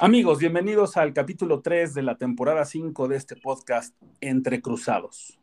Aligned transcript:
Amigos, 0.00 0.38
bienvenidos 0.38 0.96
al 0.96 1.12
capítulo 1.12 1.60
3 1.60 1.92
de 1.92 2.02
la 2.02 2.16
temporada 2.16 2.64
5 2.64 3.08
de 3.08 3.16
este 3.16 3.34
podcast 3.34 3.96
Entre 4.20 4.62
Cruzados. 4.62 5.40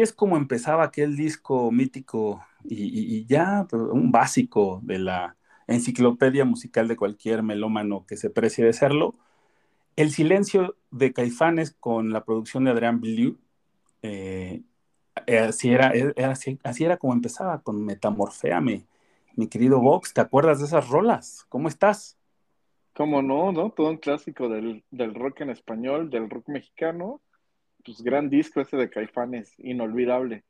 Es 0.00 0.12
como 0.12 0.36
empezaba 0.36 0.84
aquel 0.84 1.16
disco 1.16 1.70
mítico 1.70 2.44
y, 2.64 3.24
ya 3.26 3.66
pues, 3.68 3.82
un 3.82 4.12
básico 4.12 4.80
de 4.82 4.98
la 4.98 5.36
enciclopedia 5.66 6.44
musical 6.44 6.88
de 6.88 6.96
cualquier 6.96 7.42
melómano 7.42 8.04
que 8.06 8.16
se 8.16 8.30
precie 8.30 8.64
de 8.64 8.72
serlo. 8.72 9.14
El 9.96 10.10
silencio 10.10 10.76
de 10.90 11.12
Caifanes 11.12 11.72
con 11.78 12.12
la 12.12 12.24
producción 12.24 12.64
de 12.64 12.70
Adrián 12.70 13.00
Bliu, 13.00 13.38
eh, 14.02 14.62
eh, 15.26 15.38
así, 15.38 15.70
era, 15.70 15.92
eh, 15.94 16.14
así, 16.24 16.84
era 16.84 16.96
como 16.96 17.12
empezaba 17.12 17.62
con 17.62 17.84
Metamorféame. 17.84 18.86
Mi 19.36 19.48
querido 19.48 19.80
Vox, 19.80 20.12
¿te 20.14 20.20
acuerdas 20.20 20.60
de 20.60 20.66
esas 20.66 20.88
rolas? 20.88 21.46
¿Cómo 21.48 21.68
estás? 21.68 22.18
¿Cómo 22.94 23.22
no, 23.22 23.52
no? 23.52 23.70
Todo 23.70 23.88
un 23.88 23.96
clásico 23.96 24.48
del, 24.48 24.84
del 24.90 25.14
rock 25.14 25.40
en 25.42 25.50
español, 25.50 26.10
del 26.10 26.28
rock 26.28 26.48
mexicano. 26.48 27.20
Pues 27.84 28.02
gran 28.02 28.28
disco 28.28 28.60
ese 28.60 28.76
de 28.76 28.90
Caifanes, 28.90 29.54
inolvidable. 29.58 30.44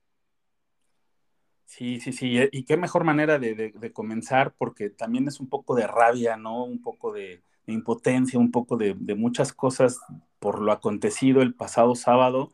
Sí, 1.67 2.01
sí, 2.01 2.13
sí, 2.13 2.39
eh, 2.39 2.51
y 2.53 2.65
qué 2.65 2.77
mejor 2.77 3.05
manera 3.05 3.39
de, 3.39 3.55
de- 3.55 3.93
comenzar, 3.95 4.55
porque 4.59 4.91
también 4.91 5.27
es 5.29 5.41
un 5.41 5.49
poco 5.49 5.75
de 5.75 5.87
rabia, 5.87 6.37
¿no? 6.37 6.65
Un 6.65 6.83
poco 6.83 7.13
de, 7.13 7.43
de 7.67 7.73
impotencia, 7.73 8.39
un 8.39 8.51
poco 8.53 8.77
de, 8.77 8.95
de 8.99 9.15
muchas 9.15 9.53
cosas 9.55 10.01
por 10.39 10.61
lo 10.61 10.73
acontecido 10.73 11.41
el 11.43 11.55
pasado 11.55 11.95
sábado 11.95 12.53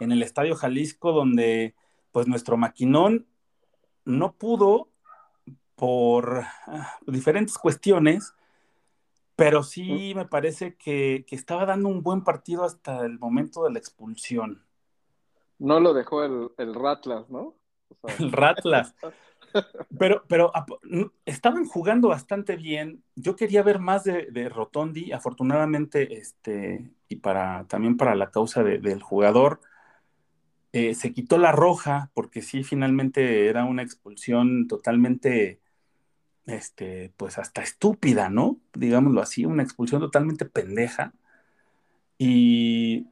en 0.00 0.12
el 0.12 0.22
Estadio 0.22 0.56
Jalisco, 0.56 1.12
donde 1.12 1.74
pues 2.12 2.26
nuestro 2.28 2.56
maquinón 2.56 3.26
no 4.06 4.34
pudo 4.36 4.90
por 5.76 6.44
ah, 6.68 6.98
diferentes 7.08 7.58
cuestiones, 7.58 8.34
pero 9.36 9.62
sí 9.62 10.14
me 10.14 10.26
parece 10.26 10.76
que, 10.76 11.24
que 11.28 11.36
estaba 11.36 11.66
dando 11.66 11.88
un 11.88 12.02
buen 12.02 12.24
partido 12.24 12.64
hasta 12.64 13.04
el 13.06 13.18
momento 13.18 13.64
de 13.64 13.72
la 13.72 13.78
expulsión. 13.78 14.64
No 15.58 15.80
lo 15.80 15.94
dejó 15.94 16.24
el, 16.24 16.50
el 16.58 16.74
Ratlas, 16.74 17.28
¿no? 17.30 17.56
O 17.88 17.94
sea, 18.00 18.18
El 18.18 18.32
Ratlas. 18.32 18.94
Pero, 19.98 20.24
pero 20.28 20.52
estaban 21.24 21.64
jugando 21.66 22.08
bastante 22.08 22.56
bien. 22.56 23.04
Yo 23.14 23.36
quería 23.36 23.62
ver 23.62 23.78
más 23.78 24.04
de, 24.04 24.26
de 24.32 24.48
Rotondi. 24.48 25.12
Afortunadamente, 25.12 26.18
este, 26.18 26.90
y 27.08 27.16
para 27.16 27.66
también 27.68 27.96
para 27.96 28.14
la 28.14 28.30
causa 28.30 28.62
de- 28.64 28.78
del 28.78 29.02
jugador, 29.02 29.60
eh, 30.72 30.94
se 30.94 31.12
quitó 31.12 31.38
la 31.38 31.52
roja, 31.52 32.10
porque 32.14 32.42
sí, 32.42 32.62
finalmente 32.64 33.48
era 33.48 33.64
una 33.64 33.82
expulsión 33.82 34.66
totalmente, 34.68 35.60
este, 36.46 37.12
pues 37.16 37.38
hasta 37.38 37.62
estúpida, 37.62 38.30
¿no? 38.30 38.58
Digámoslo 38.74 39.20
así, 39.22 39.44
una 39.46 39.62
expulsión 39.62 40.00
totalmente 40.00 40.46
pendeja. 40.46 41.14
Y, 42.18 43.06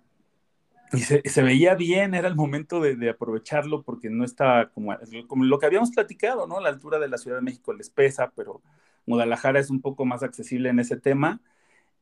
y 0.93 1.01
se, 1.01 1.23
se 1.29 1.43
veía 1.43 1.75
bien, 1.75 2.15
era 2.15 2.29
el 2.29 2.37
momento 2.37 2.81
de, 2.81 2.97
de 2.97 3.11
aprovecharlo 3.11 3.83
porque 3.83 4.11
no 4.11 4.25
estaba 4.25 4.71
como, 4.71 4.97
como 5.29 5.45
lo 5.45 5.59
que 5.59 5.67
habíamos 5.67 5.91
platicado, 5.93 6.47
¿no? 6.47 6.61
La 6.61 6.71
altura 6.71 6.99
de 6.99 7.09
la 7.09 7.19
Ciudad 7.19 7.39
de 7.39 7.43
México 7.43 7.73
les 7.73 7.91
pesa, 7.91 8.33
pero 8.37 8.63
Guadalajara 9.07 9.61
es 9.61 9.71
un 9.71 9.81
poco 9.83 10.05
más 10.05 10.23
accesible 10.23 10.71
en 10.71 10.81
ese 10.81 10.97
tema. 10.99 11.41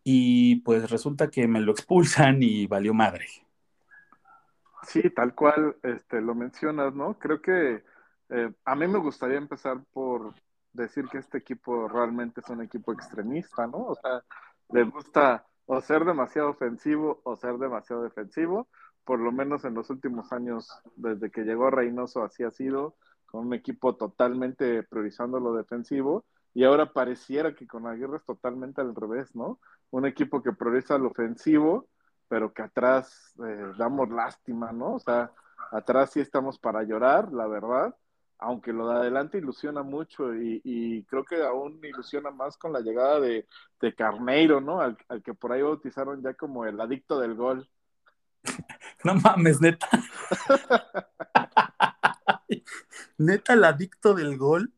Y 0.05 0.57
pues 0.63 0.91
resulta 0.91 1.31
que 1.31 1.49
me 1.49 1.61
lo 1.61 1.73
expulsan 1.73 2.43
y 2.43 2.67
valió 2.67 2.95
madre. 2.95 3.27
Sí, 4.83 5.11
tal 5.11 5.35
cual 5.35 5.77
este, 5.83 6.21
lo 6.21 6.35
mencionas, 6.35 6.95
¿no? 6.95 7.19
Creo 7.19 7.41
que 7.41 7.85
eh, 8.31 8.53
a 8.65 8.75
mí 8.75 8.89
me 8.89 8.99
gustaría 8.99 9.39
empezar 9.39 9.83
por 9.93 10.35
decir 10.73 11.07
que 11.09 11.19
este 11.19 11.39
equipo 11.39 11.89
realmente 11.89 12.41
es 12.41 12.49
un 12.49 12.63
equipo 12.63 12.93
extremista, 12.93 13.67
¿no? 13.67 13.79
O 13.87 13.95
sea, 13.95 14.23
le 14.71 14.85
gusta 14.85 15.47
o 15.67 15.81
ser 15.81 16.05
demasiado 16.05 16.51
ofensivo 16.51 17.21
o 17.25 17.37
ser 17.37 17.59
demasiado 17.59 18.03
defensivo. 18.03 18.69
Por 19.05 19.21
lo 19.21 19.33
menos 19.33 19.65
en 19.65 19.75
los 19.75 19.91
últimos 19.91 20.33
años, 20.33 20.71
desde 20.97 21.31
que 21.31 21.43
llegó 21.43 21.71
Reynoso, 21.71 22.23
así 22.23 22.45
ha 22.45 22.51
sido, 22.51 22.97
con 23.27 23.47
un 23.47 23.55
equipo 23.55 23.97
totalmente 23.97 24.83
priorizando 24.85 25.41
lo 25.41 25.55
defensivo. 25.55 26.25
Y 26.55 26.65
ahora 26.65 26.93
pareciera 26.93 27.55
que 27.55 27.67
con 27.67 27.87
Aguirre 27.87 28.19
es 28.19 28.25
totalmente 28.25 28.81
al 28.81 28.95
revés, 28.95 29.35
¿no? 29.35 29.59
Un 29.91 30.07
equipo 30.07 30.43
que 30.43 30.53
prioriza 30.53 30.99
lo 30.99 31.09
ofensivo, 31.09 31.89
pero 32.29 32.53
que 32.53 32.63
atrás 32.63 33.35
eh, 33.45 33.73
damos 33.77 34.11
lástima, 34.11 34.73
¿no? 34.73 34.95
O 34.95 34.99
sea, 34.99 35.33
atrás 35.71 36.11
sí 36.11 36.21
estamos 36.21 36.59
para 36.59 36.83
llorar, 36.83 37.33
la 37.33 37.47
verdad, 37.47 37.95
aunque 38.43 38.73
lo 38.73 38.89
de 38.89 38.97
adelante 38.97 39.39
ilusiona 39.39 39.83
mucho 39.83 40.35
y, 40.35 40.61
y 40.65 41.05
creo 41.05 41.25
que 41.25 41.43
aún 41.43 41.81
ilusiona 41.83 42.31
más 42.31 42.57
con 42.57 42.73
la 42.73 42.81
llegada 42.81 43.21
de, 43.21 43.47
de 43.81 43.95
Carneiro, 43.95 44.61
¿no? 44.61 44.81
Al, 44.81 44.99
al 45.09 45.23
que 45.23 45.33
por 45.33 45.53
ahí 45.53 45.63
bautizaron 45.63 46.23
ya 46.23 46.35
como 46.35 46.67
el 46.67 46.81
adicto 46.81 47.19
del 47.19 47.35
gol. 47.35 47.69
No 49.05 49.17
mames, 49.17 49.61
neta. 49.61 49.89
neta, 53.19 53.55
el 53.55 53.65
adicto 53.65 54.15
del 54.15 54.39
gol. 54.39 54.73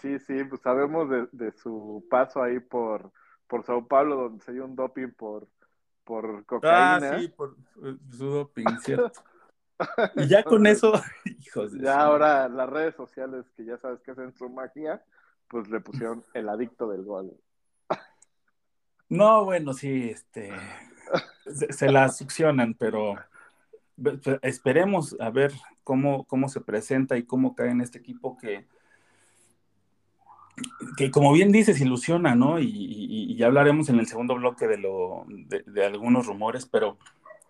Sí, 0.00 0.20
sí, 0.20 0.44
pues 0.44 0.60
sabemos 0.60 1.10
de, 1.10 1.28
de 1.32 1.50
su 1.50 2.06
paso 2.08 2.40
ahí 2.40 2.60
por, 2.60 3.10
por 3.48 3.64
Sao 3.64 3.88
Paulo, 3.88 4.14
donde 4.14 4.44
se 4.44 4.52
dio 4.52 4.64
un 4.64 4.76
doping 4.76 5.10
por, 5.10 5.48
por 6.04 6.46
cocaína. 6.46 7.14
Ah, 7.14 7.18
sí, 7.18 7.28
por 7.28 7.56
eh, 7.82 7.96
su 8.16 8.26
doping, 8.26 8.78
cierto. 8.80 9.24
Y 10.16 10.26
ya 10.28 10.42
con 10.42 10.66
eso, 10.66 10.92
hijos 11.24 11.72
de 11.72 11.80
Ya 11.82 12.00
ahora 12.00 12.48
las 12.48 12.68
redes 12.68 12.94
sociales, 12.96 13.44
que 13.56 13.64
ya 13.64 13.78
sabes 13.78 14.00
que 14.00 14.10
hacen 14.12 14.34
su 14.36 14.48
magia, 14.48 15.02
pues 15.48 15.68
le 15.68 15.80
pusieron 15.80 16.22
el 16.34 16.48
adicto 16.48 16.88
del 16.88 17.04
gol. 17.04 17.32
No, 19.08 19.44
bueno, 19.44 19.72
sí, 19.72 20.10
este, 20.10 20.52
se, 21.46 21.72
se 21.72 21.90
la 21.90 22.08
succionan, 22.10 22.74
pero 22.74 23.14
esperemos 24.42 25.16
a 25.18 25.30
ver 25.30 25.52
cómo, 25.82 26.24
cómo 26.24 26.48
se 26.48 26.60
presenta 26.60 27.16
y 27.16 27.22
cómo 27.24 27.54
cae 27.54 27.70
en 27.70 27.80
este 27.80 27.98
equipo 27.98 28.36
que, 28.36 28.66
que 30.96 31.10
como 31.10 31.32
bien 31.32 31.52
dices, 31.52 31.80
ilusiona, 31.80 32.34
¿no? 32.34 32.58
Y, 32.58 32.66
y- 32.66 33.32
y 33.32 33.36
ya 33.36 33.46
hablaremos 33.46 33.88
en 33.88 33.98
el 33.98 34.06
segundo 34.06 34.34
bloque 34.34 34.66
de, 34.66 34.78
lo, 34.78 35.24
de, 35.28 35.62
de 35.66 35.84
algunos 35.86 36.26
rumores, 36.26 36.66
pero 36.66 36.98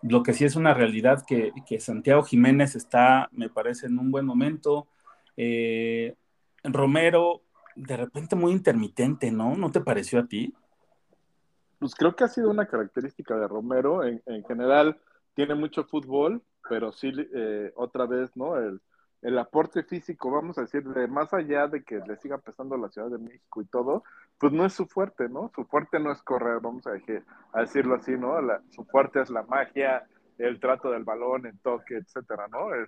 lo 0.01 0.23
que 0.23 0.33
sí 0.33 0.45
es 0.45 0.55
una 0.55 0.73
realidad 0.73 1.25
que, 1.25 1.51
que 1.67 1.79
Santiago 1.79 2.23
Jiménez 2.23 2.75
está, 2.75 3.29
me 3.31 3.49
parece, 3.49 3.87
en 3.87 3.99
un 3.99 4.11
buen 4.11 4.25
momento. 4.25 4.87
Eh, 5.35 6.15
Romero, 6.63 7.41
de 7.75 7.97
repente 7.97 8.35
muy 8.35 8.51
intermitente, 8.51 9.31
¿no? 9.31 9.55
¿No 9.55 9.71
te 9.71 9.81
pareció 9.81 10.19
a 10.19 10.27
ti? 10.27 10.53
Pues 11.79 11.95
creo 11.95 12.15
que 12.15 12.25
ha 12.25 12.27
sido 12.27 12.49
una 12.49 12.65
característica 12.65 13.37
de 13.37 13.47
Romero. 13.47 14.03
En, 14.03 14.21
en 14.25 14.43
general, 14.43 14.99
tiene 15.33 15.55
mucho 15.55 15.85
fútbol, 15.85 16.41
pero 16.69 16.91
sí, 16.91 17.11
eh, 17.33 17.71
otra 17.75 18.05
vez, 18.05 18.35
¿no? 18.35 18.57
El, 18.57 18.81
el 19.21 19.37
aporte 19.37 19.83
físico, 19.83 20.31
vamos 20.31 20.57
a 20.57 20.61
decir, 20.61 20.83
de 20.83 21.07
más 21.07 21.33
allá 21.33 21.67
de 21.67 21.83
que 21.83 21.99
le 21.99 22.17
siga 22.17 22.37
pesando 22.37 22.77
la 22.77 22.89
Ciudad 22.89 23.09
de 23.09 23.17
México 23.17 23.61
y 23.61 23.65
todo, 23.65 24.03
pues 24.39 24.53
no 24.53 24.65
es 24.65 24.73
su 24.73 24.85
fuerte, 24.87 25.27
¿no? 25.27 25.51
Su 25.53 25.65
fuerte 25.65 25.99
no 25.99 26.11
es 26.11 26.21
correr, 26.23 26.59
vamos 26.61 26.85
a, 26.87 26.91
decirlo 27.59 27.95
así, 27.95 28.17
¿no? 28.17 28.37
Su 28.69 28.85
fuerte 28.85 29.21
es 29.21 29.29
la 29.29 29.43
magia, 29.43 30.07
el 30.37 30.59
trato 30.59 30.91
del 30.91 31.03
balón, 31.03 31.45
el 31.45 31.59
toque, 31.59 31.97
etcétera, 31.97 32.47
¿no? 32.47 32.73
El- 32.73 32.87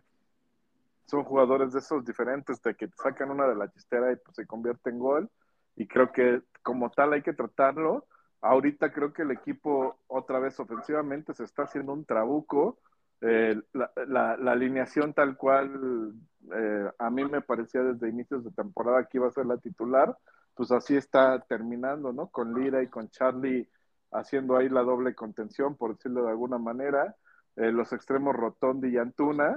son 1.06 1.24
jugadores 1.26 1.74
de 1.74 1.80
esos 1.80 2.06
diferentes, 2.06 2.62
de 2.62 2.74
que 2.74 2.88
te 2.88 2.96
sacan 2.96 3.32
una 3.32 3.46
de 3.48 3.56
la 3.56 3.70
chistera 3.70 4.14
y 4.14 4.16
pues 4.16 4.36
se 4.36 4.48
convierte 4.48 4.90
en 4.90 5.00
gol, 5.00 5.30
y 5.76 5.86
creo 5.88 6.12
que 6.12 6.42
como 6.64 6.90
tal 6.90 7.14
hay 7.14 7.22
que 7.22 7.34
tratarlo. 7.34 8.06
Ahorita 8.42 8.92
creo 8.94 9.12
que 9.12 9.24
el 9.24 9.32
equipo, 9.32 10.00
otra 10.08 10.40
vez 10.40 10.58
ofensivamente, 10.60 11.34
se 11.34 11.44
está 11.44 11.64
haciendo 11.64 11.92
un 11.94 12.06
trabuco. 12.06 12.80
Eh, 13.20 13.62
la, 13.74 13.92
la- 14.08 14.38
la 14.38 14.52
alineación 14.54 15.14
tal 15.14 15.38
cual 15.38 16.14
eh, 16.56 16.90
a 16.98 17.10
mí 17.10 17.26
me 17.26 17.42
parecía 17.42 17.84
desde 17.84 18.10
inicios 18.10 18.44
de 18.44 18.52
temporada 18.52 19.06
que 19.06 19.18
iba 19.18 19.28
a 19.28 19.32
ser 19.32 19.46
la 19.46 19.58
titular, 19.58 20.18
pues 20.56 20.72
así 20.72 20.96
está 20.96 21.40
terminando, 21.42 22.14
¿no? 22.14 22.28
Con 22.30 22.54
Lira 22.54 22.84
y 22.84 22.88
con 22.88 23.10
Charlie 23.10 23.70
haciendo 24.12 24.58
ahí 24.58 24.70
la 24.70 24.82
doble 24.82 25.16
contención, 25.16 25.76
por 25.76 25.96
decirlo 25.96 26.24
de 26.24 26.32
alguna 26.32 26.58
manera, 26.58 27.16
eh, 27.56 27.72
los 27.72 27.94
extremos 27.94 28.36
Rotondi 28.36 28.90
y 28.90 28.98
Antuna, 28.98 29.56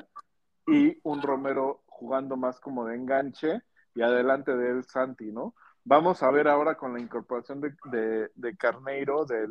y 0.66 0.98
un 1.02 1.22
Romero 1.22 1.82
jugando 1.86 2.36
más 2.36 2.60
como 2.60 2.86
de 2.86 2.96
enganche, 2.96 3.62
y 3.94 4.02
adelante 4.02 4.56
de 4.56 4.70
él 4.70 4.84
Santi, 4.84 5.30
¿no? 5.30 5.54
Vamos 5.84 6.22
a 6.22 6.30
ver 6.30 6.48
ahora 6.48 6.76
con 6.76 6.94
la 6.94 7.00
incorporación 7.00 7.60
de, 7.60 7.74
de, 7.84 8.30
de 8.34 8.56
Carneiro, 8.56 9.26
de, 9.26 9.46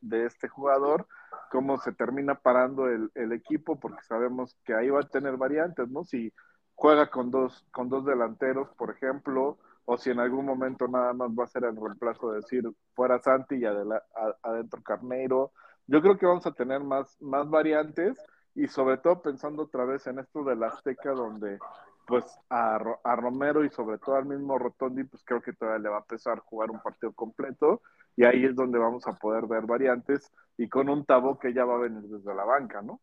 de, 0.00 0.24
este 0.24 0.48
jugador, 0.48 1.08
cómo 1.50 1.78
se 1.78 1.92
termina 1.92 2.36
parando 2.36 2.88
el, 2.88 3.10
el, 3.14 3.32
equipo, 3.32 3.78
porque 3.80 4.02
sabemos 4.04 4.56
que 4.64 4.74
ahí 4.74 4.90
va 4.90 5.00
a 5.00 5.08
tener 5.08 5.36
variantes, 5.36 5.88
¿no? 5.88 6.04
Si 6.04 6.32
juega 6.74 7.10
con 7.10 7.32
dos, 7.32 7.66
con 7.72 7.88
dos 7.88 8.04
delanteros, 8.04 8.68
por 8.76 8.90
ejemplo, 8.90 9.58
o 9.86 9.96
si 9.96 10.10
en 10.10 10.20
algún 10.20 10.44
momento 10.44 10.88
nada 10.88 11.12
más 11.12 11.30
va 11.30 11.44
a 11.44 11.48
ser 11.48 11.64
el 11.64 11.76
reemplazo 11.76 12.30
de 12.30 12.36
decir 12.38 12.64
fuera 12.94 13.18
Santi 13.20 13.56
y 13.56 13.64
adentro 13.64 14.82
Carneiro. 14.82 15.52
Yo 15.86 16.02
creo 16.02 16.18
que 16.18 16.26
vamos 16.26 16.44
a 16.46 16.52
tener 16.52 16.82
más, 16.82 17.16
más 17.20 17.48
variantes 17.48 18.18
y 18.54 18.66
sobre 18.66 18.98
todo 18.98 19.22
pensando 19.22 19.62
otra 19.62 19.84
vez 19.84 20.06
en 20.08 20.18
esto 20.18 20.42
de 20.42 20.56
la 20.56 20.68
Azteca, 20.68 21.12
donde 21.12 21.58
pues 22.06 22.24
a, 22.50 22.78
a, 23.04 23.16
Romero 23.16 23.64
y 23.64 23.70
sobre 23.70 23.98
todo 23.98 24.16
al 24.16 24.26
mismo 24.26 24.58
Rotondi, 24.58 25.04
pues 25.04 25.22
creo 25.24 25.40
que 25.40 25.52
todavía 25.52 25.82
le 25.84 25.88
va 25.88 25.98
a 25.98 26.04
pesar 26.04 26.40
jugar 26.40 26.70
un 26.70 26.80
partido 26.80 27.12
completo 27.12 27.82
y 28.16 28.24
ahí 28.24 28.44
es 28.44 28.56
donde 28.56 28.78
vamos 28.78 29.06
a 29.06 29.12
poder 29.12 29.46
ver 29.46 29.66
variantes 29.66 30.32
y 30.56 30.68
con 30.68 30.88
un 30.88 31.04
Tabo 31.04 31.38
que 31.38 31.52
ya 31.52 31.64
va 31.64 31.76
a 31.76 31.80
venir 31.80 32.02
desde 32.02 32.34
la 32.34 32.44
banca, 32.44 32.82
¿no? 32.82 33.00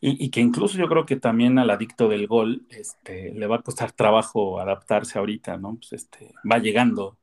Y, 0.00 0.24
y, 0.24 0.30
que 0.30 0.40
incluso 0.40 0.76
yo 0.78 0.88
creo 0.88 1.06
que 1.06 1.16
también 1.16 1.58
al 1.58 1.70
adicto 1.70 2.08
del 2.08 2.26
gol 2.26 2.66
este, 2.70 3.32
le 3.32 3.46
va 3.46 3.56
a 3.56 3.62
costar 3.62 3.92
trabajo 3.92 4.60
adaptarse 4.60 5.18
ahorita, 5.18 5.56
¿no? 5.56 5.76
Pues 5.76 5.92
este, 5.92 6.32
va 6.50 6.58
llegando, 6.58 7.16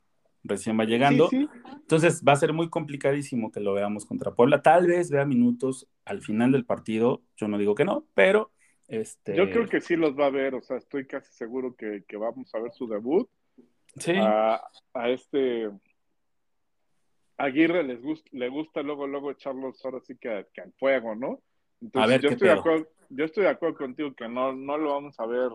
recién 0.43 0.79
va 0.79 0.85
llegando. 0.85 1.29
Sí, 1.29 1.41
sí. 1.41 1.49
Entonces 1.71 2.23
va 2.27 2.33
a 2.33 2.37
ser 2.37 2.53
muy 2.53 2.69
complicadísimo 2.69 3.51
que 3.51 3.59
lo 3.59 3.73
veamos 3.73 4.05
contra 4.05 4.31
Puebla. 4.31 4.61
Tal 4.61 4.87
vez 4.87 5.11
vea 5.11 5.25
minutos 5.25 5.87
al 6.05 6.21
final 6.21 6.51
del 6.51 6.65
partido, 6.65 7.21
yo 7.37 7.47
no 7.47 7.57
digo 7.57 7.75
que 7.75 7.85
no, 7.85 8.05
pero 8.13 8.51
este... 8.87 9.35
Yo 9.35 9.49
creo 9.49 9.67
que 9.67 9.81
sí 9.81 9.95
los 9.95 10.17
va 10.17 10.27
a 10.27 10.31
ver, 10.31 10.55
o 10.55 10.61
sea, 10.61 10.77
estoy 10.77 11.05
casi 11.05 11.31
seguro 11.33 11.75
que, 11.75 12.03
que 12.07 12.17
vamos 12.17 12.53
a 12.55 12.59
ver 12.59 12.71
su 12.73 12.87
debut. 12.87 13.29
Sí. 13.97 14.13
A, 14.15 14.61
a 14.93 15.09
este 15.09 15.69
Aguirre 17.37 17.83
les 17.83 18.01
gusta, 18.01 18.29
le 18.31 18.49
gusta 18.49 18.81
luego, 18.81 19.07
luego 19.07 19.31
echarlos 19.31 19.83
ahora 19.83 19.99
sí 20.01 20.15
que, 20.17 20.47
que 20.53 20.61
al 20.61 20.71
fuego, 20.73 21.15
¿no? 21.15 21.41
Entonces, 21.83 22.03
a 22.03 22.07
ver, 22.07 22.21
yo, 22.21 22.29
¿qué 22.29 22.33
estoy 22.35 22.47
de 22.47 22.53
acuerdo, 22.53 22.87
yo 23.09 23.25
estoy 23.25 23.43
de 23.43 23.49
acuerdo 23.49 23.77
contigo 23.77 24.13
que 24.13 24.29
no, 24.29 24.53
no 24.53 24.77
lo 24.77 24.93
vamos 24.93 25.19
a 25.19 25.25
ver 25.25 25.49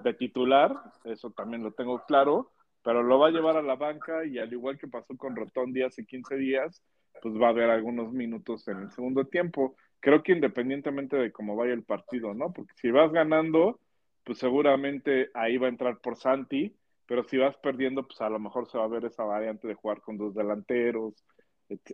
de 0.00 0.14
titular, 0.14 0.74
eso 1.04 1.30
también 1.30 1.62
lo 1.62 1.72
tengo 1.72 2.04
claro, 2.06 2.50
pero 2.82 3.02
lo 3.02 3.18
va 3.18 3.28
a 3.28 3.30
llevar 3.30 3.56
a 3.56 3.62
la 3.62 3.76
banca 3.76 4.24
y 4.24 4.38
al 4.38 4.52
igual 4.52 4.78
que 4.78 4.88
pasó 4.88 5.16
con 5.16 5.36
Rotondi 5.36 5.82
hace 5.82 6.04
15 6.04 6.36
días, 6.36 6.82
pues 7.22 7.34
va 7.34 7.46
a 7.46 7.50
haber 7.50 7.70
algunos 7.70 8.12
minutos 8.12 8.66
en 8.68 8.78
el 8.78 8.90
segundo 8.90 9.24
tiempo. 9.24 9.76
Creo 10.00 10.22
que 10.22 10.32
independientemente 10.32 11.16
de 11.16 11.32
cómo 11.32 11.56
vaya 11.56 11.72
el 11.72 11.84
partido, 11.84 12.34
¿no? 12.34 12.52
Porque 12.52 12.72
si 12.76 12.90
vas 12.90 13.12
ganando, 13.12 13.80
pues 14.24 14.38
seguramente 14.38 15.30
ahí 15.34 15.58
va 15.58 15.66
a 15.66 15.70
entrar 15.70 15.98
por 15.98 16.16
Santi, 16.16 16.76
pero 17.06 17.24
si 17.24 17.36
vas 17.38 17.56
perdiendo, 17.56 18.06
pues 18.06 18.20
a 18.20 18.28
lo 18.28 18.38
mejor 18.38 18.68
se 18.68 18.78
va 18.78 18.84
a 18.84 18.88
ver 18.88 19.04
esa 19.04 19.24
variante 19.24 19.66
de 19.66 19.74
jugar 19.74 20.00
con 20.00 20.16
dos 20.16 20.34
delanteros, 20.34 21.14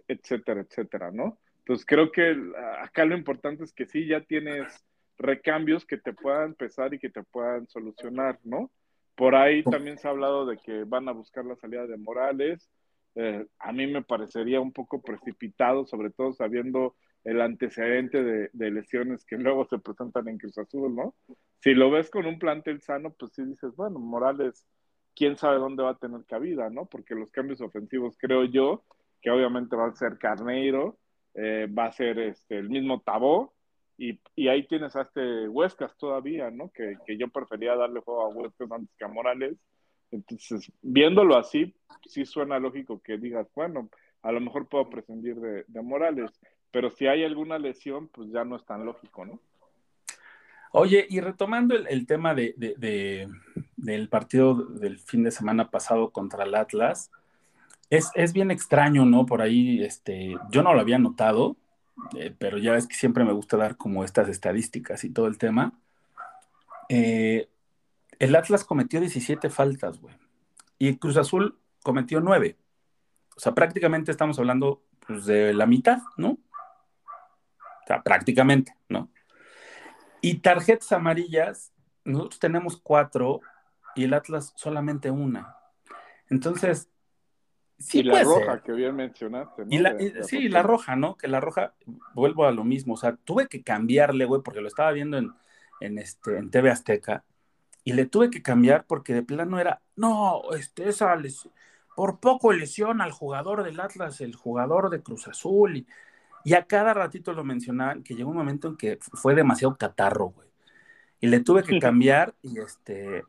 etcétera, 0.09 0.63
etcétera, 0.63 1.11
¿no? 1.11 1.39
Entonces 1.65 1.87
creo 1.87 2.13
que 2.13 2.37
acá 2.83 3.07
lo 3.07 3.17
importante 3.17 3.65
es 3.65 3.73
que 3.73 3.87
sí 3.87 4.07
ya 4.07 4.21
tienes 4.21 4.85
recambios 5.17 5.87
que 5.87 5.97
te 5.97 6.13
puedan 6.13 6.51
empezar 6.51 6.93
y 6.93 6.99
que 6.99 7.09
te 7.09 7.23
puedan 7.23 7.67
solucionar, 7.69 8.39
¿no? 8.45 8.71
Por 9.15 9.35
ahí 9.35 9.63
también 9.63 9.97
se 9.97 10.07
ha 10.07 10.11
hablado 10.11 10.45
de 10.45 10.59
que 10.59 10.85
van 10.85 11.09
a 11.09 11.13
buscar 11.13 11.45
la 11.47 11.57
salida 11.57 11.87
de 11.87 11.97
Morales. 11.97 12.69
Eh, 13.15 13.47
a 13.61 13.73
mí 13.73 13.87
me 13.87 14.03
parecería 14.03 14.61
un 14.61 14.73
poco 14.73 15.01
precipitado, 15.01 15.87
sobre 15.87 16.11
todo 16.11 16.35
sabiendo 16.35 16.97
el 17.23 17.41
antecedente 17.41 18.23
de, 18.23 18.51
de, 18.53 18.71
lesiones 18.71 19.25
que 19.25 19.39
luego 19.39 19.67
se 19.67 19.79
presentan 19.79 20.29
en 20.29 20.37
Cruz 20.37 20.59
Azul, 20.59 20.95
¿no? 20.95 21.15
Si 21.61 21.73
lo 21.73 21.91
ves 21.91 22.11
con 22.11 22.27
un 22.27 22.39
plantel 22.39 22.83
sano, 22.83 23.15
pues 23.19 23.33
sí 23.33 23.45
dices, 23.45 23.75
bueno, 23.77 24.01
Morales, 24.01 24.67
quién 25.15 25.37
sabe 25.37 25.59
dónde 25.59 25.83
va 25.83 25.91
a 25.91 25.99
tener 25.99 26.25
cabida, 26.27 26.69
¿no? 26.69 26.87
Porque 26.87 27.15
los 27.15 27.31
cambios 27.31 27.63
ofensivos, 27.63 28.19
creo 28.19 28.45
yo, 28.45 28.85
que 29.23 29.31
obviamente 29.31 29.77
va 29.77 29.87
a 29.87 29.95
ser 29.95 30.19
Carneiro, 30.19 30.99
eh, 31.35 31.67
va 31.67 31.87
a 31.87 31.93
ser 31.93 32.19
este, 32.19 32.59
el 32.59 32.69
mismo 32.69 33.01
Tabó, 33.01 33.55
y, 33.97 34.19
ahí 34.49 34.67
tienes 34.67 34.97
a 34.97 35.03
este 35.03 35.49
Huescas 35.49 35.97
todavía, 35.97 36.51
¿no? 36.51 36.71
Que, 36.71 36.97
que, 37.07 37.17
yo 37.17 37.29
prefería 37.29 37.77
darle 37.77 38.01
juego 38.01 38.23
a 38.23 38.29
Huescas 38.29 38.71
antes 38.73 38.95
que 38.97 39.05
a 39.05 39.09
Morales. 39.09 39.57
Entonces, 40.11 40.71
viéndolo 40.83 41.37
así, 41.37 41.75
sí 42.07 42.25
suena 42.25 42.59
lógico 42.59 43.01
que 43.03 43.19
digas, 43.19 43.47
bueno, 43.55 43.89
a 44.23 44.33
lo 44.33 44.41
mejor 44.41 44.67
puedo 44.69 44.89
prescindir 44.89 45.37
de, 45.37 45.83
Morales, 45.83 46.31
pero 46.71 46.91
si 46.91 47.07
hay 47.07 47.25
alguna 47.25 47.59
lesión, 47.59 48.09
pues 48.09 48.31
ya 48.33 48.45
no 48.45 48.57
es 48.57 48.65
tan 48.65 48.85
lógico, 48.85 49.25
¿no? 49.25 49.39
Oye, 50.73 51.07
y 51.09 51.21
retomando 51.21 51.77
el, 51.77 52.07
tema 52.07 52.35
de, 52.35 52.55
de, 52.57 53.29
del 53.77 54.09
partido 54.09 54.55
del 54.55 54.99
fin 54.99 55.23
de 55.23 55.31
semana 55.31 55.71
pasado 55.71 56.11
contra 56.11 56.45
el 56.45 56.55
Atlas, 56.55 57.13
es, 57.91 58.11
es, 58.15 58.33
bien 58.33 58.51
extraño, 58.51 59.05
¿no? 59.05 59.27
Por 59.27 59.43
ahí, 59.43 59.83
este, 59.83 60.37
yo 60.51 60.63
no 60.63 60.75
lo 60.75 60.81
había 60.81 60.99
notado, 60.99 61.57
eh, 62.17 62.35
pero 62.39 62.59
ya 62.59 62.73
ves 62.73 62.87
que 62.87 62.95
siempre 62.95 63.25
me 63.25 63.33
gusta 63.33 63.57
dar 63.57 63.77
como 63.77 64.05
estas 64.05 64.29
estadísticas 64.29 65.05
y 65.05 65.11
todo 65.11 65.27
el 65.27 65.39
tema. 65.39 65.73
Eh, 66.89 67.49
el 68.19 68.37
Atlas 68.37 68.65
cometió 68.65 69.01
17 69.01 69.51
faltas, 69.51 70.01
güey, 70.01 70.15
y 70.79 70.97
Cruz 70.97 71.17
Azul 71.17 71.59
cometió 71.83 72.21
9. 72.21 72.57
O 73.37 73.41
sea, 73.41 73.55
prácticamente 73.55 74.11
estamos 74.11 74.39
hablando 74.39 74.85
pues, 75.07 75.27
de 75.27 75.55
la 75.55 75.67
mitad, 75.67 75.99
¿no? 76.17 76.39
o 77.85 77.87
sea, 77.87 78.03
prácticamente, 78.03 78.75
¿no? 78.89 79.11
Y 80.23 80.39
tarjetas 80.39 80.91
amarillas, 80.93 81.73
nosotros 82.05 82.41
tenemos 82.41 82.79
cuatro 82.79 83.43
y 83.95 84.05
el 84.05 84.15
Atlas 84.15 84.55
solamente 84.57 85.11
una. 85.11 85.57
Entonces, 86.31 86.89
sí 87.85 88.01
y 88.01 88.03
la 88.05 88.23
roja 88.23 88.53
ser. 88.53 88.63
que 88.63 88.73
bien 88.73 88.97
mencionaste, 88.97 89.65
¿no? 89.65 89.69
Y 89.71 89.79
la- 89.79 89.97
y- 90.01 90.13
sí, 90.23 90.49
la 90.49 90.63
roja, 90.63 90.97
¿no? 90.97 91.17
Que 91.17 91.29
la 91.29 91.41
roja, 91.41 91.75
vuelvo 92.15 92.47
a 92.47 92.53
lo 92.53 92.65
mismo, 92.65 92.95
o 92.95 92.97
sea, 92.97 93.17
tuve 93.17 93.47
que 93.47 93.63
cambiarle, 93.63 94.25
güey, 94.25 94.43
porque 94.43 94.61
lo 94.61 94.69
estaba 94.69 94.93
viendo 94.93 95.19
en, 95.19 95.31
en, 95.81 95.99
este, 95.99 96.39
en 96.39 96.51
TV 96.51 96.71
Azteca, 96.71 97.25
y 97.85 97.93
le 97.93 98.07
tuve 98.07 98.31
que 98.31 98.43
cambiar 98.43 98.87
porque 98.87 99.13
de 99.15 99.23
plano 99.23 99.59
era, 99.61 99.83
no, 99.97 100.43
este, 100.57 100.89
esa 100.89 101.15
les- 101.17 101.49
por 101.97 102.19
poco 102.19 102.53
lesiona 102.53 103.05
al 103.05 103.13
jugador 103.13 103.63
del 103.63 103.79
Atlas, 103.81 104.21
el 104.21 104.35
jugador 104.35 104.91
de 104.91 105.03
Cruz 105.03 105.29
Azul, 105.29 105.77
y, 105.77 105.87
y 106.45 106.55
a 106.55 106.65
cada 106.67 106.95
ratito 106.95 107.33
lo 107.33 107.45
mencionaban, 107.45 108.03
que 108.03 108.15
llegó 108.15 108.31
un 108.31 108.37
momento 108.37 108.69
en 108.69 108.77
que 108.77 108.99
fue 109.01 109.35
demasiado 109.35 109.77
catarro, 109.77 110.27
güey, 110.31 110.49
y 111.21 111.27
le 111.29 111.41
tuve 111.41 111.63
que 111.63 111.79
cambiar, 111.81 112.35
y 112.43 112.59
este, 112.61 113.25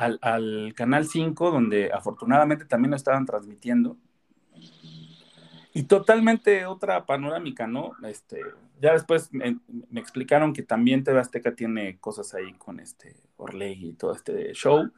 al, 0.00 0.18
al 0.22 0.72
Canal 0.74 1.06
5, 1.06 1.50
donde 1.50 1.90
afortunadamente 1.92 2.64
también 2.64 2.90
lo 2.90 2.96
estaban 2.96 3.26
transmitiendo, 3.26 3.96
y 5.72 5.84
totalmente 5.84 6.66
otra 6.66 7.06
panorámica, 7.06 7.66
¿no? 7.66 7.92
Este, 8.02 8.40
ya 8.80 8.92
después 8.92 9.32
me, 9.32 9.58
explicaron 9.94 10.52
que 10.52 10.62
también 10.62 11.04
TV 11.04 11.20
Azteca 11.20 11.54
tiene 11.54 11.98
cosas 11.98 12.34
ahí 12.34 12.52
con 12.54 12.80
este 12.80 13.14
Orley 13.36 13.90
y 13.90 13.92
todo 13.92 14.12
este 14.12 14.52
show. 14.52 14.90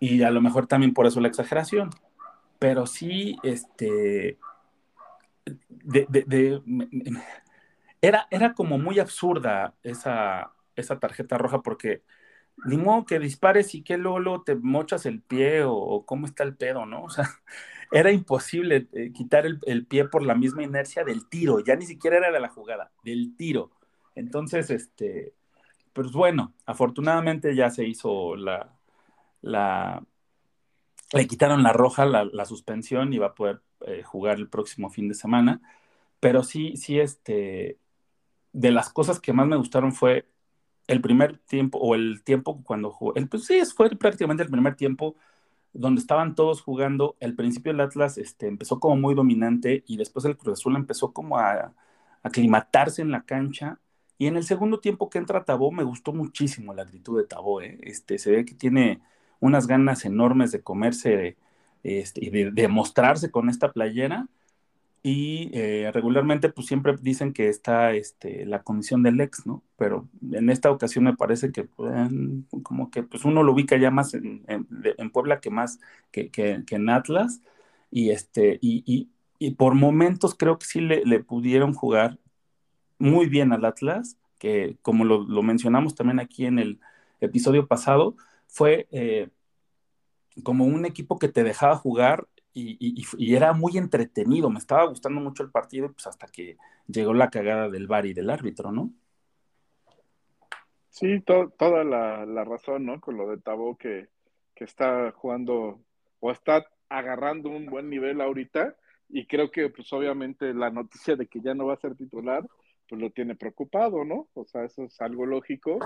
Y 0.00 0.22
a 0.22 0.30
lo 0.30 0.40
mejor 0.40 0.66
también 0.66 0.92
por 0.92 1.06
eso 1.06 1.20
la 1.20 1.28
exageración. 1.28 1.90
Pero 2.58 2.86
sí, 2.86 3.36
este. 3.44 4.38
era, 8.00 8.26
era 8.30 8.54
como 8.54 8.76
muy 8.76 8.98
absurda 8.98 9.74
esa, 9.84 10.52
esa 10.74 10.98
tarjeta 10.98 11.38
roja 11.38 11.62
porque 11.62 12.02
ni 12.66 12.76
modo 12.76 13.06
que 13.06 13.18
dispares 13.18 13.74
y 13.74 13.82
que 13.82 13.96
luego, 13.96 14.42
te 14.42 14.54
mochas 14.54 15.06
el 15.06 15.22
pie 15.22 15.62
o, 15.64 16.04
cómo 16.06 16.26
está 16.26 16.44
el 16.44 16.56
pedo, 16.56 16.86
¿no? 16.86 17.04
O 17.04 17.10
sea, 17.10 17.28
era 17.92 18.12
imposible 18.12 18.88
eh, 18.92 19.12
quitar 19.12 19.46
el, 19.46 19.58
el 19.66 19.86
pie 19.86 20.04
por 20.06 20.22
la 20.22 20.34
misma 20.34 20.62
inercia 20.62 21.04
del 21.04 21.28
tiro, 21.28 21.60
ya 21.60 21.76
ni 21.76 21.86
siquiera 21.86 22.18
era 22.18 22.30
de 22.30 22.40
la 22.40 22.48
jugada, 22.48 22.92
del 23.04 23.34
tiro. 23.36 23.72
Entonces, 24.14 24.70
este, 24.70 25.34
pues 25.92 26.12
bueno, 26.12 26.54
afortunadamente 26.66 27.54
ya 27.54 27.70
se 27.70 27.84
hizo 27.86 28.36
la, 28.36 28.72
la, 29.42 30.04
le 31.12 31.26
quitaron 31.26 31.62
la 31.62 31.72
roja, 31.72 32.06
la, 32.06 32.24
la 32.24 32.44
suspensión 32.44 33.12
y 33.12 33.18
va 33.18 33.28
a 33.28 33.34
poder 33.34 33.62
eh, 33.86 34.02
jugar 34.02 34.36
el 34.38 34.48
próximo 34.48 34.90
fin 34.90 35.08
de 35.08 35.14
semana. 35.14 35.60
Pero 36.20 36.42
sí, 36.44 36.76
sí, 36.76 37.00
este, 37.00 37.78
de 38.52 38.70
las 38.72 38.90
cosas 38.90 39.20
que 39.20 39.32
más 39.32 39.46
me 39.46 39.56
gustaron 39.56 39.92
fue 39.92 40.28
el 40.90 41.00
primer 41.00 41.38
tiempo, 41.38 41.78
o 41.78 41.94
el 41.94 42.22
tiempo 42.24 42.62
cuando 42.64 42.90
jugó, 42.90 43.14
el, 43.14 43.28
pues 43.28 43.44
sí, 43.44 43.60
fue 43.76 43.90
prácticamente 43.90 44.42
el 44.42 44.50
primer 44.50 44.74
tiempo 44.74 45.16
donde 45.72 46.00
estaban 46.00 46.34
todos 46.34 46.62
jugando. 46.62 47.16
Al 47.20 47.34
principio 47.36 47.72
el 47.72 47.80
Atlas 47.80 48.18
este, 48.18 48.48
empezó 48.48 48.80
como 48.80 48.96
muy 48.96 49.14
dominante 49.14 49.84
y 49.86 49.96
después 49.96 50.24
el 50.24 50.36
Cruz 50.36 50.58
Azul 50.60 50.76
empezó 50.76 51.12
como 51.12 51.38
a, 51.38 51.74
aclimatarse 52.22 53.02
en 53.02 53.12
la 53.12 53.22
cancha. 53.22 53.78
Y 54.18 54.26
en 54.26 54.36
el 54.36 54.44
segundo 54.44 54.80
tiempo 54.80 55.08
que 55.08 55.18
entra 55.18 55.44
Tabó, 55.44 55.70
me 55.72 55.84
gustó 55.84 56.12
muchísimo 56.12 56.74
la 56.74 56.82
actitud 56.82 57.18
de 57.18 57.26
Tabó. 57.26 57.62
¿eh? 57.62 57.78
Este, 57.82 58.18
se 58.18 58.32
ve 58.32 58.44
que 58.44 58.54
tiene 58.54 59.00
unas 59.38 59.66
ganas 59.66 60.04
enormes 60.04 60.52
de 60.52 60.62
comerse 60.62 61.36
este, 61.84 62.24
y 62.24 62.30
de, 62.30 62.50
de 62.50 62.68
mostrarse 62.68 63.30
con 63.30 63.48
esta 63.48 63.72
playera. 63.72 64.28
Y 65.02 65.50
eh, 65.54 65.90
regularmente, 65.94 66.50
pues 66.50 66.66
siempre 66.66 66.94
dicen 67.00 67.32
que 67.32 67.48
está 67.48 67.92
este, 67.94 68.44
la 68.44 68.62
condición 68.62 69.02
del 69.02 69.20
ex, 69.20 69.46
¿no? 69.46 69.62
Pero 69.76 70.08
en 70.30 70.50
esta 70.50 70.70
ocasión 70.70 71.04
me 71.04 71.16
parece 71.16 71.52
que 71.52 71.62
eh, 71.62 72.08
como 72.62 72.90
que 72.90 73.02
pues 73.02 73.24
uno 73.24 73.42
lo 73.42 73.52
ubica 73.52 73.78
ya 73.78 73.90
más 73.90 74.12
en, 74.12 74.44
en, 74.46 75.10
Puebla 75.10 75.40
que 75.40 75.48
más 75.50 75.80
que, 76.10 76.30
que, 76.30 76.64
que, 76.66 76.76
en 76.76 76.90
Atlas. 76.90 77.40
Y, 77.90 78.10
este, 78.10 78.58
y, 78.60 78.82
y, 78.86 79.08
y 79.38 79.52
por 79.52 79.74
momentos 79.74 80.34
creo 80.34 80.58
que 80.58 80.66
sí 80.66 80.80
le, 80.80 81.02
le, 81.04 81.20
pudieron 81.20 81.72
jugar 81.72 82.18
muy 82.98 83.26
bien 83.26 83.52
al 83.52 83.64
Atlas, 83.64 84.18
que 84.38 84.76
como 84.82 85.04
lo, 85.04 85.22
lo 85.24 85.42
mencionamos 85.42 85.94
también 85.94 86.20
aquí 86.20 86.46
en 86.46 86.58
el 86.58 86.80
episodio 87.20 87.66
pasado, 87.66 88.16
fue 88.48 88.86
eh, 88.90 89.28
como 90.42 90.64
un 90.64 90.84
equipo 90.86 91.18
que 91.18 91.28
te 91.28 91.44
dejaba 91.44 91.76
jugar 91.76 92.26
y, 92.52 92.76
y, 92.80 93.04
y, 93.18 93.34
era 93.34 93.52
muy 93.52 93.78
entretenido, 93.78 94.50
me 94.50 94.58
estaba 94.58 94.84
gustando 94.86 95.20
mucho 95.20 95.42
el 95.42 95.50
partido, 95.50 95.92
pues 95.92 96.06
hasta 96.06 96.26
que 96.26 96.56
llegó 96.86 97.14
la 97.14 97.30
cagada 97.30 97.68
del 97.68 97.86
VAR 97.86 98.06
y 98.06 98.12
del 98.12 98.30
árbitro, 98.30 98.72
¿no? 98.72 98.90
Sí, 100.88 101.20
to 101.20 101.50
toda 101.56 101.84
la, 101.84 102.26
la, 102.26 102.44
razón, 102.44 102.86
¿no? 102.86 103.00
Con 103.00 103.16
lo 103.16 103.30
de 103.30 103.38
Tabó 103.38 103.76
que, 103.76 104.08
que 104.54 104.64
está 104.64 105.12
jugando 105.12 105.80
o 106.18 106.30
está 106.30 106.66
agarrando 106.88 107.48
un 107.48 107.66
buen 107.66 107.88
nivel 107.88 108.20
ahorita 108.20 108.76
y 109.08 109.26
creo 109.26 109.50
que 109.50 109.70
pues 109.70 109.92
obviamente 109.92 110.52
la 110.52 110.70
noticia 110.70 111.16
de 111.16 111.26
que 111.26 111.40
ya 111.40 111.54
no 111.54 111.66
va 111.66 111.74
a 111.74 111.80
ser 111.80 111.94
titular 111.94 112.44
pues 112.88 113.00
lo 113.00 113.10
tiene 113.10 113.36
preocupado, 113.36 114.04
¿no? 114.04 114.28
O 114.34 114.44
sea, 114.44 114.64
eso 114.64 114.82
es 114.82 115.00
algo 115.00 115.24
lógico, 115.24 115.78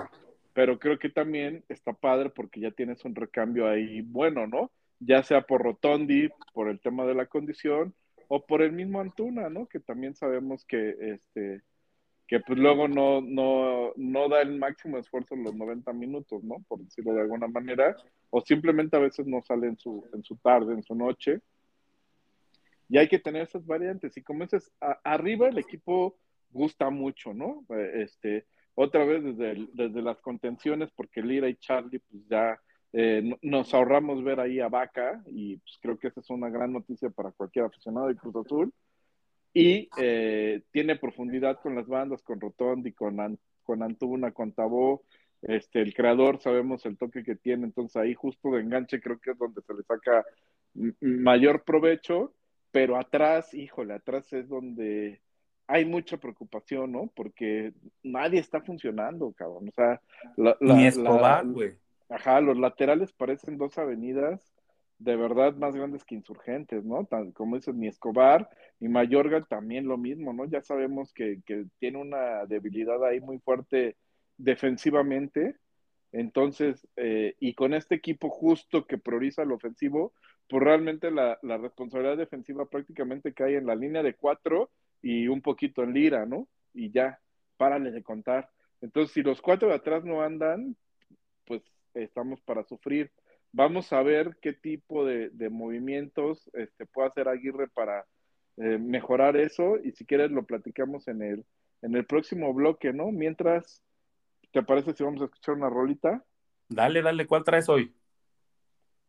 pero 0.54 0.78
creo 0.78 0.99
que 0.99 1.11
también 1.11 1.62
está 1.68 1.92
padre 1.92 2.30
porque 2.30 2.61
ya 2.61 2.71
tienes 2.71 3.04
un 3.04 3.14
recambio 3.14 3.68
ahí 3.68 4.00
bueno, 4.00 4.47
¿no? 4.47 4.73
Ya 5.00 5.22
sea 5.22 5.42
por 5.42 5.62
Rotondi, 5.62 6.28
por 6.52 6.68
el 6.68 6.80
tema 6.80 7.04
de 7.04 7.14
la 7.14 7.26
condición, 7.26 7.94
o 8.28 8.44
por 8.46 8.62
el 8.62 8.72
mismo 8.72 9.00
Antuna, 9.00 9.48
¿no? 9.48 9.66
Que 9.66 9.80
también 9.80 10.14
sabemos 10.14 10.64
que 10.64 10.96
este 11.00 11.62
que 12.26 12.40
pues 12.40 12.58
luego 12.58 12.88
no, 12.88 13.20
no, 13.20 13.92
no 13.96 14.28
da 14.28 14.40
el 14.40 14.58
máximo 14.58 14.98
esfuerzo 14.98 15.34
en 15.34 15.44
los 15.44 15.54
90 15.54 15.92
minutos, 15.92 16.42
¿no? 16.42 16.56
Por 16.68 16.80
decirlo 16.80 17.12
de 17.12 17.20
alguna 17.20 17.48
manera, 17.48 17.96
o 18.30 18.40
simplemente 18.40 18.96
a 18.96 19.00
veces 19.00 19.26
no 19.26 19.42
sale 19.42 19.66
en 19.66 19.76
su, 19.76 20.04
en 20.14 20.24
su 20.24 20.36
tarde, 20.36 20.72
en 20.72 20.82
su 20.82 20.94
noche. 20.94 21.40
Y 22.88 22.98
hay 22.98 23.08
que 23.08 23.18
tener 23.18 23.42
esas 23.42 23.66
variantes. 23.66 24.16
Y 24.16 24.22
como 24.22 24.44
dices, 24.44 24.72
arriba 25.04 25.48
el 25.48 25.58
equipo 25.58 26.16
gusta 26.50 26.88
mucho, 26.90 27.34
¿no? 27.34 27.66
Este, 27.94 28.46
otra 28.74 29.04
vez 29.04 29.22
desde, 29.22 29.68
desde 29.74 30.02
las 30.02 30.20
contenciones, 30.20 30.90
porque 30.96 31.22
Lira 31.22 31.48
y 31.48 31.56
Charlie, 31.56 31.98
pues 31.98 32.26
ya 32.28 32.58
eh, 32.96 33.36
nos 33.42 33.74
ahorramos 33.74 34.22
ver 34.22 34.38
ahí 34.38 34.60
a 34.60 34.68
Vaca, 34.68 35.20
y 35.26 35.56
pues 35.56 35.78
creo 35.82 35.98
que 35.98 36.08
esa 36.08 36.20
es 36.20 36.30
una 36.30 36.48
gran 36.48 36.72
noticia 36.72 37.10
para 37.10 37.32
cualquier 37.32 37.64
aficionado 37.64 38.06
de 38.06 38.14
Cruz 38.14 38.36
Azul. 38.36 38.72
Y 39.52 39.88
eh, 39.98 40.62
tiene 40.70 40.96
profundidad 40.96 41.60
con 41.60 41.74
las 41.74 41.88
bandas, 41.88 42.22
con 42.22 42.40
Rotondi, 42.40 42.92
con, 42.92 43.18
An 43.18 43.38
con 43.64 43.82
Antuna, 43.82 44.30
con 44.30 44.52
Tabó. 44.52 45.02
Este, 45.42 45.80
el 45.80 45.92
creador, 45.92 46.40
sabemos 46.40 46.86
el 46.86 46.96
toque 46.96 47.24
que 47.24 47.34
tiene, 47.34 47.64
entonces 47.64 47.96
ahí 47.96 48.14
justo 48.14 48.52
de 48.52 48.60
enganche 48.60 49.00
creo 49.00 49.18
que 49.18 49.32
es 49.32 49.38
donde 49.38 49.60
se 49.62 49.74
le 49.74 49.82
saca 49.82 50.24
mayor 51.00 51.64
provecho, 51.64 52.32
pero 52.70 52.96
atrás, 52.96 53.52
híjole, 53.54 53.94
atrás 53.94 54.32
es 54.32 54.48
donde 54.48 55.20
hay 55.66 55.84
mucha 55.84 56.16
preocupación, 56.16 56.92
¿no? 56.92 57.10
Porque 57.14 57.72
nadie 58.02 58.38
está 58.38 58.60
funcionando, 58.60 59.32
cabrón. 59.32 59.68
O 59.68 59.72
sea, 59.72 60.00
la, 60.36 60.56
la, 60.60 60.74
ni 60.74 60.86
Escobar, 60.86 61.46
güey. 61.46 61.74
Ajá, 62.08 62.40
los 62.40 62.58
laterales 62.58 63.12
parecen 63.12 63.56
dos 63.58 63.78
avenidas 63.78 64.54
de 64.99 65.16
verdad 65.16 65.54
más 65.56 65.75
grandes 65.75 66.04
que 66.04 66.14
insurgentes, 66.14 66.84
¿no? 66.84 67.04
Tan, 67.06 67.32
como 67.32 67.56
dices, 67.56 67.75
ni 67.75 67.88
Escobar 67.88 68.49
ni 68.80 68.88
Mayorga 68.88 69.42
también 69.44 69.87
lo 69.87 69.99
mismo, 69.99 70.32
¿no? 70.32 70.44
Ya 70.46 70.62
sabemos 70.62 71.12
que, 71.12 71.40
que 71.44 71.66
tiene 71.78 71.99
una 71.99 72.46
debilidad 72.46 73.04
ahí 73.04 73.20
muy 73.20 73.38
fuerte 73.38 73.96
defensivamente. 74.37 75.56
Entonces, 76.12 76.87
eh, 76.96 77.34
y 77.40 77.54
con 77.54 77.75
este 77.75 77.96
equipo 77.96 78.30
justo 78.30 78.87
que 78.87 78.99
prioriza 78.99 79.44
lo 79.44 79.56
ofensivo, 79.56 80.12
pues 80.49 80.62
realmente 80.62 81.11
la, 81.11 81.38
la, 81.42 81.56
responsabilidad 81.58 82.16
defensiva 82.16 82.66
prácticamente 82.66 83.34
cae 83.34 83.56
en 83.56 83.66
la 83.66 83.75
línea 83.75 84.02
de 84.02 84.14
cuatro 84.14 84.70
y 85.02 85.28
un 85.28 85.42
poquito 85.42 85.82
en 85.82 85.92
lira, 85.92 86.25
¿no? 86.25 86.49
Y 86.73 86.90
ya, 86.92 87.18
párale 87.56 87.90
de 87.90 88.02
contar. 88.02 88.49
Entonces, 88.80 89.12
si 89.12 89.23
los 89.23 89.40
cuatro 89.42 89.68
de 89.68 89.75
atrás 89.75 90.04
no 90.04 90.23
andan, 90.23 90.76
pues 91.46 91.62
estamos 91.94 92.40
para 92.42 92.64
sufrir. 92.64 93.10
Vamos 93.52 93.92
a 93.92 94.02
ver 94.02 94.36
qué 94.42 94.52
tipo 94.52 95.04
de, 95.04 95.30
de 95.30 95.48
movimientos 95.48 96.50
este, 96.54 96.86
puede 96.86 97.08
hacer 97.08 97.28
Aguirre 97.28 97.68
para 97.68 98.04
eh, 98.56 98.78
mejorar 98.78 99.36
eso 99.36 99.78
y 99.82 99.92
si 99.92 100.04
quieres 100.04 100.30
lo 100.30 100.44
platicamos 100.44 101.08
en 101.08 101.22
el, 101.22 101.44
en 101.82 101.96
el 101.96 102.04
próximo 102.06 102.52
bloque, 102.52 102.92
¿no? 102.92 103.10
Mientras, 103.12 103.82
¿te 104.52 104.62
parece 104.62 104.92
si 104.92 105.02
vamos 105.02 105.22
a 105.22 105.26
escuchar 105.26 105.54
una 105.54 105.70
rolita? 105.70 106.24
Dale, 106.68 107.02
dale, 107.02 107.26
¿cuál 107.26 107.44
traes 107.44 107.68
hoy? 107.68 107.94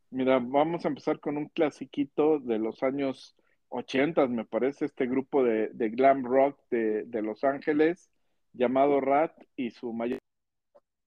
Mira, 0.09 0.39
vamos 0.39 0.85
a 0.85 0.87
empezar 0.87 1.19
con 1.19 1.37
un 1.37 1.49
clasiquito 1.49 2.39
de 2.39 2.57
los 2.57 2.83
años 2.83 3.35
80, 3.69 4.27
me 4.27 4.45
parece, 4.45 4.85
este 4.85 5.07
grupo 5.07 5.43
de, 5.43 5.69
de 5.69 5.89
glam 5.89 6.23
rock 6.23 6.59
de, 6.69 7.03
de, 7.03 7.21
Los 7.21 7.43
Ángeles 7.43 8.09
llamado 8.53 9.01
Rat 9.01 9.33
y 9.55 9.71
su 9.71 9.91
mayor 9.91 10.19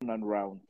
and 0.07 0.25
round. 0.25 0.68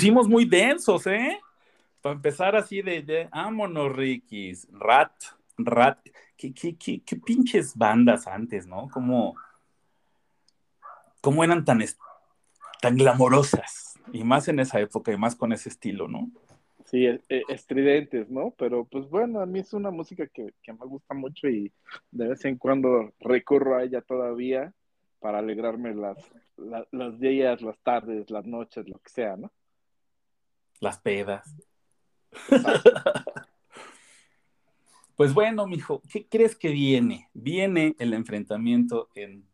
Pusimos 0.00 0.28
muy 0.28 0.46
densos, 0.46 1.06
¿eh? 1.06 1.38
Para 2.00 2.14
empezar 2.14 2.56
así 2.56 2.80
de, 2.80 3.02
de 3.02 3.28
vámonos, 3.30 3.94
Rikis. 3.94 4.66
Rat, 4.72 5.12
rat. 5.58 5.98
¿Qué, 6.38 6.54
qué, 6.54 6.74
qué, 6.76 7.02
qué 7.02 7.16
pinches 7.16 7.76
bandas 7.76 8.26
antes, 8.26 8.66
¿no? 8.66 8.88
Como, 8.88 9.36
cómo 11.20 11.44
eran 11.44 11.66
tan, 11.66 11.84
tan 12.80 12.96
glamorosas. 12.96 13.98
Y 14.10 14.24
más 14.24 14.48
en 14.48 14.60
esa 14.60 14.80
época, 14.80 15.12
y 15.12 15.18
más 15.18 15.36
con 15.36 15.52
ese 15.52 15.68
estilo, 15.68 16.08
¿no? 16.08 16.30
Sí, 16.86 17.04
e- 17.04 17.20
e- 17.28 17.42
estridentes, 17.50 18.30
¿no? 18.30 18.54
Pero 18.56 18.86
pues 18.86 19.06
bueno, 19.10 19.40
a 19.40 19.46
mí 19.46 19.58
es 19.58 19.74
una 19.74 19.90
música 19.90 20.26
que, 20.28 20.54
que 20.62 20.72
me 20.72 20.86
gusta 20.86 21.12
mucho 21.12 21.46
y 21.46 21.70
de 22.10 22.28
vez 22.28 22.42
en 22.46 22.56
cuando 22.56 23.12
recurro 23.20 23.76
a 23.76 23.82
ella 23.82 24.00
todavía 24.00 24.72
para 25.20 25.40
alegrarme 25.40 25.94
las, 25.94 26.16
la- 26.56 26.88
los 26.90 27.20
días, 27.20 27.60
las 27.60 27.78
tardes, 27.80 28.30
las 28.30 28.46
noches, 28.46 28.88
lo 28.88 28.98
que 28.98 29.10
sea, 29.10 29.36
¿no? 29.36 29.52
Las 30.80 30.98
pedas. 30.98 31.54
Pues 35.20 35.34
bueno, 35.34 35.66
mijo, 35.66 36.00
¿qué 36.10 36.26
crees 36.26 36.56
que 36.56 36.70
viene? 36.70 37.28
Viene 37.34 37.94
el 37.98 38.14
enfrentamiento 38.14 39.10
en, 39.14 39.44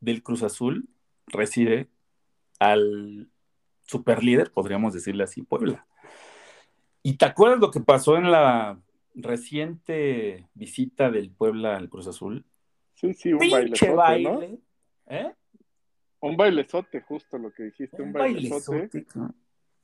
del 0.00 0.24
Cruz 0.24 0.42
Azul, 0.42 0.88
recibe 1.28 1.88
al 2.58 3.30
superlíder, 3.82 4.50
podríamos 4.50 4.94
decirle 4.94 5.22
así, 5.22 5.42
Puebla. 5.42 5.86
¿Y 7.04 7.18
te 7.18 7.24
acuerdas 7.24 7.60
lo 7.60 7.70
que 7.70 7.78
pasó 7.78 8.16
en 8.16 8.32
la 8.32 8.80
reciente 9.14 10.48
visita 10.54 11.08
del 11.08 11.30
Puebla 11.30 11.76
al 11.76 11.88
Cruz 11.88 12.08
Azul? 12.08 12.44
Sí, 12.94 13.14
sí, 13.14 13.32
un 13.32 13.48
bailezote, 13.48 13.92
¿no? 13.92 13.96
baile. 13.96 14.58
¿eh? 15.06 15.32
Un 16.18 16.36
bailezote, 16.36 17.00
justo 17.02 17.38
lo 17.38 17.52
que 17.52 17.62
dijiste, 17.62 18.02
un, 18.02 18.08
Un 18.08 18.12
bailezote. 18.12 19.06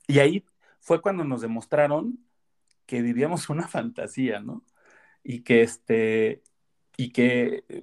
Y 0.08 0.18
ahí 0.18 0.44
fue 0.82 1.00
cuando 1.00 1.24
nos 1.24 1.40
demostraron 1.40 2.18
que 2.86 3.00
vivíamos 3.02 3.48
una 3.48 3.68
fantasía, 3.68 4.40
¿no? 4.40 4.64
Y 5.22 5.42
que 5.42 5.62
este, 5.62 6.42
y 6.96 7.10
que 7.10 7.64
eh, 7.68 7.82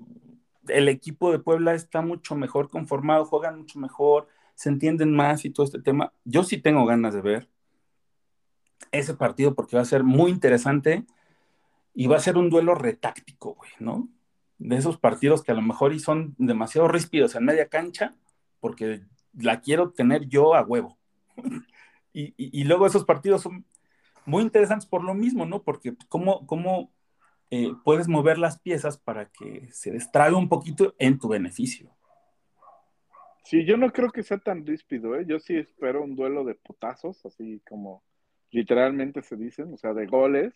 el 0.67 0.89
equipo 0.89 1.31
de 1.31 1.39
Puebla 1.39 1.73
está 1.73 2.01
mucho 2.01 2.35
mejor 2.35 2.69
conformado, 2.69 3.25
juegan 3.25 3.59
mucho 3.59 3.79
mejor, 3.79 4.27
se 4.53 4.69
entienden 4.69 5.15
más 5.15 5.45
y 5.45 5.49
todo 5.49 5.65
este 5.65 5.81
tema. 5.81 6.13
Yo 6.25 6.43
sí 6.43 6.57
tengo 6.57 6.85
ganas 6.85 7.13
de 7.13 7.21
ver 7.21 7.49
ese 8.91 9.13
partido 9.13 9.55
porque 9.55 9.77
va 9.77 9.81
a 9.81 9.85
ser 9.85 10.03
muy 10.03 10.29
interesante 10.29 11.05
y 11.93 12.07
va 12.07 12.17
a 12.17 12.21
ser 12.21 12.37
un 12.37 12.49
duelo 12.49 12.75
retáctico, 12.75 13.55
güey, 13.55 13.71
¿no? 13.79 14.09
De 14.57 14.75
esos 14.75 14.97
partidos 14.97 15.41
que 15.41 15.53
a 15.53 15.55
lo 15.55 15.61
mejor 15.61 15.93
y 15.93 15.99
son 15.99 16.35
demasiado 16.37 16.89
ríspidos 16.89 17.35
en 17.35 17.45
media 17.45 17.69
cancha, 17.69 18.15
porque 18.59 19.03
la 19.33 19.61
quiero 19.61 19.91
tener 19.91 20.27
yo 20.27 20.53
a 20.53 20.63
huevo. 20.63 20.97
y, 22.13 22.33
y, 22.37 22.63
luego 22.63 22.87
esos 22.87 23.05
partidos 23.05 23.41
son 23.41 23.65
muy 24.25 24.43
interesantes 24.43 24.87
por 24.87 25.03
lo 25.03 25.13
mismo, 25.13 25.45
¿no? 25.45 25.63
Porque 25.63 25.95
cómo, 26.07 26.45
cómo 26.47 26.91
eh, 27.51 27.71
puedes 27.83 28.07
mover 28.07 28.37
las 28.37 28.59
piezas 28.59 28.97
para 28.97 29.29
que 29.29 29.69
se 29.71 29.91
distraiga 29.91 30.37
un 30.37 30.49
poquito 30.49 30.95
en 30.99 31.17
tu 31.17 31.27
beneficio. 31.27 31.89
Sí, 33.43 33.65
yo 33.65 33.77
no 33.77 33.91
creo 33.91 34.11
que 34.11 34.21
sea 34.21 34.37
tan 34.37 34.65
ríspido, 34.65 35.15
¿eh? 35.15 35.25
Yo 35.27 35.39
sí 35.39 35.55
espero 35.55 36.03
un 36.03 36.15
duelo 36.15 36.43
de 36.43 36.55
putazos, 36.55 37.25
así 37.25 37.61
como 37.67 38.03
literalmente 38.51 39.23
se 39.23 39.35
dicen, 39.35 39.73
o 39.73 39.77
sea, 39.77 39.93
de 39.93 40.05
goles, 40.05 40.53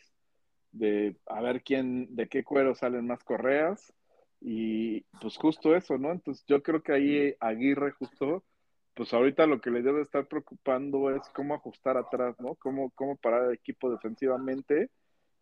de 0.72 1.16
a 1.26 1.42
ver 1.42 1.63
quién, 1.63 2.16
de 2.16 2.28
qué 2.28 2.44
cuero 2.44 2.76
salen 2.76 3.08
más 3.08 3.24
correas, 3.24 3.94
y 4.39 5.02
pues 5.22 5.38
justo 5.38 5.76
eso, 5.76 5.98
¿no? 5.98 6.12
Entonces 6.12 6.44
yo 6.48 6.62
creo 6.62 6.84
que 6.84 6.92
ahí 6.92 7.36
Aguirre 7.39 7.92
justo, 7.92 8.44
pues 8.93 9.13
ahorita 9.13 9.47
lo 9.47 9.60
que 9.60 9.71
le 9.71 9.82
debe 9.82 10.01
estar 10.01 10.27
preocupando 10.27 11.10
es 11.10 11.21
cómo 11.34 11.56
ajustar 11.56 11.97
atrás, 11.97 12.36
¿no? 12.39 12.56
Cómo, 12.56 12.91
cómo 12.91 13.15
parar 13.17 13.45
el 13.45 13.53
equipo 13.53 13.89
defensivamente. 13.89 14.89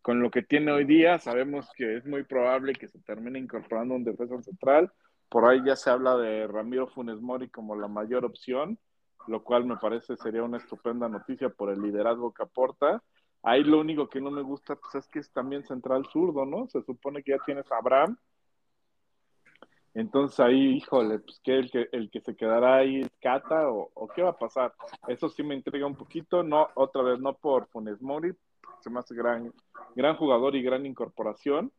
Con 0.00 0.20
lo 0.20 0.30
que 0.30 0.42
tiene 0.42 0.72
hoy 0.72 0.84
día, 0.84 1.18
sabemos 1.18 1.68
que 1.76 1.96
es 1.96 2.06
muy 2.06 2.24
probable 2.24 2.72
que 2.72 2.88
se 2.88 2.98
termine 3.00 3.38
incorporando 3.38 3.94
un 3.94 4.04
defensa 4.04 4.42
central. 4.42 4.92
Por 5.28 5.44
ahí 5.44 5.62
ya 5.64 5.76
se 5.76 5.90
habla 5.90 6.16
de 6.16 6.46
Ramiro 6.46 6.88
Funes 6.88 7.20
Mori 7.20 7.48
como 7.48 7.76
la 7.76 7.88
mayor 7.88 8.24
opción, 8.24 8.78
lo 9.28 9.44
cual 9.44 9.64
me 9.64 9.76
parece 9.76 10.16
sería 10.16 10.42
una 10.42 10.58
estupenda 10.58 11.08
noticia 11.08 11.50
por 11.50 11.70
el 11.70 11.80
liderazgo 11.80 12.34
que 12.34 12.42
aporta. 12.42 13.02
Ahí 13.42 13.64
lo 13.64 13.80
único 13.80 14.08
que 14.08 14.20
no 14.20 14.30
me 14.30 14.42
gusta 14.42 14.76
pues, 14.76 15.04
es 15.04 15.10
que 15.10 15.18
es 15.20 15.32
también 15.32 15.64
central 15.64 16.06
zurdo, 16.12 16.46
¿no? 16.46 16.68
Se 16.68 16.82
supone 16.82 17.22
que 17.22 17.32
ya 17.32 17.38
tienes 17.44 17.70
a 17.70 17.78
Abraham. 17.78 18.16
Entonces 19.94 20.40
ahí, 20.40 20.76
híjole, 20.76 21.18
pues 21.18 21.38
que 21.40 21.58
el 21.58 21.70
que, 21.70 21.88
el 21.92 22.10
que 22.10 22.20
se 22.20 22.34
quedará 22.34 22.76
ahí 22.76 23.00
es 23.00 23.10
Cata 23.20 23.68
o, 23.68 24.08
qué 24.14 24.22
va 24.22 24.30
a 24.30 24.38
pasar. 24.38 24.72
Eso 25.06 25.28
sí 25.28 25.42
me 25.42 25.54
intriga 25.54 25.86
un 25.86 25.96
poquito, 25.96 26.42
no, 26.42 26.68
otra 26.74 27.02
vez 27.02 27.20
no 27.20 27.34
por 27.34 27.68
Funes 27.68 28.00
Mori, 28.00 28.32
se 28.80 28.90
me 28.90 29.00
hace 29.00 29.14
gran, 29.14 29.52
gran 29.94 30.16
jugador 30.16 30.56
y 30.56 30.62
gran 30.62 30.86
incorporación, 30.86 31.70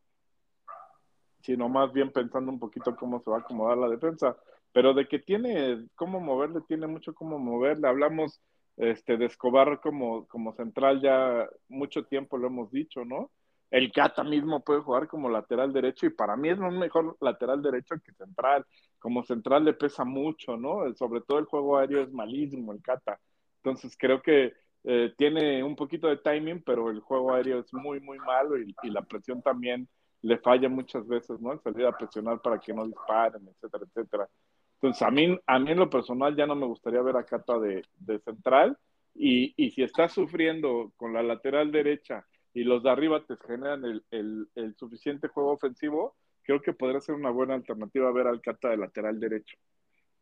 sino 1.40 1.68
más 1.68 1.92
bien 1.92 2.12
pensando 2.12 2.52
un 2.52 2.60
poquito 2.60 2.94
cómo 2.96 3.20
se 3.20 3.30
va 3.30 3.38
a 3.38 3.40
acomodar 3.40 3.78
la 3.78 3.88
defensa. 3.88 4.36
Pero 4.72 4.94
de 4.94 5.06
que 5.06 5.18
tiene 5.18 5.86
cómo 5.94 6.20
moverle, 6.20 6.60
tiene 6.62 6.86
mucho 6.86 7.14
cómo 7.14 7.38
moverle. 7.38 7.86
Hablamos 7.86 8.40
este, 8.76 9.16
de 9.16 9.26
Escobar 9.26 9.80
como, 9.80 10.26
como 10.26 10.52
central 10.54 11.00
ya 11.00 11.48
mucho 11.68 12.04
tiempo, 12.04 12.38
lo 12.38 12.46
hemos 12.46 12.70
dicho, 12.70 13.04
¿no? 13.04 13.30
El 13.74 13.90
Cata 13.90 14.22
mismo 14.22 14.60
puede 14.62 14.82
jugar 14.82 15.08
como 15.08 15.28
lateral 15.28 15.72
derecho 15.72 16.06
y 16.06 16.10
para 16.10 16.36
mí 16.36 16.48
es 16.48 16.60
un 16.60 16.78
mejor 16.78 17.16
lateral 17.20 17.60
derecho 17.60 17.96
que 18.04 18.12
central. 18.12 18.64
Como 19.00 19.24
central 19.24 19.64
le 19.64 19.72
pesa 19.72 20.04
mucho, 20.04 20.56
¿no? 20.56 20.94
Sobre 20.94 21.22
todo 21.22 21.40
el 21.40 21.46
juego 21.46 21.76
aéreo 21.76 22.02
es 22.02 22.12
malísimo 22.12 22.72
el 22.72 22.80
Cata. 22.80 23.18
Entonces 23.56 23.96
creo 23.98 24.22
que 24.22 24.52
eh, 24.84 25.12
tiene 25.18 25.64
un 25.64 25.74
poquito 25.74 26.06
de 26.06 26.18
timing, 26.18 26.62
pero 26.62 26.88
el 26.88 27.00
juego 27.00 27.34
aéreo 27.34 27.58
es 27.58 27.74
muy, 27.74 27.98
muy 27.98 28.16
malo 28.20 28.56
y, 28.56 28.72
la 28.84 29.02
presión 29.02 29.42
también 29.42 29.88
le 30.22 30.38
falla 30.38 30.68
muchas 30.68 31.04
veces, 31.08 31.40
¿no? 31.40 31.50
El 31.50 31.60
salir 31.60 31.84
a 31.84 31.98
presionar 31.98 32.40
para 32.40 32.60
que 32.60 32.72
no 32.72 32.86
disparen, 32.86 33.42
etcétera, 33.48 33.86
etcétera. 33.88 34.28
Entonces, 34.74 35.02
a 35.02 35.10
mí, 35.10 35.36
a 35.48 35.58
mí 35.58 35.72
en 35.72 35.80
lo 35.80 35.90
personal 35.90 36.36
ya 36.36 36.46
no 36.46 36.54
me 36.54 36.66
gustaría 36.66 37.02
ver 37.02 37.16
a 37.16 37.24
Cata 37.24 37.58
de, 37.58 37.84
de 37.98 38.20
central 38.20 38.78
y, 39.16 39.52
y, 39.56 39.72
si 39.72 39.82
está 39.82 40.08
sufriendo 40.08 40.92
con 40.96 41.12
la 41.12 41.24
lateral 41.24 41.72
derecha 41.72 42.24
y 42.54 42.62
los 42.62 42.84
de 42.84 42.90
arriba 42.90 43.22
te 43.26 43.36
generan 43.36 43.84
el, 43.84 44.48
el, 44.54 44.76
suficiente 44.76 45.26
juego 45.26 45.50
ofensivo, 45.50 46.14
creo 46.44 46.62
que 46.62 46.72
podría 46.72 47.00
ser 47.00 47.16
una 47.16 47.30
buena 47.30 47.54
alternativa 47.54 48.12
ver 48.12 48.28
al 48.28 48.40
Cata 48.40 48.70
de 48.70 48.76
lateral 48.76 49.18
derecho. 49.18 49.58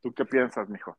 ¿Tú 0.01 0.13
qué 0.15 0.25
piensas, 0.25 0.69
mijo? 0.71 0.97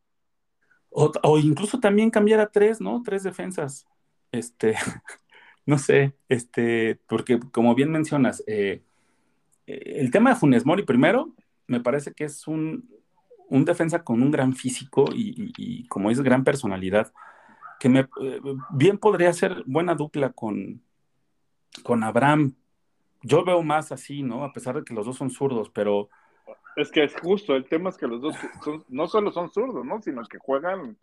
O, 0.91 1.39
incluso 1.39 1.79
también 1.79 2.11
cambiar 2.11 2.39
a 2.39 2.51
tres, 2.51 2.79
¿no? 2.79 3.01
Tres 3.03 3.23
defensas. 3.23 3.87
Este, 4.31 4.75
no 5.65 5.79
sé, 5.79 6.13
este, 6.29 6.99
porque 7.07 7.39
como 7.51 7.73
bien 7.73 7.91
mencionas, 7.91 8.43
eh, 8.45 8.83
el 9.65 10.11
tema 10.11 10.29
de 10.29 10.35
Funes 10.35 10.67
Mori 10.67 10.83
primero, 10.83 11.33
me 11.65 11.79
parece 11.79 12.13
que 12.13 12.25
es 12.25 12.47
un, 12.47 12.87
un 13.49 13.65
defensa 13.65 14.03
con 14.03 14.21
un 14.21 14.29
gran 14.29 14.53
físico 14.53 15.05
y, 15.11 15.29
y, 15.29 15.53
y, 15.57 15.87
como 15.87 16.11
es 16.11 16.21
gran 16.21 16.43
personalidad, 16.43 17.11
que 17.79 17.89
me, 17.89 18.01
eh, 18.01 18.39
bien 18.69 18.99
podría 18.99 19.33
ser 19.33 19.63
buena 19.65 19.95
dupla 19.95 20.31
con, 20.31 20.83
con 21.81 22.03
Abraham. 22.03 22.55
Yo 23.21 23.43
veo 23.43 23.63
más 23.63 23.91
así, 23.91 24.21
¿no? 24.21 24.43
A 24.43 24.53
pesar 24.53 24.75
de 24.75 24.83
que 24.83 24.93
los 24.93 25.05
dos 25.05 25.17
son 25.17 25.29
zurdos, 25.29 25.69
pero... 25.69 26.09
Es 26.75 26.91
que 26.91 27.03
es 27.03 27.15
justo, 27.19 27.55
el 27.55 27.65
tema 27.65 27.89
es 27.89 27.97
que 27.97 28.07
los 28.07 28.21
dos 28.21 28.35
son, 28.63 28.83
no 28.89 29.07
solo 29.07 29.31
son 29.31 29.49
zurdos, 29.49 29.85
¿no? 29.85 30.01
Sino 30.01 30.23
que 30.23 30.39
juegan 30.39 30.97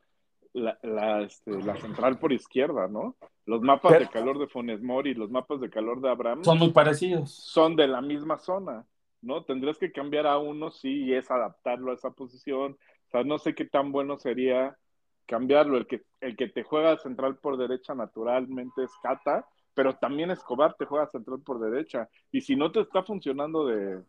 la, 0.52 0.78
la, 0.82 1.22
este, 1.22 1.62
la 1.62 1.76
central 1.76 2.18
por 2.18 2.32
izquierda, 2.32 2.88
¿no? 2.88 3.16
Los 3.46 3.62
mapas 3.62 3.92
pero, 3.92 4.04
de 4.04 4.10
calor 4.10 4.38
de 4.38 4.48
Funes 4.48 4.82
Mori 4.82 5.10
y 5.10 5.14
los 5.14 5.30
mapas 5.30 5.60
de 5.60 5.70
calor 5.70 6.00
de 6.00 6.10
Abraham 6.10 6.44
son 6.44 6.58
muy 6.58 6.70
parecidos. 6.70 7.30
Son 7.30 7.76
de 7.76 7.88
la 7.88 8.00
misma 8.00 8.38
zona, 8.38 8.84
¿no? 9.22 9.44
Tendrías 9.44 9.78
que 9.78 9.92
cambiar 9.92 10.26
a 10.26 10.38
uno, 10.38 10.70
sí, 10.70 11.04
y 11.04 11.14
es 11.14 11.30
adaptarlo 11.30 11.90
a 11.90 11.94
esa 11.94 12.10
posición. 12.10 12.72
O 13.06 13.10
sea, 13.10 13.24
no 13.24 13.38
sé 13.38 13.54
qué 13.54 13.64
tan 13.64 13.92
bueno 13.92 14.18
sería 14.18 14.76
cambiarlo. 15.26 15.78
El 15.78 15.86
que, 15.86 16.02
el 16.20 16.36
que 16.36 16.48
te 16.48 16.62
juega 16.62 16.96
central 16.98 17.38
por 17.38 17.56
derecha 17.56 17.94
naturalmente 17.94 18.84
es 18.84 18.90
Cata, 19.02 19.46
pero 19.74 19.96
también 19.96 20.30
Escobar 20.30 20.74
te 20.74 20.84
juega 20.84 21.06
central 21.06 21.40
por 21.44 21.60
derecha. 21.60 22.08
Y 22.32 22.40
si 22.40 22.56
no 22.56 22.72
te 22.72 22.80
está 22.80 23.02
funcionando 23.02 23.66
de, 23.66 24.02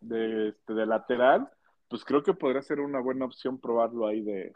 de, 0.00 0.48
este, 0.48 0.74
de 0.74 0.86
lateral, 0.86 1.50
pues 1.88 2.04
creo 2.04 2.22
que 2.22 2.34
podría 2.34 2.62
ser 2.62 2.80
una 2.80 3.00
buena 3.00 3.24
opción 3.24 3.58
probarlo 3.58 4.06
ahí 4.06 4.22
de, 4.22 4.52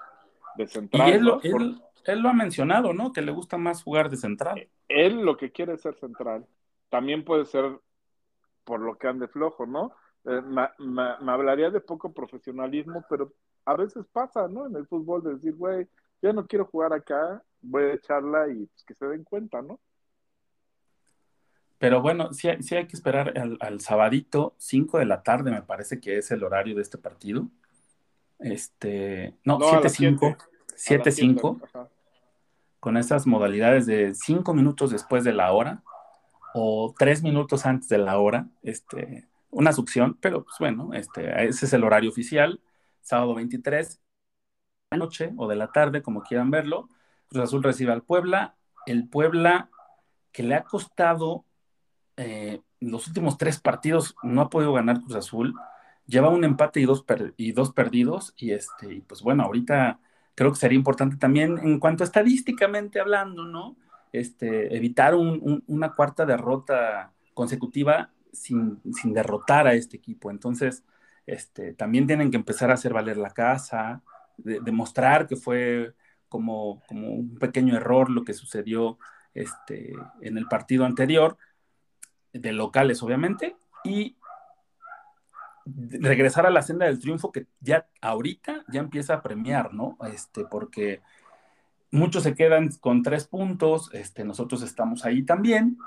de 0.57 0.67
central. 0.67 1.09
Y 1.09 1.13
él, 1.13 1.29
él, 1.43 1.83
él, 2.05 2.21
lo 2.21 2.29
ha 2.29 2.35
mencionado, 2.35 2.93
¿no? 2.93 3.13
Que 3.13 3.23
le 3.23 3.33
gusta 3.33 3.57
más 3.59 3.83
jugar 3.83 4.11
de 4.11 4.17
central. 4.17 4.69
Él 4.89 5.23
lo 5.23 5.37
que 5.37 5.53
quiere 5.53 5.75
es 5.75 5.83
ser 5.83 5.95
central. 5.97 6.47
También 6.89 7.25
puede 7.25 7.45
ser 7.45 7.79
por 8.65 8.81
lo 8.81 8.99
que 8.99 9.09
ande 9.09 9.29
flojo, 9.29 9.67
¿no? 9.67 9.93
Eh, 10.25 10.43
me, 10.79 11.33
hablaría 11.33 11.71
de 11.71 11.81
poco 11.81 12.13
profesionalismo, 12.13 13.03
pero 13.09 13.33
a 13.65 13.75
veces 13.75 14.07
pasa, 14.13 14.47
¿no? 14.47 14.67
En 14.67 14.77
el 14.77 14.87
fútbol 14.87 15.23
de 15.23 15.35
decir, 15.35 15.55
güey, 15.55 15.89
ya 16.21 16.35
no 16.35 16.47
quiero 16.47 16.67
jugar 16.67 16.93
acá, 16.93 17.43
voy 17.61 17.85
a 17.85 17.95
echarla 17.95 18.49
y 18.49 18.67
pues, 18.67 18.85
que 18.85 18.95
se 18.95 19.07
den 19.07 19.25
cuenta, 19.25 19.63
¿no? 19.63 19.81
Pero 21.79 22.03
bueno, 22.03 22.33
sí, 22.33 22.49
sí 22.61 22.75
hay 22.75 22.87
que 22.87 22.97
esperar 22.97 23.39
al, 23.39 23.57
al, 23.61 23.81
sabadito, 23.81 24.55
5 24.59 24.99
de 24.99 25.05
la 25.05 25.23
tarde, 25.23 25.53
me 25.53 25.63
parece 25.63 26.01
que 26.01 26.19
es 26.19 26.31
el 26.33 26.43
horario 26.43 26.75
de 26.75 26.83
este 26.83 26.99
partido. 26.99 27.49
Este, 28.39 29.35
no, 29.45 29.59
7-5. 29.59 30.37
7-5. 30.77 31.89
con 32.79 32.97
estas 32.97 33.27
modalidades 33.27 33.87
de 33.87 34.15
cinco 34.15 34.55
minutos 34.55 34.93
después 34.93 35.25
de 35.25 35.33
la 35.33 35.53
hora 35.53 35.83
o 36.55 36.95
tres 36.97 37.23
minutos 37.23 37.67
antes 37.67 37.89
de 37.89 37.99
la 37.99 38.19
hora, 38.19 38.49
este, 38.63 39.29
una 39.51 39.73
succión, 39.73 40.17
pero 40.21 40.45
pues 40.45 40.57
bueno, 40.61 40.95
este, 40.95 41.49
ese 41.49 41.67
es 41.67 41.73
el 41.73 41.85
horario 41.85 42.11
oficial, 42.11 42.61
sábado 43.01 43.35
23, 43.35 43.97
de 43.97 44.01
la 44.93 44.99
noche 44.99 45.33
o 45.37 45.49
de 45.49 45.57
la 45.57 45.73
tarde, 45.73 46.03
como 46.03 46.23
quieran 46.23 46.51
verlo. 46.51 46.89
Cruz 47.29 47.45
Azul 47.45 47.63
recibe 47.63 47.93
al 47.93 48.03
Puebla, 48.03 48.55
el 48.87 49.09
Puebla 49.09 49.71
que 50.33 50.43
le 50.43 50.55
ha 50.55 50.65
costado 50.65 51.45
eh, 52.17 52.61
los 52.81 53.07
últimos 53.07 53.39
tres 53.39 53.61
partidos, 53.61 54.15
no 54.23 54.41
ha 54.41 54.51
podido 54.51 54.73
ganar 54.73 55.01
Cruz 55.01 55.17
Azul, 55.17 55.55
lleva 56.07 56.29
un 56.31 56.45
empate 56.45 56.81
y 56.81 56.85
dos, 56.85 57.05
y 57.37 57.53
dos 57.53 57.73
perdidos, 57.73 58.35
y 58.37 58.53
este, 58.53 58.95
y 58.95 59.01
pues 59.01 59.23
bueno, 59.23 59.45
ahorita 59.45 60.01
creo 60.35 60.53
que 60.53 60.59
sería 60.59 60.77
importante 60.77 61.17
también 61.17 61.59
en 61.59 61.79
cuanto 61.81 62.05
estadísticamente 62.05 63.01
hablando, 63.01 63.45
¿no? 63.45 63.77
Este, 64.13 64.75
evitar 64.77 65.15
un- 65.15 65.41
un- 65.43 65.65
una 65.67 65.93
cuarta 65.95 66.25
derrota 66.25 67.13
consecutiva 67.35 68.11
sin, 68.33 68.81
sin 68.95 69.13
derrotar 69.13 69.67
a 69.67 69.75
este 69.75 69.97
equipo. 69.97 70.31
Entonces, 70.31 70.85
este, 71.27 71.75
también 71.75 72.07
tienen 72.07 72.31
que 72.31 72.37
empezar 72.37 72.71
a 72.71 72.75
hacer 72.75 72.95
valer 72.95 73.17
la 73.17 73.31
casa, 73.31 74.03
de- 74.37 74.61
demostrar 74.61 75.27
que 75.27 75.37
fue 75.37 75.95
como, 76.29 76.83
como 76.87 77.11
un 77.11 77.39
pequeño 77.39 77.77
error 77.77 78.11
lo 78.11 78.25
que 78.25 78.35
sucedió 78.35 78.99
este, 79.35 79.93
en 80.21 80.39
el 80.39 80.47
partido 80.47 80.85
anterior, 80.85 81.37
de 82.33 82.53
locales 82.53 83.03
obviamente, 83.03 83.57
y 83.85 84.17
regresar 85.65 86.47
a 86.47 86.51
la 86.51 86.63
senda 86.63 86.87
del 86.87 86.99
triunfo 86.99 87.33
que 87.33 87.47
ya 87.61 87.87
ahorita 88.01 88.65
ya 88.69 88.81
empieza 88.81 89.15
a 89.15 89.23
premiar, 89.23 89.75
¿no? 89.75 89.99
Este, 90.13 90.45
porque 90.45 91.03
muchos 91.91 92.23
se 92.23 92.35
quedan 92.35 92.71
con 92.81 93.03
tres 93.03 93.27
puntos, 93.27 93.91
este, 93.93 94.25
nosotros 94.25 94.63
estamos 94.63 95.05
ahí 95.05 95.23
también, 95.23 95.79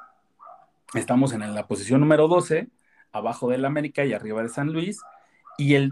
estamos 0.94 1.34
en 1.34 1.54
la 1.54 1.68
posición 1.68 2.02
número 2.02 2.28
12, 2.28 2.70
abajo 3.12 3.50
del 3.50 3.66
América 3.66 4.06
y 4.06 4.14
arriba 4.14 4.44
de 4.44 4.50
San 4.50 4.72
Luis, 4.72 5.02
y 5.58 5.76
el 5.76 5.92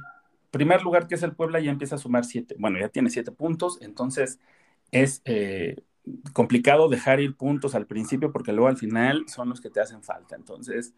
primer 0.52 0.84
lugar 0.84 1.08
que 1.08 1.16
es 1.16 1.24
el 1.24 1.36
Puebla 1.36 1.60
ya 1.60 1.72
empieza 1.72 1.96
a 1.96 2.00
sumar 2.00 2.26
siete, 2.26 2.56
bueno, 2.60 2.80
ya 2.80 2.90
tiene 2.90 3.10
siete 3.10 3.32
puntos, 3.32 3.80
entonces 3.82 4.40
es 4.92 5.22
eh, 5.26 5.78
complicado 6.34 6.90
dejar 6.90 7.20
ir 7.20 7.36
puntos 7.36 7.76
al 7.76 7.86
principio 7.86 8.32
porque 8.32 8.54
luego 8.54 8.68
al 8.68 8.78
final 8.78 9.26
son 9.28 9.50
los 9.50 9.62
que 9.62 9.70
te 9.70 9.82
hacen 9.82 10.04
falta, 10.04 10.36
entonces 10.36 10.94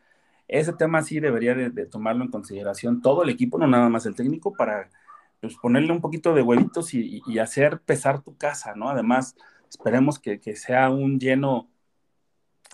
ese 0.48 0.74
tema 0.74 1.04
sí 1.04 1.20
debería 1.20 1.56
de, 1.56 1.70
de 1.70 1.86
tomarlo 1.86 2.24
en 2.24 2.32
consideración 2.32 3.02
todo 3.02 3.24
el 3.24 3.30
equipo, 3.30 3.58
no 3.58 3.68
nada 3.68 3.90
más 3.90 4.06
el 4.06 4.16
técnico, 4.16 4.54
para 4.54 4.90
pues, 5.42 5.56
ponerle 5.58 5.92
un 5.92 6.02
poquito 6.02 6.34
de 6.34 6.44
huevitos 6.44 6.94
y, 6.94 7.40
hacer 7.40 7.82
pesar 7.82 8.22
tu 8.22 8.38
casa, 8.38 8.76
¿no? 8.76 8.90
Además, 8.90 9.36
esperemos 9.70 10.20
que, 10.20 10.40
que 10.40 10.56
sea 10.56 10.90
un 10.92 11.20
lleno 11.20 11.68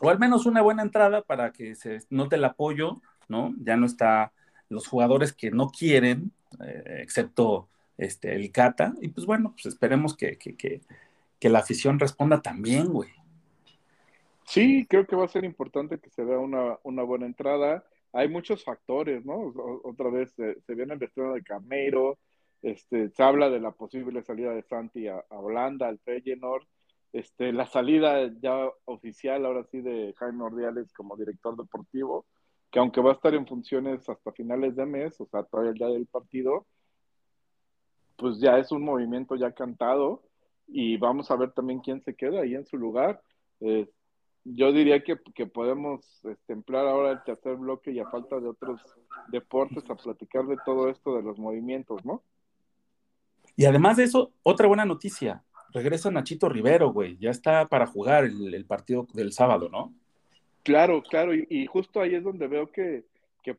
o 0.02 0.10
al 0.10 0.20
menos 0.20 0.46
una 0.46 0.62
buena 0.62 0.84
entrada 0.84 1.24
para 1.24 1.52
que 1.54 1.76
se 1.76 2.00
note 2.10 2.36
el 2.36 2.46
apoyo, 2.46 3.02
¿no? 3.30 3.56
Ya 3.60 3.78
no 3.78 3.86
está 3.86 4.34
los 4.70 4.88
jugadores 4.88 5.34
que 5.34 5.50
no 5.50 5.70
quieren, 5.70 6.34
eh, 6.64 7.00
excepto 7.02 7.70
este, 7.98 8.36
el 8.36 8.52
Cata, 8.52 8.94
y 9.02 9.10
pues 9.10 9.26
bueno, 9.26 9.52
pues 9.52 9.66
esperemos 9.68 10.16
que, 10.16 10.38
que, 10.38 10.56
que, 10.56 10.82
que 11.40 11.50
la 11.50 11.60
afición 11.60 12.00
responda 12.00 12.42
también, 12.42 12.88
güey. 12.88 13.10
Sí, 14.46 14.86
creo 14.90 15.06
que 15.06 15.16
va 15.16 15.26
a 15.26 15.30
ser 15.30 15.44
importante 15.44 16.00
que 16.00 16.10
se 16.10 16.24
vea 16.24 16.40
una, 16.40 16.78
una 16.84 17.04
buena 17.04 17.26
entrada. 17.26 17.84
Hay 18.14 18.30
muchos 18.30 18.64
factores, 18.64 19.26
¿no? 19.26 19.54
Otra 19.84 20.10
vez 20.10 20.32
se, 20.32 20.62
se 20.62 20.74
viene 20.74 20.94
el 20.94 21.04
estreno 21.04 21.34
de 21.34 21.44
Carneiro, 21.44 22.18
este, 22.62 23.10
se 23.10 23.24
habla 23.24 23.50
de 23.50 23.60
la 23.60 23.72
posible 23.72 24.24
salida 24.24 24.54
de 24.54 24.64
Santi 24.64 25.08
a, 25.08 25.18
a 25.30 25.38
Holanda, 25.38 25.88
al 25.88 26.00
Feyenoord, 26.00 26.64
este, 27.14 27.52
la 27.52 27.66
salida 27.66 28.32
ya 28.42 28.70
oficial 28.86 29.46
ahora 29.46 29.66
sí 29.66 29.82
de 29.82 30.14
Jaime 30.18 30.44
Ordiales 30.44 30.94
como 30.94 31.18
director 31.18 31.58
deportivo, 31.58 32.26
que 32.72 32.80
aunque 32.80 33.02
va 33.02 33.12
a 33.12 33.16
estar 33.16 33.34
en 33.34 33.48
funciones 33.48 34.08
hasta 34.10 34.32
finales 34.32 34.76
de 34.76 34.86
mes, 34.86 35.20
o 35.22 35.26
sea, 35.28 35.44
todavía 35.44 35.72
el 35.72 35.78
día 35.78 35.88
del 35.88 36.08
partido, 36.08 36.66
pues 38.18 38.40
ya 38.40 38.58
es 38.58 38.72
un 38.72 38.84
movimiento 38.84 39.36
ya 39.36 39.52
cantado 39.52 40.24
y 40.68 40.98
vamos 40.98 41.32
a 41.32 41.36
ver 41.36 41.52
también 41.52 41.80
quién 41.80 42.02
se 42.02 42.16
queda 42.16 42.42
ahí 42.42 42.56
en 42.56 42.66
su 42.66 42.78
lugar. 42.78 43.22
Eh, 43.62 43.90
yo 44.44 44.72
diría 44.72 45.04
que, 45.04 45.18
que 45.36 45.46
podemos 45.46 46.04
este, 46.26 46.54
emplear 46.54 46.88
ahora 46.88 47.12
el 47.12 47.24
tercer 47.24 47.56
bloque 47.56 47.92
y 47.92 48.00
a 48.00 48.10
falta 48.10 48.40
de 48.40 48.48
otros 48.48 48.82
deportes 49.30 49.90
a 49.90 49.96
platicar 49.96 50.46
de 50.46 50.58
todo 50.66 50.90
esto 50.90 51.16
de 51.16 51.24
los 51.24 51.38
movimientos, 51.38 52.04
¿no? 52.06 52.24
Y 53.56 53.66
además 53.66 53.98
de 53.98 54.04
eso, 54.04 54.32
otra 54.44 54.68
buena 54.68 54.86
noticia. 54.86 55.44
Regresa 55.74 56.12
Nachito 56.12 56.48
Rivero, 56.48 56.94
güey. 56.94 57.18
Ya 57.18 57.30
está 57.30 57.66
para 57.68 57.88
jugar 57.88 58.24
el, 58.24 58.54
el 58.54 58.66
partido 58.66 59.08
del 59.14 59.34
sábado, 59.34 59.68
¿no? 59.70 59.94
Claro, 60.68 61.02
claro, 61.02 61.34
y, 61.34 61.66
justo 61.66 62.02
ahí 62.02 62.14
es 62.14 62.26
donde 62.26 62.46
veo 62.50 62.70
que, 62.74 63.06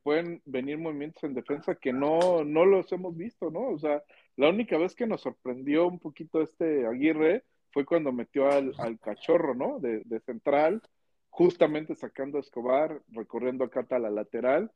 pueden 0.03 0.43
venir 0.45 0.77
movimientos 0.77 1.25
en 1.25 1.33
defensa 1.33 1.75
que 1.75 1.95
no, 1.95 2.45
no 2.45 2.67
los 2.67 2.93
hemos 2.93 3.17
visto, 3.17 3.51
¿no? 3.51 3.71
O 3.71 3.79
sea, 3.79 4.03
la 4.37 4.51
única 4.51 4.77
vez 4.77 4.95
que 4.95 5.07
nos 5.07 5.23
sorprendió 5.23 5.87
un 5.87 5.99
poquito 5.99 6.43
este 6.43 6.87
Aguirre 6.87 7.45
fue 7.71 7.87
cuando 7.87 8.13
metió 8.13 8.51
al, 8.51 8.99
cachorro, 9.01 9.55
¿no? 9.55 9.79
De, 9.81 10.21
central, 10.21 10.83
justamente 11.31 11.95
sacando 11.95 12.37
a 12.37 12.43
Escobar, 12.43 13.01
recorriendo 13.09 13.65
acá 13.65 13.87
a 13.89 13.99
la 13.99 14.11
lateral, 14.11 14.71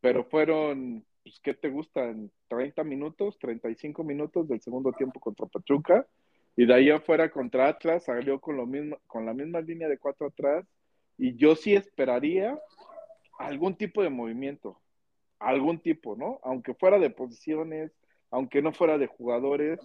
pero 0.00 0.24
fueron, 0.24 1.04
pues, 1.22 1.38
¿qué 1.38 1.54
te 1.54 1.68
gustan? 1.68 2.32
30 2.48 2.82
minutos, 2.82 3.38
35 3.38 4.02
minutos 4.02 4.48
del 4.48 4.60
segundo 4.60 4.92
tiempo 4.92 5.20
contra 5.20 5.46
Pachuca, 5.46 6.04
y 6.56 6.66
de 6.66 6.74
ahí 6.74 6.90
afuera 6.90 7.30
contra 7.30 7.68
Atlas 7.68 8.06
salió 8.06 8.40
con, 8.40 8.56
lo 8.56 8.66
mismo, 8.66 8.98
con 9.06 9.24
la 9.24 9.34
misma 9.34 9.60
línea 9.60 9.86
de 9.86 9.98
cuatro 9.98 10.26
atrás, 10.26 10.66
y 11.18 11.36
yo 11.36 11.56
sí 11.56 11.74
esperaría 11.74 12.58
algún 13.38 13.76
tipo 13.76 14.02
de 14.02 14.08
movimiento, 14.08 14.80
algún 15.38 15.80
tipo, 15.80 16.16
¿no? 16.16 16.40
Aunque 16.42 16.74
fuera 16.74 16.98
de 16.98 17.10
posiciones, 17.10 17.92
aunque 18.30 18.62
no 18.62 18.72
fuera 18.72 18.98
de 18.98 19.08
jugadores, 19.08 19.80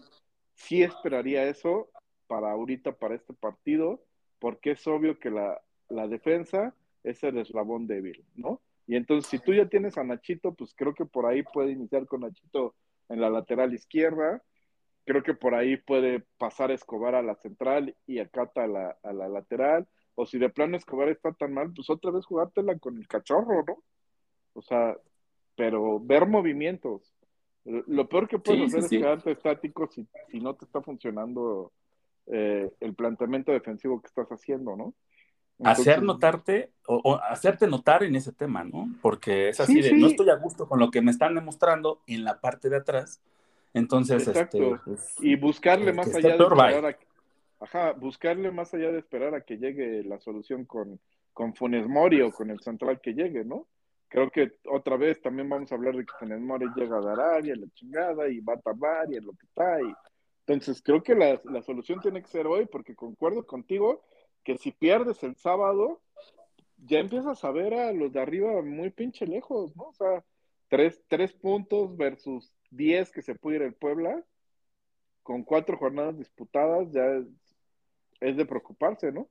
sí 0.53 0.83
esperaría 0.83 1.45
eso 1.45 1.89
para 2.27 2.51
ahorita, 2.51 2.93
para 2.93 3.15
este 3.15 3.33
partido, 3.33 4.03
porque 4.39 4.71
es 4.71 4.87
obvio 4.87 5.19
que 5.19 5.31
la, 5.31 5.61
la 5.89 6.07
defensa 6.07 6.75
es 7.03 7.23
el 7.23 7.37
eslabón 7.37 7.87
débil, 7.87 8.23
¿no? 8.35 8.61
Y 8.85 8.95
entonces, 8.95 9.29
si 9.29 9.39
tú 9.39 9.53
ya 9.53 9.67
tienes 9.67 9.97
a 9.97 10.03
Nachito, 10.03 10.53
pues 10.53 10.73
creo 10.75 10.93
que 10.93 11.05
por 11.05 11.25
ahí 11.25 11.43
puede 11.43 11.71
iniciar 11.71 12.05
con 12.05 12.21
Nachito 12.21 12.75
en 13.09 13.21
la 13.21 13.29
lateral 13.29 13.73
izquierda, 13.73 14.43
creo 15.05 15.23
que 15.23 15.33
por 15.33 15.55
ahí 15.55 15.77
puede 15.77 16.25
pasar 16.37 16.71
Escobar 16.71 17.15
a 17.15 17.21
la 17.21 17.35
central 17.35 17.95
y 18.05 18.19
Acata 18.19 18.65
a 18.65 18.67
la, 18.67 18.97
a 19.03 19.13
la 19.13 19.29
lateral, 19.29 19.87
o 20.15 20.25
si 20.25 20.37
de 20.37 20.49
plano 20.49 20.77
Escobar 20.77 21.09
está 21.09 21.31
tan 21.33 21.53
mal, 21.53 21.71
pues 21.73 21.89
otra 21.89 22.11
vez 22.11 22.25
jugártela 22.25 22.77
con 22.79 22.97
el 22.97 23.07
cachorro, 23.07 23.63
¿no? 23.67 23.83
O 24.53 24.61
sea, 24.61 24.95
pero 25.55 25.99
ver 25.99 26.27
movimientos. 26.27 27.13
Lo 27.65 28.09
peor 28.09 28.27
que 28.27 28.39
puedes 28.39 28.71
Sí, 28.71 28.77
hacer 28.77 28.79
sí, 28.81 28.85
es 28.85 28.89
sí. 28.89 28.97
quedarte 28.99 29.31
estático 29.31 29.87
si, 29.87 30.07
si 30.29 30.39
no 30.39 30.53
te 30.55 30.65
está 30.65 30.81
funcionando 30.81 31.71
eh, 32.27 32.71
el 32.79 32.93
planteamiento 32.93 33.51
defensivo 33.51 34.01
que 34.01 34.07
estás 34.07 34.27
haciendo, 34.29 34.75
¿no? 34.75 34.93
Hacer 35.63 36.01
notarte 36.01 36.71
o, 36.87 36.99
o 37.03 37.15
hacerte 37.15 37.67
notar 37.67 38.03
en 38.03 38.15
ese 38.15 38.33
tema, 38.33 38.63
¿no? 38.63 38.87
Porque 39.01 39.49
es 39.49 39.59
así 39.59 39.75
Sí, 39.75 39.81
de, 39.81 39.89
sí. 39.89 39.95
no 39.95 40.07
estoy 40.07 40.29
a 40.29 40.35
gusto 40.35 40.67
con 40.67 40.79
lo 40.79 40.91
que 40.91 41.01
me 41.01 41.11
están 41.11 41.35
demostrando 41.35 42.01
en 42.07 42.23
la 42.23 42.41
parte 42.41 42.69
de 42.69 42.77
atrás. 42.77 43.21
Entonces, 43.73 44.27
Exacto. 44.27 44.75
este, 44.75 44.81
pues, 44.83 45.15
y 45.21 45.35
buscarle 45.35 45.93
más 45.93 46.13
allá 46.13 46.37
de 46.37 46.43
a, 46.43 46.97
ajá, 47.63 47.93
buscarle 47.93 48.51
más 48.51 48.73
allá 48.73 48.91
de 48.91 48.99
esperar 48.99 49.33
a 49.33 49.41
que 49.45 49.57
llegue 49.57 50.03
la 50.03 50.19
solución 50.19 50.65
con, 50.65 50.99
con 51.31 51.55
Funes 51.55 51.87
Mori 51.87 52.21
o 52.21 52.31
con 52.31 52.49
el 52.49 52.59
central 52.59 52.99
que 53.01 53.13
llegue, 53.13 53.45
¿no? 53.45 53.67
Creo 54.09 54.29
que 54.29 54.51
otra 54.69 54.97
vez 54.97 55.21
también 55.21 55.49
vamos 55.49 55.71
a 55.71 55.75
hablar 55.75 55.95
de 55.95 56.05
que 56.05 56.13
Funes 56.19 56.41
Mori 56.41 56.67
llega 56.75 56.97
a 56.97 57.01
dar 57.01 57.19
área, 57.19 57.55
la 57.55 57.67
chingada, 57.73 58.27
y 58.27 58.41
va 58.41 58.53
a 58.53 58.59
tardar, 58.59 59.11
y 59.11 59.19
lo 59.19 59.31
que 59.31 59.45
está. 59.45 59.81
Y... 59.81 59.93
Entonces, 60.45 60.81
creo 60.83 61.01
que 61.01 61.15
la, 61.15 61.41
la 61.45 61.61
solución 61.61 62.01
tiene 62.01 62.21
que 62.21 62.27
ser 62.27 62.47
hoy, 62.47 62.65
porque 62.65 62.95
concuerdo 62.95 63.45
contigo 63.45 64.03
que 64.43 64.57
si 64.57 64.71
pierdes 64.71 65.23
el 65.23 65.35
sábado, 65.37 66.01
ya 66.77 66.99
empiezas 66.99 67.43
a 67.45 67.51
ver 67.51 67.73
a 67.73 67.93
los 67.93 68.11
de 68.11 68.19
arriba 68.19 68.61
muy 68.61 68.89
pinche 68.89 69.25
lejos, 69.25 69.75
¿no? 69.77 69.85
O 69.85 69.93
sea, 69.93 70.23
tres, 70.67 71.01
tres 71.07 71.33
puntos 71.33 71.95
versus 71.95 72.53
diez 72.69 73.09
que 73.09 73.21
se 73.21 73.35
puede 73.35 73.55
ir 73.57 73.61
el 73.63 73.73
Puebla, 73.73 74.21
con 75.23 75.43
cuatro 75.43 75.77
jornadas 75.77 76.17
disputadas, 76.17 76.91
ya 76.91 77.23
es, 78.23 78.37
de 78.37 78.45
preocuparse, 78.45 79.11
¿no? 79.11 79.29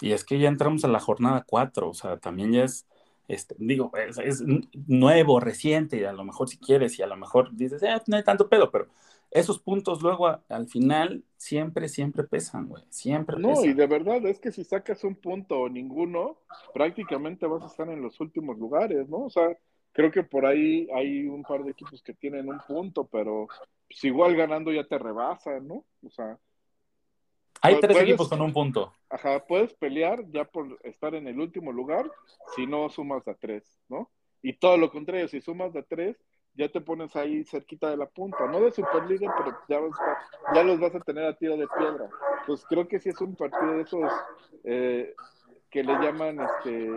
Y 0.00 0.12
es 0.12 0.24
que 0.24 0.38
ya 0.38 0.48
entramos 0.48 0.84
a 0.84 0.88
la 0.88 1.00
jornada 1.00 1.44
4, 1.46 1.88
o 1.88 1.94
sea, 1.94 2.18
también 2.18 2.52
ya 2.52 2.64
es, 2.64 2.86
este, 3.28 3.54
digo, 3.58 3.90
es, 3.96 4.18
es 4.18 4.42
nuevo, 4.86 5.40
reciente, 5.40 5.98
y 5.98 6.04
a 6.04 6.12
lo 6.12 6.24
mejor 6.24 6.48
si 6.48 6.58
quieres, 6.58 6.98
y 6.98 7.02
a 7.02 7.06
lo 7.06 7.16
mejor 7.16 7.54
dices, 7.56 7.82
eh, 7.82 8.00
no 8.06 8.16
hay 8.16 8.24
tanto 8.24 8.48
pedo, 8.48 8.70
pero 8.70 8.88
esos 9.30 9.58
puntos 9.58 10.02
luego 10.02 10.28
a, 10.28 10.44
al 10.48 10.68
final 10.68 11.24
siempre, 11.36 11.88
siempre 11.88 12.24
pesan, 12.24 12.68
güey, 12.68 12.84
siempre 12.90 13.36
No, 13.36 13.48
pesan. 13.50 13.70
y 13.70 13.74
de 13.74 13.86
verdad 13.86 14.24
es 14.26 14.38
que 14.38 14.52
si 14.52 14.64
sacas 14.64 15.02
un 15.04 15.16
punto 15.16 15.60
o 15.60 15.68
ninguno, 15.68 16.38
prácticamente 16.74 17.46
vas 17.46 17.62
a 17.62 17.66
estar 17.66 17.88
en 17.88 18.02
los 18.02 18.20
últimos 18.20 18.58
lugares, 18.58 19.08
¿no? 19.08 19.24
O 19.24 19.30
sea, 19.30 19.56
creo 19.92 20.10
que 20.10 20.22
por 20.22 20.46
ahí 20.46 20.88
hay 20.94 21.26
un 21.26 21.42
par 21.44 21.64
de 21.64 21.70
equipos 21.72 22.02
que 22.02 22.14
tienen 22.14 22.48
un 22.48 22.60
punto, 22.60 23.06
pero 23.06 23.48
pues 23.88 24.04
igual 24.04 24.36
ganando 24.36 24.72
ya 24.72 24.86
te 24.86 24.98
rebasan, 24.98 25.66
¿no? 25.66 25.84
O 26.04 26.10
sea, 26.10 26.38
Hay 27.62 27.80
tres 27.80 27.92
puedes- 27.96 28.08
equipos 28.08 28.28
con 28.28 28.40
un 28.40 28.52
punto. 28.52 28.92
Ajá, 29.10 29.44
puedes 29.46 29.72
pelear 29.74 30.24
ya 30.30 30.44
por 30.44 30.78
estar 30.82 31.14
en 31.14 31.26
el 31.28 31.38
último 31.40 31.72
lugar 31.72 32.10
si 32.54 32.66
no 32.66 32.88
sumas 32.90 33.26
a 33.28 33.34
tres, 33.34 33.78
¿no? 33.88 34.10
Y 34.42 34.54
todo 34.54 34.76
lo 34.76 34.90
contrario, 34.90 35.28
si 35.28 35.40
sumas 35.40 35.74
a 35.76 35.82
tres, 35.82 36.16
ya 36.54 36.68
te 36.70 36.80
pones 36.80 37.14
ahí 37.16 37.44
cerquita 37.44 37.90
de 37.90 37.96
la 37.96 38.06
punta, 38.06 38.46
no 38.46 38.60
de 38.60 38.72
Superliga, 38.72 39.34
pero 39.36 39.56
ya, 39.68 39.78
vas 39.80 39.98
a- 40.00 40.54
ya 40.54 40.62
los 40.62 40.80
vas 40.80 40.94
a 40.94 41.00
tener 41.00 41.24
a 41.24 41.36
tiro 41.36 41.56
de 41.56 41.66
piedra. 41.78 42.08
Pues 42.46 42.64
creo 42.66 42.88
que 42.88 42.98
sí 42.98 43.10
es 43.10 43.20
un 43.20 43.36
partido 43.36 43.72
de 43.76 43.82
esos 43.82 44.10
eh, 44.64 45.14
que 45.70 45.84
le 45.84 45.92
llaman 45.94 46.40
este 46.40 46.88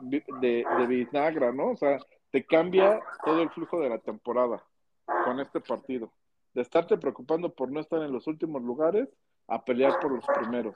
de, 0.00 0.24
de 0.40 1.52
¿no? 1.54 1.70
O 1.70 1.76
sea, 1.76 1.98
te 2.30 2.44
cambia 2.44 3.00
todo 3.24 3.42
el 3.42 3.50
flujo 3.50 3.80
de 3.80 3.88
la 3.88 3.98
temporada 3.98 4.62
con 5.24 5.40
este 5.40 5.60
partido. 5.60 6.12
De 6.54 6.62
estarte 6.62 6.96
preocupando 6.98 7.52
por 7.54 7.70
no 7.70 7.80
estar 7.80 8.02
en 8.02 8.12
los 8.12 8.26
últimos 8.26 8.62
lugares 8.62 9.08
a 9.50 9.62
pelear 9.64 9.98
por 10.00 10.12
los 10.12 10.24
primeros. 10.26 10.74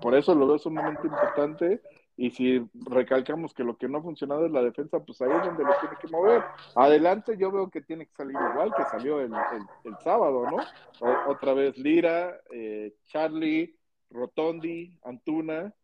Por 0.00 0.14
eso 0.14 0.34
lo 0.34 0.46
veo 0.46 0.58
sumamente 0.58 1.06
importante. 1.06 1.80
Y 2.16 2.30
si 2.30 2.64
recalcamos 2.86 3.52
que 3.52 3.64
lo 3.64 3.76
que 3.76 3.88
no 3.88 3.98
ha 3.98 4.02
funcionado 4.02 4.46
es 4.46 4.52
la 4.52 4.62
defensa, 4.62 5.00
pues 5.04 5.20
ahí 5.20 5.30
es 5.32 5.44
donde 5.46 5.64
lo 5.64 5.70
tiene 5.80 5.96
que 6.00 6.06
mover. 6.08 6.44
Adelante 6.76 7.36
yo 7.36 7.50
veo 7.50 7.68
que 7.70 7.80
tiene 7.80 8.06
que 8.06 8.12
salir 8.14 8.36
igual 8.52 8.72
que 8.76 8.84
salió 8.84 9.18
el, 9.20 9.32
el- 9.32 9.66
el 9.92 9.98
sábado, 9.98 10.44
¿no? 10.48 10.58
O- 11.00 11.30
otra 11.32 11.54
vez 11.54 11.76
Lira, 11.76 12.38
eh, 12.52 12.94
Charlie, 13.06 13.76
Rotondi, 14.10 14.96
Antuna, 15.02 15.74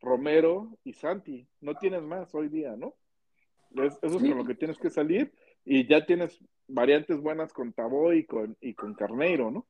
Romero 0.00 0.68
y 0.84 0.92
Santi. 0.92 1.48
No 1.60 1.74
tienes 1.74 2.02
más 2.02 2.32
hoy 2.36 2.48
día, 2.48 2.76
¿no? 2.76 2.94
Es- 3.74 3.98
eso 4.00 4.16
es 4.16 4.22
Sí. 4.22 4.28
con 4.28 4.38
lo 4.38 4.44
que 4.44 4.54
tienes 4.54 4.78
que 4.78 4.90
salir. 4.90 5.32
Y 5.64 5.88
ya 5.88 6.06
tienes 6.06 6.38
variantes 6.68 7.20
buenas 7.20 7.52
con 7.52 7.72
Tabó 7.72 8.12
y 8.12 8.24
con, 8.26 8.56
y 8.60 8.74
con 8.74 8.94
Carneiro, 8.94 9.50
¿no? 9.50 9.66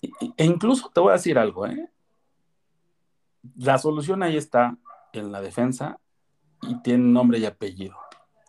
E 0.00 0.44
incluso 0.44 0.90
te 0.90 1.00
voy 1.00 1.10
a 1.10 1.14
decir 1.14 1.38
algo, 1.38 1.66
¿eh? 1.66 1.90
La 3.56 3.78
solución 3.78 4.22
ahí 4.22 4.36
está 4.36 4.76
en 5.12 5.32
la 5.32 5.40
defensa 5.40 5.98
y 6.62 6.80
tiene 6.82 7.04
nombre 7.04 7.38
y 7.38 7.46
apellido. 7.46 7.96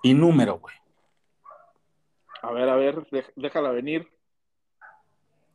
Y 0.04 0.14
número, 0.14 0.60
güey. 0.60 0.76
A 2.42 2.52
ver, 2.52 2.70
a 2.70 2.76
ver, 2.76 3.08
déjala 3.36 3.72
venir. 3.72 4.08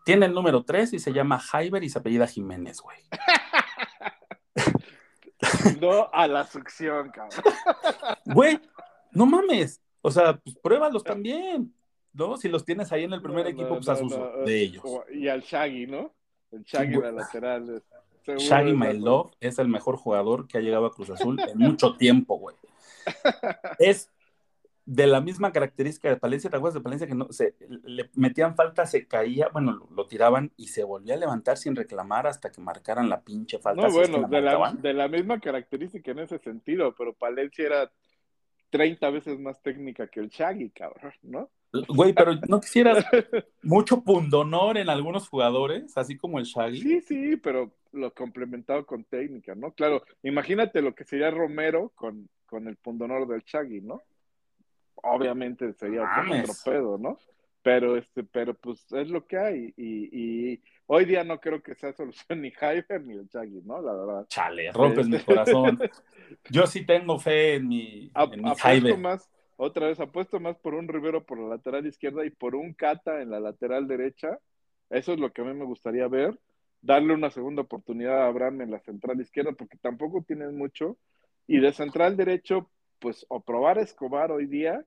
Tiene 0.04 0.26
el 0.26 0.34
número 0.34 0.64
3 0.64 0.92
y 0.92 0.98
se 0.98 1.12
llama 1.12 1.38
Jaiber 1.38 1.82
y 1.82 1.88
se 1.88 1.98
apellida 1.98 2.26
Jiménez, 2.26 2.80
güey. 2.80 2.98
No 5.80 6.08
a 6.12 6.26
la 6.26 6.46
succión, 6.46 7.10
cabrón. 7.10 7.42
Güey, 8.24 8.60
no 9.12 9.26
mames. 9.26 9.80
O 10.00 10.10
sea, 10.10 10.36
pues 10.36 10.56
pruébalos 10.56 11.04
también. 11.04 11.74
¿No? 12.14 12.36
Si 12.36 12.48
los 12.48 12.64
tienes 12.64 12.90
ahí 12.92 13.04
en 13.04 13.12
el 13.12 13.20
primer 13.20 13.44
No, 13.44 13.50
equipo, 13.50 13.68
no, 13.68 13.76
pues 13.76 13.88
haz 13.88 14.00
uso 14.00 14.32
de 14.46 14.60
ellos. 14.60 14.82
Y 15.12 15.28
al 15.28 15.42
Shaggy, 15.42 15.86
¿no? 15.86 16.14
El 16.50 16.62
Shaggy 16.62 16.96
de 17.00 17.12
lateral. 17.12 17.82
Shaggy 18.26 18.72
My 18.72 18.98
Love 18.98 19.32
es 19.40 19.58
el 19.58 19.68
mejor 19.68 19.96
jugador 19.96 20.46
que 20.48 20.58
ha 20.58 20.60
llegado 20.60 20.86
a 20.86 20.94
Cruz 20.94 21.10
Azul 21.10 21.38
en 21.40 21.58
mucho 21.58 21.96
tiempo, 21.96 22.38
güey. 22.38 22.56
Es 23.78 24.10
de 24.86 25.06
la 25.06 25.20
misma 25.20 25.52
característica 25.52 26.08
de 26.08 26.16
Palencia. 26.16 26.50
¿Te 26.50 26.56
acuerdas 26.56 26.74
de 26.74 26.80
Palencia 26.80 27.06
que 27.06 27.14
no 27.14 27.30
se 27.32 27.54
le 27.84 28.10
metían 28.14 28.54
falta, 28.54 28.86
se 28.86 29.06
caía, 29.06 29.48
bueno, 29.52 29.72
lo, 29.72 29.88
lo 29.90 30.06
tiraban 30.06 30.52
y 30.56 30.68
se 30.68 30.84
volvía 30.84 31.14
a 31.14 31.18
levantar 31.18 31.56
sin 31.56 31.74
reclamar 31.74 32.26
hasta 32.26 32.52
que 32.52 32.60
marcaran 32.60 33.08
la 33.08 33.22
pinche 33.22 33.58
falta? 33.58 33.82
No, 33.82 33.90
si 33.90 34.00
es 34.00 34.08
que 34.08 34.12
bueno, 34.12 34.28
la 34.28 34.36
de 34.36 34.42
la, 34.42 34.72
de 34.72 34.94
la 34.94 35.08
misma 35.08 35.40
característica 35.40 36.12
en 36.12 36.20
ese 36.20 36.38
sentido, 36.38 36.94
pero 36.96 37.14
Palencia 37.14 37.66
era 37.66 37.92
30 38.70 39.10
veces 39.10 39.38
más 39.40 39.60
técnica 39.62 40.06
que 40.06 40.20
el 40.20 40.28
Shaggy, 40.28 40.70
cabrón, 40.70 41.12
¿no? 41.22 41.50
Güey, 41.88 42.12
pero 42.12 42.34
no 42.48 42.60
quisieras 42.60 43.04
mucho 43.62 44.02
pundonor 44.02 44.78
en 44.78 44.88
algunos 44.88 45.28
jugadores, 45.28 45.96
así 45.96 46.16
como 46.16 46.38
el 46.38 46.44
Shaggy. 46.44 46.80
Sí, 46.80 47.00
sí, 47.00 47.36
pero 47.36 47.72
lo 47.92 48.12
complementado 48.14 48.84
con 48.86 49.04
técnica, 49.04 49.54
¿no? 49.54 49.72
Claro, 49.72 50.02
imagínate 50.22 50.82
lo 50.82 50.94
que 50.94 51.04
sería 51.04 51.30
Romero 51.30 51.90
con, 51.94 52.28
con 52.46 52.68
el 52.68 52.76
pundonor 52.76 53.26
del 53.28 53.42
Shaggy, 53.42 53.80
¿no? 53.80 54.02
Obviamente 54.96 55.72
sería 55.74 56.02
otro 56.02 56.22
Mames. 56.24 56.62
pedo, 56.64 56.98
¿no? 56.98 57.18
Pero 57.62 57.96
este, 57.96 58.24
pero 58.24 58.54
pues 58.54 58.84
es 58.92 59.08
lo 59.08 59.26
que 59.26 59.38
hay. 59.38 59.74
Y, 59.76 60.52
y 60.52 60.62
hoy 60.86 61.04
día 61.06 61.24
no 61.24 61.40
creo 61.40 61.62
que 61.62 61.74
sea 61.74 61.92
solución 61.92 62.40
ni 62.42 62.48
Hyper 62.50 63.02
ni 63.04 63.14
el 63.14 63.26
Shaggy, 63.26 63.62
¿no? 63.64 63.80
La 63.82 63.92
verdad. 63.94 64.26
Chale, 64.28 64.70
rompes 64.72 65.08
mi 65.08 65.18
corazón. 65.20 65.78
Yo 66.50 66.66
sí 66.66 66.84
tengo 66.84 67.18
fe 67.18 67.54
en 67.56 67.68
mi, 67.68 68.10
A- 68.14 68.28
en 68.32 68.42
mi 68.42 68.54
Jaiber. 68.54 68.98
más, 68.98 69.30
otra 69.56 69.86
vez, 69.88 70.00
apuesto 70.00 70.40
más 70.40 70.56
por 70.58 70.74
un 70.74 70.88
Rivero 70.88 71.24
por 71.24 71.38
la 71.38 71.48
lateral 71.48 71.86
izquierda 71.86 72.24
y 72.24 72.30
por 72.30 72.54
un 72.54 72.74
Cata 72.74 73.20
en 73.22 73.30
la 73.30 73.40
lateral 73.40 73.86
derecha. 73.86 74.38
Eso 74.90 75.12
es 75.12 75.20
lo 75.20 75.32
que 75.32 75.42
a 75.42 75.44
mí 75.44 75.54
me 75.54 75.64
gustaría 75.64 76.08
ver. 76.08 76.38
Darle 76.82 77.14
una 77.14 77.30
segunda 77.30 77.62
oportunidad 77.62 78.22
a 78.22 78.26
Abraham 78.26 78.62
en 78.62 78.70
la 78.70 78.80
central 78.80 79.20
izquierda, 79.20 79.52
porque 79.52 79.78
tampoco 79.78 80.22
tienen 80.22 80.56
mucho. 80.56 80.98
Y 81.46 81.58
de 81.60 81.72
central 81.72 82.16
derecho, 82.16 82.70
pues, 82.98 83.24
o 83.28 83.40
probar 83.42 83.78
a 83.78 83.82
Escobar 83.82 84.30
hoy 84.32 84.46
día, 84.46 84.84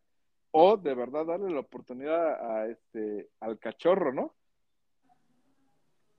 o 0.52 0.78
de 0.78 0.94
verdad 0.96 1.26
darle 1.26 1.52
la 1.52 1.62
oportunidad 1.62 2.60
a 2.60 2.68
este, 2.68 3.30
al 3.40 3.58
cachorro, 3.60 4.14
¿no? 4.14 4.36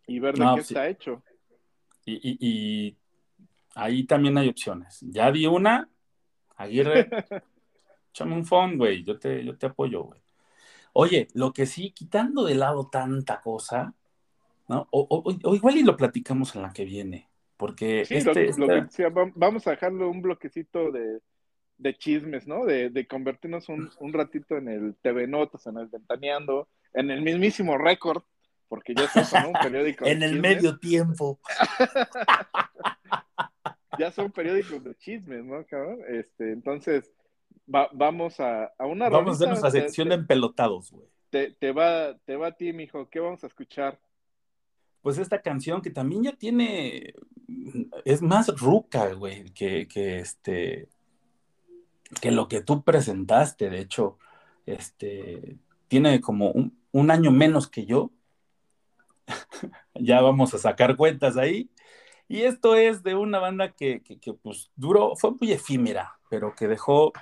Y 0.06 0.18
ver 0.20 0.34
de 0.34 0.44
No, 0.44 0.54
qué 0.56 0.62
sí. 0.62 0.74
está 0.74 0.88
hecho. 0.88 1.22
Y, 2.04 2.14
y- 2.30 2.38
y 2.40 2.96
ahí 3.74 4.04
también 4.04 4.38
hay 4.38 4.48
opciones. 4.48 4.98
Ya 5.02 5.30
di 5.30 5.46
una, 5.46 5.88
Aguirre, 6.56 7.08
échame 8.18 8.34
un 8.34 8.44
phone, 8.44 8.76
güey. 8.76 9.04
Yo 9.04 9.18
te, 9.18 9.44
yo 9.44 9.56
te 9.56 9.66
apoyo, 9.66 10.02
güey. 10.04 10.20
Oye, 10.92 11.28
lo 11.34 11.52
que 11.52 11.66
sí, 11.66 11.92
quitando 11.92 12.44
de 12.44 12.54
lado 12.56 12.88
tanta 12.90 13.40
cosa, 13.40 13.94
¿no? 14.68 14.88
O, 14.90 15.06
o- 15.08 15.50
o 15.50 15.54
igual 15.54 15.76
y 15.76 15.82
lo 15.82 15.96
platicamos 15.96 16.54
en 16.56 16.62
la 16.62 16.72
que 16.72 16.84
viene. 16.84 17.28
Porque 17.56 18.04
Sí, 18.04 18.14
este, 18.16 18.46
lo, 18.58 18.66
lo 18.66 18.88
que 18.88 19.08
vamos 19.34 19.66
a 19.66 19.70
dejarle 19.70 20.04
un 20.04 20.22
bloquecito 20.22 20.90
de, 20.90 21.20
de 21.78 21.94
chismes, 21.96 22.46
¿no? 22.46 22.64
De, 22.64 22.90
de 22.90 23.06
convertirnos 23.06 23.68
un, 23.68 23.90
un 24.00 24.12
ratito 24.12 24.56
en 24.56 24.68
el 24.68 24.96
TV 25.02 25.26
Notas, 25.26 25.66
en 25.66 25.78
el 25.78 25.86
Ventaneando, 25.86 26.68
en 26.94 27.10
el 27.10 27.22
mismísimo 27.22 27.78
récord, 27.78 28.22
porque 28.68 28.94
ya 28.94 29.08
son 29.08 29.46
un 29.46 29.52
periódico 29.62 30.04
de 30.04 30.12
en 30.12 30.22
el 30.22 30.30
chismes, 30.32 30.56
medio 30.56 30.78
tiempo. 30.78 31.40
Ya 33.98 34.12
son 34.12 34.30
periódicos 34.30 34.84
de 34.84 34.94
chismes, 34.94 35.44
¿no, 35.44 35.64
cabrón? 35.66 35.98
Este, 36.08 36.52
entonces, 36.52 37.12
va- 37.72 37.88
vamos 37.92 38.40
a, 38.40 38.72
a 38.78 38.86
una 38.86 39.08
Vamos 39.08 39.32
a 39.32 39.36
hacer 39.36 39.48
nuestra 39.48 39.70
te- 39.70 39.80
sección 39.82 40.08
de 40.08 40.16
empelotados, 40.16 40.90
güey. 40.90 41.08
te, 41.30 41.52
te 41.52 41.72
va, 41.72 42.16
te 42.24 42.36
va 42.36 42.48
a 42.48 42.52
ti, 42.52 42.72
mijo, 42.72 43.08
¿qué 43.10 43.20
vamos 43.20 43.44
a 43.44 43.46
escuchar? 43.46 43.98
Pues 45.02 45.18
esta 45.18 45.40
canción 45.42 45.80
que 45.80 45.90
también 45.90 46.24
ya 46.24 46.32
tiene, 46.32 47.14
es 48.04 48.20
más 48.20 48.48
ruca, 48.60 49.12
güey, 49.14 49.44
que, 49.52 49.86
que 49.86 50.18
este, 50.18 50.88
que 52.20 52.30
lo 52.32 52.48
que 52.48 52.62
tú 52.62 52.82
presentaste, 52.82 53.70
de 53.70 53.80
hecho, 53.80 54.18
este, 54.66 55.56
tiene 55.86 56.20
como 56.20 56.50
un, 56.50 56.76
un 56.92 57.10
año 57.10 57.30
menos 57.30 57.68
que 57.68 57.86
yo. 57.86 58.10
ya 59.94 60.20
vamos 60.20 60.54
a 60.54 60.58
sacar 60.58 60.96
cuentas 60.96 61.36
ahí. 61.36 61.70
Y 62.28 62.42
esto 62.42 62.74
es 62.74 63.02
de 63.02 63.14
una 63.14 63.38
banda 63.38 63.72
que, 63.72 64.02
que, 64.02 64.18
que, 64.18 64.34
pues 64.34 64.70
duró, 64.76 65.16
fue 65.16 65.30
muy 65.40 65.52
efímera, 65.52 66.18
pero 66.28 66.54
que 66.54 66.68
dejó 66.68 67.12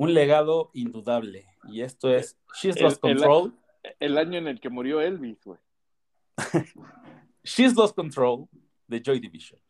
un 0.00 0.14
legado 0.14 0.70
indudable. 0.72 1.46
Y 1.68 1.82
esto 1.82 2.08
es 2.08 2.38
She's 2.60 2.76
El- 2.76 2.84
Lost 2.84 3.04
el- 3.04 3.16
Control. 3.18 3.54
El 3.98 4.16
año 4.18 4.38
en 4.38 4.46
el 4.48 4.60
que 4.60 4.70
murió 4.70 5.00
Elvis, 5.00 5.42
güey. 5.44 5.58
She's 7.44 7.74
Lost 7.74 7.94
Control 7.94 8.48
de 8.86 9.02
Joy 9.02 9.20
Division. 9.20 9.60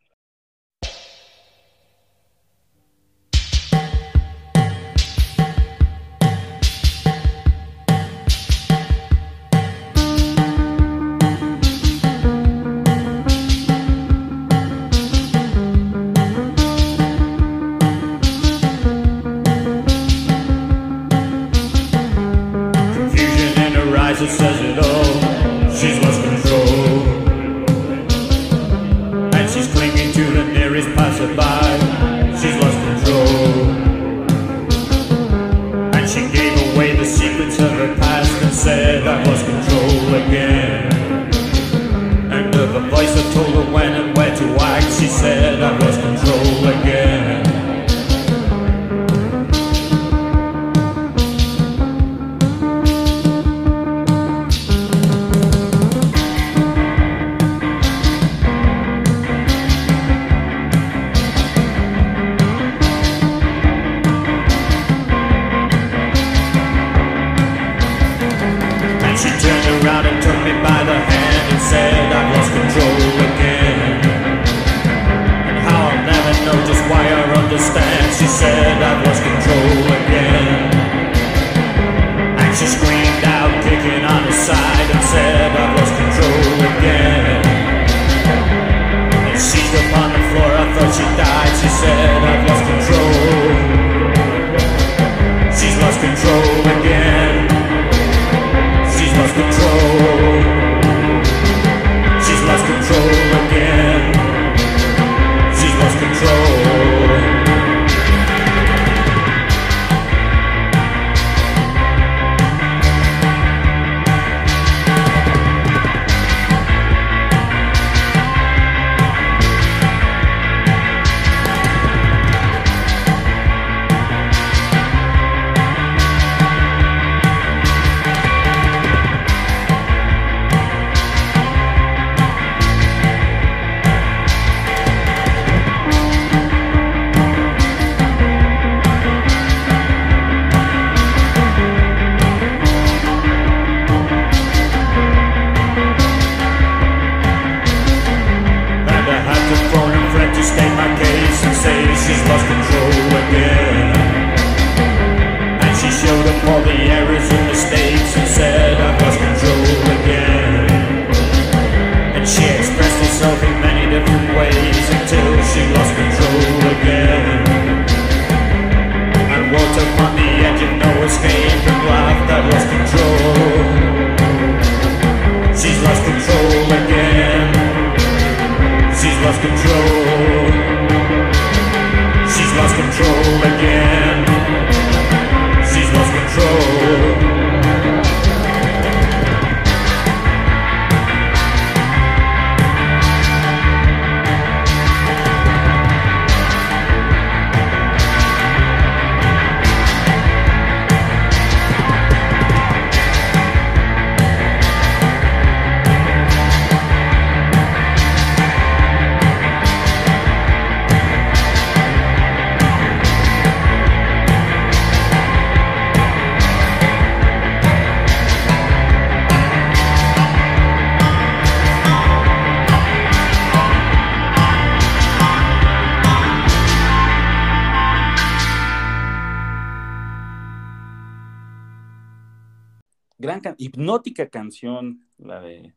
Hipnótica 233.60 234.30
canción, 234.30 235.06
la 235.18 235.40
de 235.40 235.74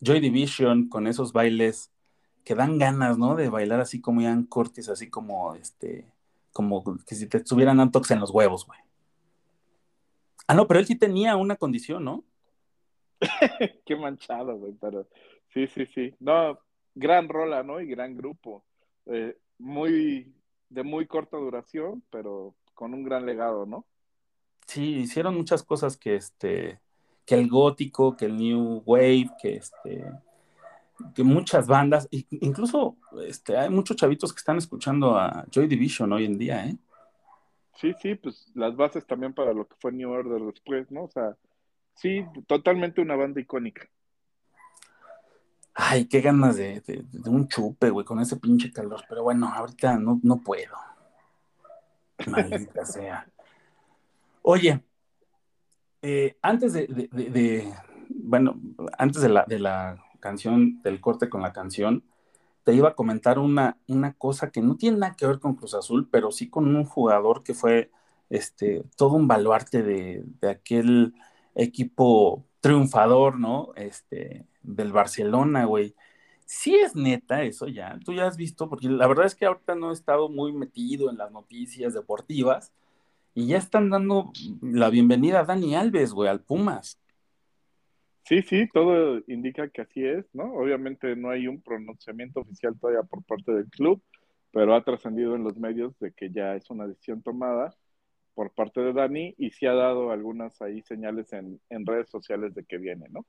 Joy 0.00 0.20
Division, 0.20 0.88
con 0.88 1.06
esos 1.06 1.32
bailes 1.34 1.92
que 2.44 2.54
dan 2.54 2.78
ganas, 2.78 3.18
¿no? 3.18 3.36
De 3.36 3.50
bailar 3.50 3.80
así 3.80 4.00
como 4.00 4.22
Ian 4.22 4.44
Curtis, 4.44 4.88
así 4.88 5.10
como 5.10 5.54
este, 5.54 6.10
como 6.52 6.82
que 7.06 7.14
si 7.14 7.28
te 7.28 7.36
estuvieran 7.36 7.78
antox 7.78 8.10
en 8.10 8.20
los 8.20 8.30
huevos, 8.30 8.66
güey. 8.66 8.80
Ah, 10.46 10.54
no, 10.54 10.66
pero 10.66 10.80
él 10.80 10.86
sí 10.86 10.96
tenía 10.96 11.36
una 11.36 11.56
condición, 11.56 12.04
¿no? 12.04 12.24
Qué 13.84 13.96
manchado, 13.96 14.56
güey, 14.56 14.72
pero 14.80 15.06
sí, 15.52 15.66
sí, 15.66 15.84
sí. 15.94 16.14
No, 16.20 16.58
gran 16.94 17.28
rola, 17.28 17.62
¿no? 17.62 17.82
Y 17.82 17.86
gran 17.86 18.16
grupo. 18.16 18.64
Eh, 19.04 19.36
muy, 19.58 20.34
de 20.70 20.82
muy 20.82 21.06
corta 21.06 21.36
duración, 21.36 22.02
pero 22.10 22.54
con 22.72 22.94
un 22.94 23.04
gran 23.04 23.26
legado, 23.26 23.66
¿no? 23.66 23.84
Sí, 24.66 24.94
hicieron 25.00 25.36
muchas 25.36 25.62
cosas 25.62 25.98
que 25.98 26.16
este, 26.16 26.80
que 27.26 27.34
el 27.34 27.48
gótico, 27.48 28.16
que 28.16 28.26
el 28.26 28.36
new 28.36 28.82
wave, 28.86 29.30
que 29.40 29.56
este, 29.56 30.04
que 31.14 31.22
muchas 31.22 31.66
bandas, 31.66 32.08
incluso 32.10 32.96
este, 33.24 33.56
hay 33.56 33.70
muchos 33.70 33.96
chavitos 33.96 34.32
que 34.32 34.38
están 34.38 34.58
escuchando 34.58 35.16
a 35.18 35.44
Joy 35.50 35.66
Division 35.66 36.12
hoy 36.12 36.24
en 36.26 36.38
día, 36.38 36.66
¿eh? 36.66 36.76
Sí, 37.76 37.94
sí, 38.02 38.14
pues 38.14 38.50
las 38.54 38.76
bases 38.76 39.06
también 39.06 39.32
para 39.32 39.54
lo 39.54 39.66
que 39.66 39.74
fue 39.80 39.92
New 39.92 40.10
Order 40.10 40.42
después, 40.42 40.90
¿no? 40.90 41.04
O 41.04 41.10
sea, 41.10 41.36
sí, 41.94 42.24
totalmente 42.46 43.00
una 43.00 43.16
banda 43.16 43.40
icónica. 43.40 43.88
Ay, 45.72 46.06
qué 46.06 46.20
ganas 46.20 46.56
de, 46.56 46.80
de- 46.80 47.04
de 47.10 47.30
un 47.30 47.48
chupe, 47.48 47.88
güey, 47.88 48.04
con 48.04 48.20
ese 48.20 48.36
pinche 48.36 48.70
calor. 48.72 49.02
Pero 49.08 49.22
bueno, 49.22 49.48
ahorita 49.48 49.96
no, 49.98 50.20
no 50.22 50.36
puedo. 50.38 50.74
Maldita 52.26 52.84
sea. 52.84 53.26
Oye, 54.42 54.82
eh, 56.02 56.36
antes 56.42 56.72
de, 56.72 56.86
de- 56.88 57.72
bueno, 58.08 58.60
antes 58.98 59.22
de 59.22 59.28
la, 59.28 59.44
de 59.46 59.58
la 59.58 60.02
canción, 60.20 60.80
del 60.82 61.00
corte 61.00 61.28
con 61.28 61.42
la 61.42 61.52
canción, 61.52 62.04
te 62.64 62.74
iba 62.74 62.90
a 62.90 62.94
comentar 62.94 63.38
una, 63.38 63.78
una 63.88 64.14
cosa 64.14 64.50
que 64.50 64.60
no 64.62 64.76
tiene 64.76 64.98
nada 64.98 65.16
que 65.16 65.26
ver 65.26 65.40
con 65.40 65.54
Cruz 65.56 65.74
Azul, 65.74 66.08
pero 66.10 66.30
sí 66.32 66.50
con 66.50 66.74
un 66.76 66.84
jugador 66.84 67.42
que 67.44 67.54
fue 67.54 67.90
este, 68.30 68.84
todo 68.96 69.14
un 69.16 69.28
baluarte 69.28 69.82
de, 69.82 70.24
de 70.40 70.50
aquel 70.50 71.14
equipo 71.54 72.44
triunfador, 72.60 73.38
¿no? 73.38 73.72
Este, 73.76 74.46
del 74.62 74.92
Barcelona, 74.92 75.64
güey. 75.66 75.94
Sí 76.46 76.74
es 76.76 76.96
neta 76.96 77.42
eso 77.44 77.68
ya, 77.68 77.98
tú 78.04 78.12
ya 78.12 78.26
has 78.26 78.36
visto, 78.36 78.68
porque 78.68 78.88
la 78.88 79.06
verdad 79.06 79.26
es 79.26 79.34
que 79.36 79.46
ahorita 79.46 79.74
no 79.76 79.90
he 79.90 79.94
estado 79.94 80.28
muy 80.28 80.52
metido 80.52 81.10
en 81.10 81.16
las 81.18 81.30
noticias 81.32 81.94
deportivas 81.94 82.72
y 83.34 83.46
ya 83.46 83.58
están 83.58 83.90
dando 83.90 84.32
la 84.60 84.90
bienvenida 84.90 85.40
a 85.40 85.44
Dani 85.44 85.74
Alves, 85.74 86.12
güey, 86.12 86.28
al 86.28 86.40
Pumas. 86.40 87.00
Sí, 88.24 88.42
sí, 88.42 88.68
todo 88.72 89.22
indica 89.26 89.68
que 89.68 89.82
así 89.82 90.04
es, 90.04 90.24
¿no? 90.32 90.54
Obviamente 90.54 91.16
no 91.16 91.30
hay 91.30 91.48
un 91.48 91.60
pronunciamiento 91.60 92.40
oficial 92.40 92.78
todavía 92.78 93.02
por 93.02 93.24
parte 93.24 93.52
del 93.52 93.68
club, 93.68 94.02
pero 94.52 94.74
ha 94.74 94.84
trascendido 94.84 95.34
en 95.34 95.44
los 95.44 95.56
medios 95.56 95.98
de 95.98 96.12
que 96.12 96.30
ya 96.30 96.54
es 96.54 96.70
una 96.70 96.86
decisión 96.86 97.22
tomada 97.22 97.74
por 98.34 98.52
parte 98.52 98.80
de 98.80 98.92
Dani 98.92 99.34
y 99.36 99.50
sí 99.50 99.66
ha 99.66 99.74
dado 99.74 100.12
algunas 100.12 100.60
ahí 100.62 100.82
señales 100.82 101.32
en, 101.32 101.60
en 101.70 101.86
redes 101.86 102.08
sociales 102.08 102.54
de 102.54 102.64
que 102.64 102.78
viene, 102.78 103.06
¿no? 103.10 103.26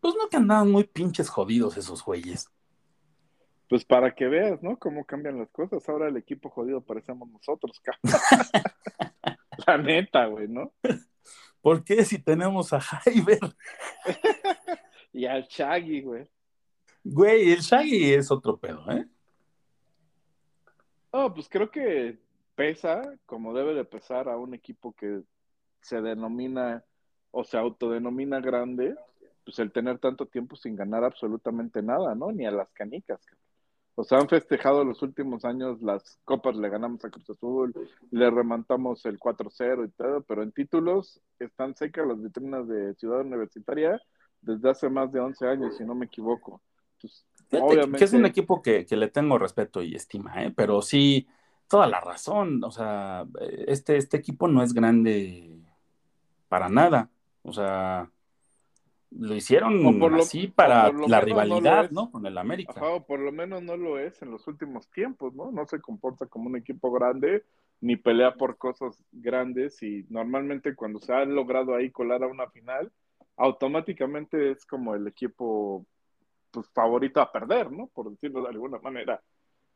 Pues 0.00 0.14
no 0.14 0.28
que 0.28 0.36
andaban 0.36 0.70
muy 0.70 0.84
pinches 0.84 1.28
jodidos 1.28 1.76
esos 1.76 2.04
güeyes. 2.04 2.50
Pues 3.68 3.84
para 3.84 4.14
que 4.14 4.26
veas, 4.26 4.62
¿no? 4.62 4.78
Cómo 4.78 5.04
cambian 5.04 5.38
las 5.38 5.50
cosas. 5.50 5.88
Ahora 5.88 6.08
el 6.08 6.16
equipo 6.16 6.50
jodido 6.50 6.80
parecemos 6.80 7.28
nosotros, 7.28 7.80
cabrón. 7.80 8.20
La 9.66 9.78
neta, 9.78 10.26
güey, 10.26 10.46
¿no? 10.48 10.72
¿Por 11.60 11.82
qué 11.82 12.04
si 12.04 12.22
tenemos 12.22 12.72
a 12.72 12.80
Jaiber? 12.80 13.40
Y 15.12 15.24
al 15.24 15.44
Shaggy, 15.44 16.02
güey. 16.02 16.28
Güey, 17.02 17.52
el 17.52 17.60
Shaggy 17.60 18.12
es 18.12 18.30
otro 18.30 18.58
pedo, 18.58 18.84
¿eh? 18.90 19.06
Oh, 21.10 21.32
pues 21.32 21.48
creo 21.48 21.70
que 21.70 22.18
pesa 22.54 23.00
como 23.24 23.54
debe 23.54 23.72
de 23.72 23.86
pesar 23.86 24.28
a 24.28 24.36
un 24.36 24.52
equipo 24.52 24.94
que 24.94 25.22
se 25.80 26.02
denomina 26.02 26.84
o 27.30 27.44
se 27.44 27.56
autodenomina 27.56 28.40
grande, 28.40 28.94
pues 29.42 29.58
el 29.58 29.72
tener 29.72 29.98
tanto 29.98 30.26
tiempo 30.26 30.54
sin 30.54 30.76
ganar 30.76 31.02
absolutamente 31.02 31.80
nada, 31.80 32.14
¿no? 32.14 32.30
Ni 32.30 32.44
a 32.44 32.50
las 32.50 32.70
canicas. 32.72 33.24
cabrón. 33.24 33.45
O 33.96 34.04
sea, 34.04 34.18
han 34.18 34.28
festejado 34.28 34.84
los 34.84 35.02
últimos 35.02 35.44
años 35.44 35.80
las 35.80 36.18
copas, 36.24 36.54
le 36.54 36.68
ganamos 36.68 37.04
a 37.04 37.10
Cruz 37.10 37.28
Azul, 37.30 37.74
le 38.10 38.30
remontamos 38.30 39.04
el 39.06 39.18
4-0 39.18 39.86
y 39.86 39.90
todo, 39.90 40.20
pero 40.20 40.42
en 40.42 40.52
títulos 40.52 41.20
están 41.38 41.74
secas 41.74 42.06
las 42.06 42.22
vitrinas 42.22 42.68
de 42.68 42.94
Ciudad 42.94 43.22
Universitaria 43.22 44.00
desde 44.42 44.70
hace 44.70 44.90
más 44.90 45.10
de 45.12 45.20
11 45.20 45.48
años, 45.48 45.76
si 45.76 45.84
no 45.84 45.94
me 45.94 46.06
equivoco. 46.06 46.60
Entonces, 46.94 47.24
obviamente, 47.52 47.98
que 47.98 48.04
es 48.04 48.12
un 48.12 48.26
equipo 48.26 48.60
que, 48.60 48.84
que 48.84 48.96
le 48.96 49.08
tengo 49.08 49.38
respeto 49.38 49.82
y 49.82 49.94
estima, 49.94 50.44
¿eh? 50.44 50.52
pero 50.54 50.82
sí, 50.82 51.26
toda 51.68 51.86
la 51.86 52.00
razón. 52.00 52.62
O 52.64 52.70
sea, 52.70 53.26
este, 53.66 53.96
este 53.96 54.18
equipo 54.18 54.48
no 54.48 54.62
es 54.62 54.72
grande 54.72 55.58
para 56.48 56.68
nada. 56.68 57.10
O 57.42 57.52
sea, 57.52 58.10
lo 59.18 59.34
hicieron 59.34 59.98
por 59.98 60.12
lo- 60.12 60.18
así 60.22 60.46
para 60.48 60.90
por 60.90 61.08
la 61.08 61.20
no 61.20 61.24
rivalidad. 61.24 61.90
¿no? 61.90 62.10
Con 62.10 62.26
el 62.26 62.36
América. 62.38 62.72
Ajá, 62.76 62.88
o 62.90 63.06
por 63.06 63.18
lo 63.20 63.32
menos 63.32 63.62
no 63.62 63.76
lo 63.76 63.98
es 63.98 64.20
en 64.22 64.30
los 64.30 64.46
últimos 64.46 64.88
tiempos, 64.90 65.34
¿no? 65.34 65.50
No 65.50 65.66
se 65.66 65.80
comporta 65.80 66.26
como 66.26 66.48
un 66.48 66.56
equipo 66.56 66.90
grande, 66.92 67.44
ni 67.80 67.96
pelea 67.96 68.34
por 68.34 68.56
cosas 68.56 68.98
grandes, 69.12 69.82
y 69.82 70.04
normalmente 70.08 70.74
cuando 70.74 70.98
se 71.00 71.12
ha 71.12 71.24
logrado 71.24 71.74
ahí 71.74 71.90
colar 71.90 72.22
a 72.22 72.26
una 72.28 72.48
final, 72.50 72.90
automáticamente 73.36 74.50
es 74.50 74.64
como 74.66 74.94
el 74.94 75.06
equipo 75.06 75.84
pues, 76.50 76.68
favorito 76.70 77.20
a 77.20 77.30
perder, 77.32 77.70
¿no? 77.70 77.86
Por 77.88 78.10
decirlo 78.10 78.42
de 78.42 78.48
alguna 78.48 78.78
manera. 78.78 79.20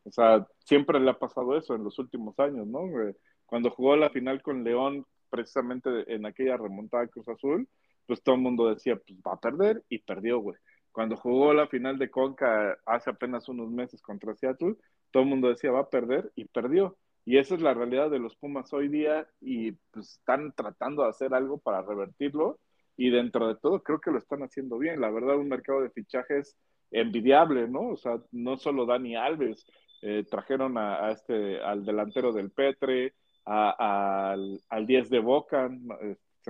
O 0.05 0.11
sea, 0.11 0.47
siempre 0.65 0.99
le 0.99 1.11
ha 1.11 1.19
pasado 1.19 1.57
eso 1.57 1.75
en 1.75 1.85
los 1.85 1.99
últimos 1.99 2.39
años, 2.39 2.67
¿no? 2.67 2.87
Eh, 3.03 3.17
Cuando 3.47 3.71
jugó 3.71 3.97
la 3.97 4.11
final 4.11 4.43
con 4.43 4.65
León, 4.65 5.05
precisamente 5.29 5.91
en 6.15 6.25
aquella 6.25 6.57
remontada 6.57 7.07
Cruz 7.09 7.29
Azul, 7.29 7.69
pues 8.11 8.25
todo 8.25 8.35
el 8.35 8.41
mundo 8.41 8.69
decía, 8.69 8.97
pues 8.97 9.21
va 9.21 9.35
a 9.35 9.41
perder, 9.41 9.85
y 9.89 10.01
perdió, 10.01 10.41
güey. 10.41 10.57
Cuando 10.91 11.17
jugó 11.17 11.55
la 11.55 11.69
final 11.69 11.97
de 11.97 12.11
Conca 12.11 12.77
hace 12.85 13.11
apenas 13.11 13.49
unos 13.49 13.71
meses 13.71 14.03
contra 14.03 14.35
Seattle, 14.35 14.75
todo 15.13 15.23
el 15.23 15.29
mundo 15.29 15.49
decía 15.49 15.71
va 15.71 15.83
a 15.83 15.91
perder 15.91 16.33
y 16.35 16.47
perdió. 16.47 16.99
Y 17.25 17.39
esa 17.39 17.55
es 17.55 17.63
la 17.63 17.73
realidad 17.73 18.11
de 18.11 18.19
los 18.19 18.35
Pumas 18.35 18.73
hoy 18.73 18.89
día 18.89 19.29
y 19.41 19.71
pues 19.93 20.15
están 20.15 20.53
tratando 20.57 21.05
de 21.05 21.11
hacer 21.11 21.33
algo 21.35 21.59
para 21.59 21.83
revertirlo 21.83 22.59
y 22.97 23.11
dentro 23.11 23.47
de 23.47 23.55
todo 23.55 23.81
creo 23.85 24.01
que 24.01 24.11
lo 24.11 24.19
están 24.19 24.43
haciendo 24.43 24.77
bien. 24.77 25.01
La 25.01 25.11
verdad, 25.11 25.37
un 25.37 25.49
mercado 25.49 25.83
de 25.83 25.91
fichajes 25.91 26.57
envidiable, 26.91 27.69
¿no? 27.69 27.91
O 27.91 27.97
sea, 27.97 28.19
no 28.33 28.57
solo 28.57 28.87
Dani 28.87 29.15
Alves, 29.15 29.65
eh, 30.03 30.25
trajeron 30.29 30.77
a, 30.79 31.13
este, 31.13 31.61
al 31.61 31.85
delantero 31.85 32.33
del 32.33 32.51
Petre, 32.51 33.15
al, 33.45 34.61
al 34.69 34.87
10 34.87 35.11
de 35.11 35.21
Boca, 35.21 35.71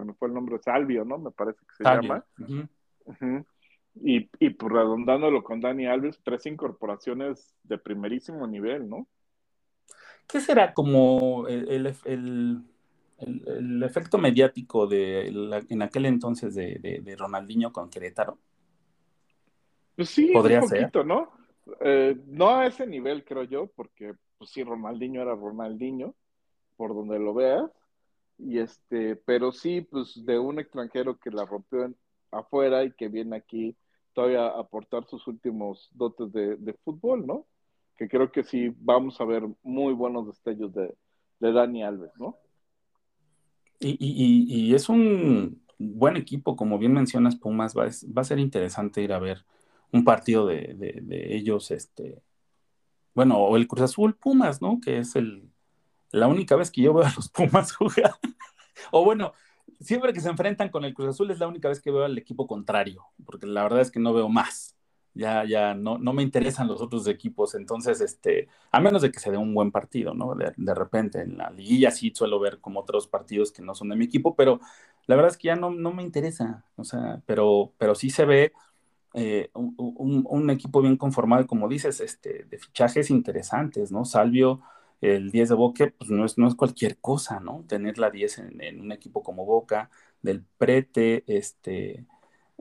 se 0.00 0.06
me 0.06 0.14
fue 0.14 0.28
el 0.28 0.34
nombre, 0.34 0.58
Salvio, 0.58 1.04
¿no? 1.04 1.18
Me 1.18 1.30
parece 1.30 1.58
que 1.60 1.74
se 1.76 1.84
Salvio. 1.84 2.24
llama. 3.06 3.44
Y, 4.02 4.30
y 4.38 4.50
pues 4.50 4.72
redondándolo 4.72 5.42
con 5.42 5.60
Dani 5.60 5.86
Alves, 5.86 6.20
tres 6.22 6.46
incorporaciones 6.46 7.54
de 7.64 7.76
primerísimo 7.78 8.46
nivel, 8.46 8.88
¿no? 8.88 9.06
¿Qué 10.28 10.40
será 10.40 10.72
como 10.74 11.46
el, 11.48 11.68
el, 11.68 11.94
el- 12.04 12.62
el- 13.18 13.82
efecto 13.82 14.16
mediático 14.16 14.86
de 14.86 15.30
la- 15.32 15.62
en 15.68 15.82
aquel 15.82 16.06
entonces 16.06 16.54
de, 16.54 16.78
de- 16.80 17.00
de 17.00 17.16
Ronaldinho 17.16 17.72
con 17.72 17.90
Querétaro? 17.90 18.38
Pues 19.96 20.08
sí, 20.10 20.30
Podría 20.32 20.60
un 20.62 20.68
ser. 20.68 20.82
poquito, 20.82 21.04
¿no? 21.04 21.30
Eh, 21.80 22.16
no 22.28 22.50
a 22.50 22.66
ese 22.66 22.86
nivel, 22.86 23.24
creo 23.24 23.42
yo, 23.44 23.66
porque 23.74 24.14
pues 24.38 24.50
sí, 24.50 24.62
Ronaldinho 24.62 25.20
era 25.20 25.34
Ronaldinho, 25.34 26.14
por 26.76 26.94
donde 26.94 27.18
lo 27.18 27.34
veas. 27.34 27.70
Y 28.42 28.58
este, 28.58 29.16
pero 29.16 29.52
sí, 29.52 29.82
pues 29.82 30.24
de 30.24 30.38
un 30.38 30.58
extranjero 30.58 31.18
que 31.18 31.30
la 31.30 31.44
rompió 31.44 31.84
en- 31.84 31.96
afuera 32.32 32.84
y 32.84 32.92
que 32.92 33.08
viene 33.08 33.36
aquí 33.36 33.76
todavía 34.14 34.46
a 34.46 34.60
aportar 34.60 35.06
sus 35.06 35.26
últimos 35.26 35.90
dotes 35.92 36.32
de, 36.32 36.56
de 36.56 36.74
fútbol, 36.84 37.26
¿no? 37.26 37.46
Que 37.96 38.08
creo 38.08 38.32
que 38.32 38.44
sí 38.44 38.72
vamos 38.78 39.20
a 39.20 39.24
ver 39.24 39.44
muy 39.62 39.92
buenos 39.94 40.26
destellos 40.26 40.72
de, 40.74 40.94
de 41.40 41.52
Dani 41.52 41.82
Alves, 41.84 42.12
¿no? 42.18 42.36
Y, 43.80 43.96
y- 44.00 44.74
es 44.74 44.88
un 44.88 45.62
buen 45.78 46.16
equipo, 46.16 46.56
como 46.56 46.78
bien 46.78 46.92
mencionas, 46.92 47.36
Pumas, 47.36 47.74
va, 47.76 47.86
va 47.86 48.22
a 48.22 48.24
ser 48.24 48.38
interesante 48.38 49.02
ir 49.02 49.12
a 49.12 49.18
ver 49.18 49.44
un 49.92 50.04
partido 50.04 50.46
de- 50.46 50.74
de 51.02 51.36
ellos, 51.36 51.70
este, 51.70 52.22
bueno, 53.14 53.38
o 53.38 53.56
el 53.56 53.66
Cruz 53.68 53.82
Azul 53.82 54.16
Pumas, 54.16 54.62
¿no? 54.62 54.80
Que 54.80 54.98
es 54.98 55.16
el, 55.16 55.50
la 56.12 56.28
única 56.28 56.56
vez 56.56 56.70
que 56.70 56.82
yo 56.82 56.94
veo 56.94 57.04
a 57.06 57.12
los 57.14 57.28
Pumas 57.28 57.72
jugar. 57.76 58.14
O 58.92 59.04
bueno, 59.04 59.32
siempre 59.80 60.12
que 60.12 60.20
se 60.20 60.28
enfrentan 60.28 60.68
con 60.70 60.84
el 60.84 60.94
Cruz 60.94 61.10
Azul 61.10 61.30
es 61.30 61.38
la 61.38 61.48
única 61.48 61.68
vez 61.68 61.80
que 61.80 61.90
veo 61.90 62.04
al 62.04 62.18
equipo 62.18 62.46
contrario, 62.46 63.04
porque 63.24 63.46
la 63.46 63.62
verdad 63.62 63.80
es 63.80 63.90
que 63.90 64.00
no 64.00 64.12
veo 64.14 64.28
más. 64.28 64.76
Ya, 65.12 65.44
ya 65.44 65.74
no, 65.74 65.98
no 65.98 66.12
me 66.12 66.22
interesan 66.22 66.68
los 66.68 66.80
otros 66.80 67.08
equipos, 67.08 67.56
entonces, 67.56 68.00
este, 68.00 68.48
a 68.70 68.80
menos 68.80 69.02
de 69.02 69.10
que 69.10 69.18
se 69.18 69.32
dé 69.32 69.36
un 69.36 69.52
buen 69.54 69.72
partido, 69.72 70.14
¿no? 70.14 70.36
De, 70.36 70.74
repente 70.74 71.20
en 71.22 71.36
la 71.36 71.50
liguilla 71.50 71.90
sí 71.90 72.12
suelo 72.14 72.38
ver 72.38 72.60
como 72.60 72.78
otros 72.80 73.08
partidos 73.08 73.50
que 73.50 73.60
no 73.60 73.74
son 73.74 73.88
de 73.88 73.96
mi 73.96 74.04
equipo, 74.04 74.36
pero 74.36 74.60
la 75.06 75.16
verdad 75.16 75.32
es 75.32 75.36
que 75.36 75.48
ya 75.48 75.56
no, 75.56 75.70
no 75.70 75.92
me 75.92 76.04
interesa, 76.04 76.64
o 76.76 76.84
sea, 76.84 77.20
pero, 77.26 77.72
pero 77.76 77.96
sí 77.96 78.08
se 78.10 78.24
ve 78.24 78.52
eh, 79.14 79.50
un, 79.54 79.74
un- 79.78 80.26
un 80.28 80.50
equipo 80.50 80.80
bien 80.82 80.96
conformado, 80.96 81.46
como 81.46 81.68
dices, 81.68 82.00
este, 82.00 82.44
de 82.44 82.58
fichajes 82.58 83.10
interesantes, 83.10 83.90
¿no? 83.92 84.04
Salvio, 84.04 84.60
el 85.00 85.30
10 85.30 85.50
de 85.50 85.54
Boca, 85.54 85.92
pues 85.98 86.10
no 86.10 86.24
es, 86.24 86.38
no 86.38 86.48
es 86.48 86.54
cualquier 86.54 86.98
cosa, 86.98 87.40
¿no? 87.40 87.64
Tener 87.68 87.98
la 87.98 88.10
10 88.10 88.38
en, 88.38 88.80
un 88.80 88.92
equipo 88.92 89.22
como 89.22 89.44
Boca, 89.46 89.90
del 90.22 90.44
Prete, 90.58 91.24
este, 91.26 92.06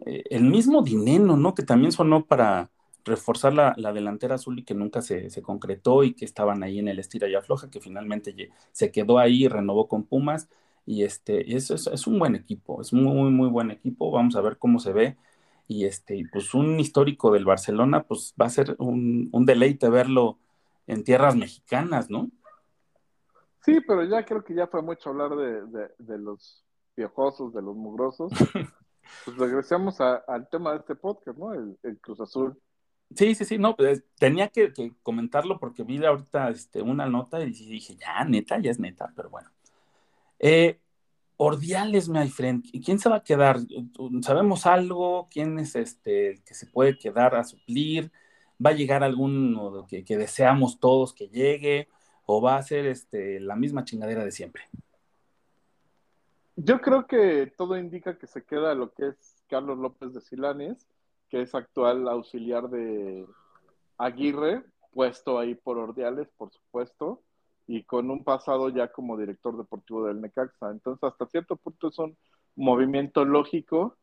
eh, 0.05 0.23
el 0.29 0.43
mismo 0.43 0.81
Dineno, 0.81 1.37
¿no? 1.37 1.53
Que 1.53 1.63
también 1.63 1.91
sonó 1.91 2.25
para 2.25 2.71
reforzar 3.05 3.53
la, 3.53 3.73
la 3.77 3.93
delantera 3.93 4.35
azul 4.35 4.59
y 4.59 4.63
que 4.63 4.73
nunca 4.73 5.01
se, 5.01 5.29
se 5.29 5.41
concretó 5.41 6.03
y 6.03 6.13
que 6.13 6.25
estaban 6.25 6.63
ahí 6.63 6.79
en 6.79 6.87
el 6.87 6.99
estira 6.99 7.27
y 7.27 7.35
afloja, 7.35 7.69
que 7.69 7.81
finalmente 7.81 8.51
se 8.71 8.91
quedó 8.91 9.19
ahí 9.19 9.47
renovó 9.47 9.87
con 9.87 10.03
Pumas. 10.03 10.49
Y 10.85 11.03
este, 11.03 11.55
es, 11.55 11.69
es 11.69 12.07
un 12.07 12.17
buen 12.19 12.35
equipo, 12.35 12.81
es 12.81 12.93
muy, 12.93 13.31
muy 13.31 13.47
buen 13.49 13.71
equipo. 13.71 14.11
Vamos 14.11 14.35
a 14.35 14.41
ver 14.41 14.57
cómo 14.57 14.79
se 14.79 14.93
ve. 14.93 15.17
Y 15.67 15.85
este, 15.85 16.23
pues 16.31 16.53
un 16.55 16.79
histórico 16.79 17.31
del 17.31 17.45
Barcelona, 17.45 18.03
pues 18.03 18.33
va 18.41 18.47
a 18.47 18.49
ser 18.49 18.75
un, 18.79 19.29
un 19.31 19.45
deleite 19.45 19.89
verlo 19.89 20.39
en 20.89 21.03
tierras 21.03 21.35
mexicanas, 21.35 22.09
¿no? 22.09 22.29
Sí, 23.63 23.79
pero 23.87 24.03
ya 24.05 24.25
creo 24.25 24.43
que 24.43 24.55
ya 24.55 24.67
fue 24.67 24.81
mucho 24.81 25.09
hablar 25.09 25.35
de, 25.35 25.65
de- 25.67 25.91
de 25.97 26.17
los 26.17 26.63
piojosos, 26.95 27.53
de 27.53 27.61
los 27.61 27.75
mugrosos. 27.75 28.31
Pues 29.25 29.37
regresemos 29.37 29.99
a- 30.01 30.17
al 30.27 30.47
tema 30.49 30.71
de 30.73 30.79
este 30.79 30.93
podcast, 30.95 31.35
¿no? 31.35 31.51
El, 31.53 31.79
el 31.81 31.99
Cruz 31.99 32.19
Azul. 32.21 32.55
Sí, 33.15 33.33
sí, 33.33 33.43
sí, 33.43 33.57
no, 33.57 33.75
pues, 33.75 34.03
tenía 34.19 34.49
que, 34.49 34.71
que 34.71 34.93
comentarlo 35.01 35.57
porque 35.59 35.81
vi 35.83 36.03
ahorita 36.05 36.49
este, 36.49 36.83
una 36.83 37.07
nota 37.07 37.41
y 37.41 37.49
dije, 37.49 37.95
ya, 37.95 38.23
neta, 38.25 38.59
ya 38.59 38.69
es 38.69 38.79
neta, 38.79 39.11
pero 39.15 39.31
bueno. 39.31 39.49
Eh, 40.37 40.79
Ordiales, 41.37 42.07
my 42.07 42.27
friend, 42.29 42.65
¿quién 42.85 42.99
se 42.99 43.09
va 43.09 43.15
a 43.15 43.23
quedar? 43.23 43.57
¿Sabemos 44.21 44.67
algo? 44.67 45.27
¿Quién 45.31 45.57
es 45.57 45.75
este 45.75 46.31
el 46.33 46.43
que 46.43 46.53
se 46.53 46.67
puede 46.67 46.99
quedar 46.99 47.33
a 47.33 47.43
suplir? 47.43 48.11
¿Va 48.64 48.72
a 48.72 48.74
llegar 48.74 49.03
alguno 49.03 49.86
que, 49.88 50.03
que 50.03 50.18
deseamos 50.18 50.80
todos 50.80 51.14
que 51.14 51.30
llegue? 51.30 51.88
¿O 52.26 52.41
va 52.41 52.57
a 52.57 52.64
ser 52.64 52.86
este, 52.86 53.39
la 53.39 53.55
misma 53.55 53.84
chingadera 53.84 54.24
de 54.24 54.32
siempre? 54.32 54.64
Yo 56.55 56.82
creo 56.82 57.07
que 57.07 57.53
todo 57.57 57.78
indica 57.78 58.18
que 58.18 58.28
se 58.28 58.43
queda 58.43 58.76
lo 58.76 58.91
que 58.93 59.07
es 59.07 59.43
Carlos 59.47 59.78
López 59.78 60.14
de 60.14 60.20
Silanes, 60.20 60.86
que 61.30 61.41
es 61.41 61.55
actual 61.55 62.07
auxiliar 62.10 62.70
de 62.70 63.26
Aguirre, 63.97 64.66
puesto 64.91 65.39
ahí 65.39 65.55
por 65.55 65.78
Ordiales, 65.78 66.28
por 66.38 66.51
supuesto, 66.51 67.22
y 67.66 67.84
con 67.84 68.12
un 68.12 68.24
pasado 68.24 68.68
ya 68.70 68.91
como 68.91 69.18
director 69.18 69.55
deportivo 69.57 70.05
del 70.05 70.20
Necaxa. 70.20 70.72
Entonces, 70.72 71.03
hasta 71.03 71.28
cierto 71.28 71.55
punto 71.55 71.88
es 71.88 71.99
un 71.99 72.18
movimiento 72.55 73.24
lógico, 73.24 73.95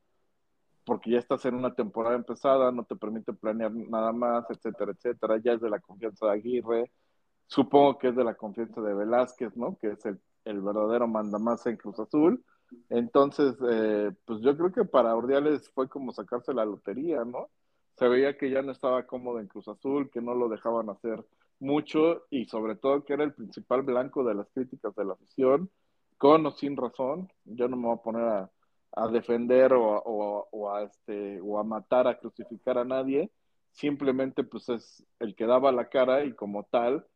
porque 0.86 1.10
ya 1.10 1.18
estás 1.18 1.44
en 1.44 1.56
una 1.56 1.74
temporada 1.74 2.14
empezada, 2.14 2.70
no 2.70 2.84
te 2.84 2.94
permite 2.94 3.32
planear 3.32 3.72
nada 3.72 4.12
más, 4.12 4.48
etcétera, 4.50 4.92
etcétera. 4.92 5.38
Ya 5.44 5.54
es 5.54 5.60
de 5.60 5.68
la 5.68 5.80
confianza 5.80 6.26
de 6.26 6.32
Aguirre, 6.32 6.92
supongo 7.48 7.98
que 7.98 8.08
es 8.08 8.16
de 8.16 8.24
la 8.24 8.36
confianza 8.36 8.80
de 8.80 8.94
Velázquez, 8.94 9.56
¿no? 9.56 9.76
Que 9.78 9.88
es 9.92 10.06
el, 10.06 10.20
verdadero 10.44 11.08
mandamás 11.08 11.66
en 11.66 11.76
Cruz 11.76 11.98
Azul. 11.98 12.44
Entonces, 12.88 13.56
eh, 13.68 14.12
pues 14.24 14.40
yo 14.42 14.56
creo 14.56 14.72
que 14.72 14.84
para 14.84 15.16
Ordiales 15.16 15.68
fue 15.70 15.88
como 15.88 16.12
sacarse 16.12 16.54
la 16.54 16.64
lotería, 16.64 17.24
¿no? 17.24 17.50
Se 17.96 18.06
veía 18.08 18.38
que 18.38 18.50
ya 18.50 18.62
no 18.62 18.70
estaba 18.70 19.06
cómodo 19.06 19.40
en 19.40 19.48
Cruz 19.48 19.66
Azul, 19.66 20.08
que 20.10 20.20
no 20.20 20.34
lo 20.36 20.48
dejaban 20.48 20.88
hacer 20.88 21.24
mucho 21.58 22.26
y 22.30 22.46
sobre 22.46 22.76
todo 22.76 23.04
que 23.04 23.14
era 23.14 23.24
el 23.24 23.34
principal 23.34 23.82
blanco 23.82 24.22
de 24.22 24.34
las 24.34 24.48
críticas 24.50 24.94
de 24.94 25.04
la 25.04 25.14
afición, 25.14 25.68
con 26.16 26.46
o 26.46 26.52
sin 26.52 26.76
razón. 26.76 27.28
Yo 27.44 27.66
no 27.68 27.76
me 27.76 27.88
voy 27.88 27.96
a 27.96 28.02
poner 28.02 28.22
a, 28.22 28.50
a 28.96 29.08
defender 29.08 29.74
o, 29.74 29.96
a- 29.96 30.02
o, 30.06 30.48
o 30.52 30.70
a 30.74 30.84
este 30.84 31.40
o 31.42 31.58
a 31.60 31.64
matar, 31.64 32.08
a 32.08 32.18
crucificar 32.18 32.78
a 32.78 32.86
nadie. 32.86 33.32
Simplemente 33.72 34.44
pues 34.44 34.68
es 34.70 35.06
el 35.20 35.36
que 35.36 35.46
daba 35.46 35.72
la 35.72 35.88
cara 35.90 36.24
y 36.24 36.34
como 36.34 36.64
tal, 36.66 37.06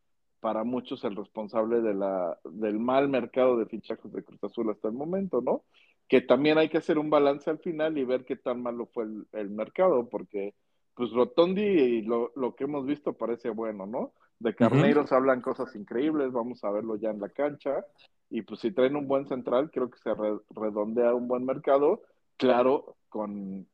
para 0.40 0.64
muchos 0.64 1.04
el 1.04 1.16
responsable 1.16 1.80
de 1.82 1.94
la, 1.94 2.38
del 2.44 2.78
mal 2.78 3.08
mercado 3.08 3.58
de 3.58 3.66
fichajes 3.66 4.12
de 4.12 4.24
Cruz 4.24 4.42
Azul 4.44 4.70
hasta 4.70 4.88
el 4.88 4.94
momento, 4.94 5.40
¿no? 5.42 5.64
Que 6.08 6.20
también 6.22 6.58
hay 6.58 6.68
que 6.68 6.78
hacer 6.78 6.98
un 6.98 7.10
balance 7.10 7.50
al 7.50 7.58
final 7.60 7.98
y 7.98 8.04
ver 8.04 8.24
qué 8.24 8.36
tan 8.36 8.62
malo 8.62 8.86
fue 8.92 9.04
el, 9.04 9.26
el 9.32 9.50
mercado, 9.50 10.08
porque 10.08 10.54
pues 10.94 11.12
Rotondi, 11.12 12.02
lo, 12.02 12.32
lo 12.36 12.54
que 12.54 12.64
hemos 12.64 12.86
visto 12.86 13.14
parece 13.14 13.50
bueno, 13.50 13.86
¿no? 13.86 14.12
De 14.38 14.54
Carneros 14.54 15.12
hablan 15.12 15.40
cosas 15.42 15.74
increíbles, 15.76 16.32
vamos 16.32 16.64
a 16.64 16.70
verlo 16.70 16.96
ya 16.96 17.10
en 17.10 17.20
la 17.20 17.28
cancha. 17.30 17.84
Y 18.30 18.42
pues 18.42 18.60
si 18.60 18.70
traen 18.70 18.96
un 18.96 19.08
buen 19.08 19.26
central, 19.26 19.70
creo 19.70 19.90
que 19.90 19.98
se 19.98 20.14
re- 20.14 20.38
redondea 20.50 21.14
un 21.14 21.26
buen 21.28 21.44
mercado, 21.44 22.02
claro, 22.36 22.96
con, 23.08 23.66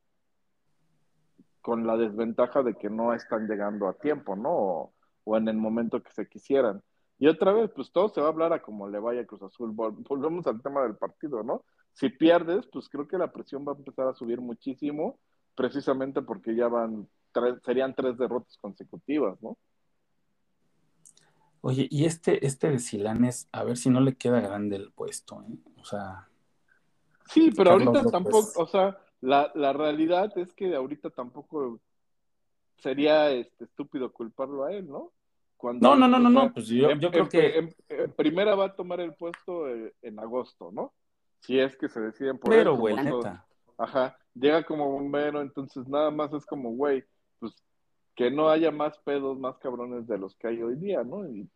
con 1.60 1.86
la 1.86 1.96
desventaja 1.96 2.62
de 2.62 2.74
que 2.74 2.88
no 2.88 3.12
están 3.12 3.46
llegando 3.48 3.86
a 3.88 3.94
tiempo, 3.94 4.34
¿no? 4.34 4.50
O, 4.50 4.94
o 5.24 5.36
en 5.36 5.48
el 5.48 5.56
momento 5.56 6.02
que 6.02 6.10
se 6.12 6.28
quisieran. 6.28 6.82
Y 7.18 7.28
otra 7.28 7.52
vez, 7.52 7.70
pues 7.74 7.90
todo 7.92 8.08
se 8.08 8.20
va 8.20 8.28
a 8.28 8.30
hablar 8.30 8.52
a 8.52 8.62
como 8.62 8.88
le 8.88 8.98
vaya 8.98 9.26
Cruz 9.26 9.42
Azul. 9.42 9.72
Vol- 9.72 10.02
Volvemos 10.08 10.46
al 10.46 10.62
tema 10.62 10.82
del 10.82 10.96
partido, 10.96 11.42
¿no? 11.42 11.64
Si 11.92 12.08
pierdes, 12.10 12.66
pues 12.72 12.88
creo 12.88 13.08
que 13.08 13.18
la 13.18 13.32
presión 13.32 13.64
va 13.66 13.72
a 13.72 13.76
empezar 13.76 14.06
a 14.06 14.14
subir 14.14 14.40
muchísimo, 14.40 15.18
precisamente 15.54 16.22
porque 16.22 16.54
ya 16.54 16.68
van, 16.68 17.08
tres, 17.32 17.56
serían 17.64 17.94
tres 17.94 18.16
derrotas 18.18 18.56
consecutivas, 18.58 19.40
¿no? 19.42 19.56
Oye, 21.66 21.88
y 21.90 22.04
este, 22.04 22.46
este 22.46 22.70
de 22.70 22.78
Silanes, 22.78 23.48
a 23.50 23.64
ver 23.64 23.76
si 23.76 23.90
no 23.90 24.00
le 24.00 24.14
queda 24.14 24.40
grande 24.40 24.76
el 24.76 24.92
puesto, 24.92 25.42
¿eh? 25.42 25.58
O 25.80 25.84
sea, 25.84 26.28
Sí, 27.28 27.50
pero 27.56 27.70
Carlos 27.70 27.86
ahorita 27.86 28.04
López. 28.04 28.12
tampoco, 28.12 28.62
o 28.62 28.66
sea, 28.68 28.98
la, 29.20 29.50
la 29.56 29.72
realidad 29.72 30.30
es 30.38 30.52
que 30.52 30.76
ahorita 30.76 31.10
tampoco 31.10 31.80
sería 32.78 33.30
este, 33.32 33.64
estúpido 33.64 34.12
culparlo 34.12 34.64
a 34.64 34.72
él, 34.74 34.86
¿no? 34.88 35.10
Cuando, 35.56 35.88
no, 35.88 35.96
no, 35.96 36.06
no, 36.06 36.18
no, 36.20 36.30
sea, 36.30 36.44
no, 36.44 36.52
pues 36.54 36.68
yo, 36.68 36.88
en, 36.90 37.00
yo 37.00 37.10
creo 37.10 37.24
en- 37.24 37.28
que, 37.30 37.58
en- 37.58 37.74
en 37.88 38.12
primera 38.12 38.54
va 38.54 38.66
a 38.66 38.76
tomar 38.76 39.00
el 39.00 39.14
puesto 39.14 39.68
eh, 39.68 39.92
en 40.02 40.20
agosto, 40.20 40.70
¿no? 40.70 40.92
Si 41.40 41.58
es 41.58 41.76
que 41.76 41.88
se 41.88 42.00
deciden 42.00 42.38
por 42.38 42.52
pero, 42.52 42.74
él, 42.74 42.78
güey, 42.78 42.94
neta. 42.94 43.44
Ajá, 43.76 44.16
llega 44.34 44.62
como 44.64 44.88
bombero, 44.90 45.42
entonces 45.42 45.88
nada 45.88 46.12
más 46.12 46.32
es 46.32 46.46
como, 46.46 46.70
güey, 46.76 47.02
pues 47.40 47.52
que 48.14 48.30
no 48.30 48.48
haya 48.48 48.70
más 48.70 48.98
pedos 48.98 49.38
más 49.38 49.58
cabrones 49.58 50.06
de 50.06 50.16
los 50.18 50.34
que 50.36 50.48
hay 50.48 50.62
hoy 50.62 50.76
día, 50.76 51.02
¿no? 51.04 51.28
Y 51.28 51.48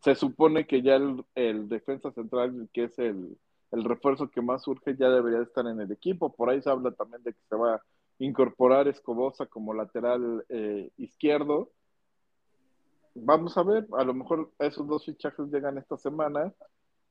se 0.00 0.14
supone 0.14 0.66
que 0.66 0.82
ya 0.82 0.96
el, 1.34 1.68
defensa 1.68 2.10
central, 2.12 2.68
que 2.72 2.84
es 2.84 2.98
el, 2.98 3.38
el 3.70 3.84
refuerzo 3.84 4.30
que 4.30 4.40
más 4.40 4.62
surge, 4.62 4.96
ya 4.96 5.10
debería 5.10 5.42
estar 5.42 5.66
en 5.66 5.80
el 5.80 5.92
equipo. 5.92 6.32
Por 6.32 6.50
ahí 6.50 6.62
se 6.62 6.70
habla 6.70 6.92
también 6.92 7.22
de 7.22 7.32
que 7.32 7.40
se 7.48 7.56
va 7.56 7.74
a 7.74 7.82
incorporar 8.18 8.88
Escobosa 8.88 9.46
como 9.46 9.74
lateral 9.74 10.44
eh, 10.48 10.90
izquierdo. 10.96 11.70
Vamos 13.14 13.56
a 13.58 13.62
ver, 13.62 13.86
a 13.98 14.04
lo 14.04 14.14
mejor 14.14 14.50
esos 14.58 14.86
dos 14.86 15.04
fichajes 15.04 15.50
llegan 15.50 15.78
esta 15.78 15.96
semana, 15.96 16.52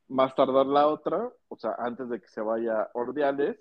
más 0.08 0.34
tardar 0.34 0.66
la 0.66 0.88
otra, 0.88 1.30
o 1.50 1.58
sea, 1.58 1.76
antes 1.78 2.10
de 2.10 2.20
que 2.20 2.28
se 2.28 2.42
vaya 2.42 2.90
Ordiales, 2.94 3.58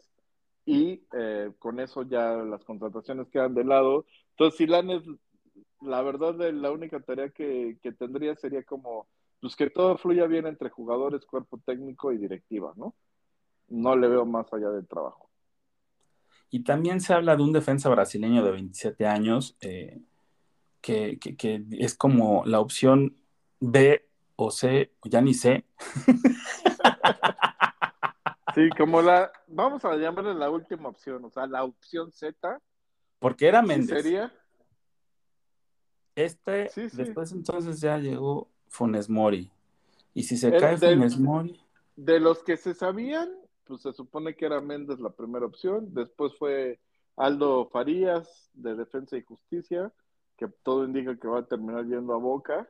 y 0.64 1.02
eh, 1.12 1.50
con 1.58 1.80
eso 1.80 2.02
ya 2.02 2.34
las 2.34 2.64
contrataciones 2.64 3.28
quedan 3.28 3.54
de 3.54 3.64
lado. 3.64 4.06
Entonces, 4.30 4.58
Silanes, 4.58 5.02
la 5.80 6.02
verdad, 6.02 6.34
la 6.52 6.70
única 6.70 7.00
tarea 7.00 7.30
que, 7.30 7.78
que 7.82 7.92
tendría 7.92 8.36
sería 8.36 8.62
como, 8.62 9.06
pues 9.40 9.54
que 9.56 9.70
todo 9.70 9.96
fluya 9.98 10.26
bien 10.26 10.46
entre 10.46 10.70
jugadores, 10.70 11.24
cuerpo 11.24 11.58
técnico 11.64 12.12
y 12.12 12.18
directiva, 12.18 12.72
¿no? 12.76 12.94
No 13.68 13.96
le 13.96 14.08
veo 14.08 14.24
más 14.26 14.52
allá 14.52 14.70
del 14.70 14.86
trabajo. 14.86 15.30
Y 16.50 16.64
también 16.64 17.00
se 17.00 17.12
habla 17.12 17.36
de 17.36 17.42
un 17.42 17.52
defensa 17.52 17.88
brasileño 17.90 18.42
de 18.42 18.52
27 18.52 19.06
años, 19.06 19.56
eh, 19.60 20.00
que, 20.80 21.18
que- 21.18 21.36
que 21.36 21.64
es 21.72 21.94
como 21.94 22.44
la 22.46 22.60
opción 22.60 23.16
B 23.60 24.08
o 24.36 24.50
C, 24.50 24.92
ya 25.04 25.20
ni 25.20 25.34
sé, 25.34 25.64
Sí, 28.54 28.70
como 28.76 29.02
la, 29.02 29.30
vamos 29.46 29.84
a 29.84 29.94
llamarle 29.96 30.34
la 30.34 30.50
última 30.50 30.88
opción, 30.88 31.24
o 31.24 31.30
sea, 31.30 31.46
la 31.46 31.62
opción 31.64 32.10
Z, 32.12 32.60
porque 33.18 33.46
era 33.46 33.62
Méndez. 33.62 34.02
sería, 34.02 34.32
Este, 36.16 36.68
Sí, 36.70 36.88
sí. 36.88 36.96
después 36.96 37.30
entonces 37.32 37.80
ya 37.80 37.98
llegó 37.98 38.48
Funes 38.68 39.08
Mori. 39.08 39.50
Y 40.14 40.22
si 40.24 40.36
se 40.36 40.48
El 40.48 40.60
cae 40.60 40.76
del- 40.76 40.98
Funes 40.98 41.18
Mori, 41.18 41.60
de 41.96 42.20
los 42.20 42.42
que 42.42 42.56
se 42.56 42.74
sabían, 42.74 43.28
pues 43.64 43.82
se 43.82 43.92
supone 43.92 44.34
que 44.34 44.46
era 44.46 44.60
Méndez 44.60 44.98
la 45.00 45.10
primera 45.10 45.46
opción, 45.46 45.92
después 45.92 46.32
fue 46.38 46.78
Aldo 47.16 47.68
Farías 47.70 48.50
de 48.54 48.74
Defensa 48.74 49.16
y 49.16 49.22
Justicia, 49.22 49.92
que 50.36 50.48
todo 50.62 50.84
indica 50.84 51.16
que 51.18 51.28
va 51.28 51.40
a 51.40 51.46
terminar 51.46 51.84
yendo 51.86 52.14
a 52.14 52.18
Boca, 52.18 52.68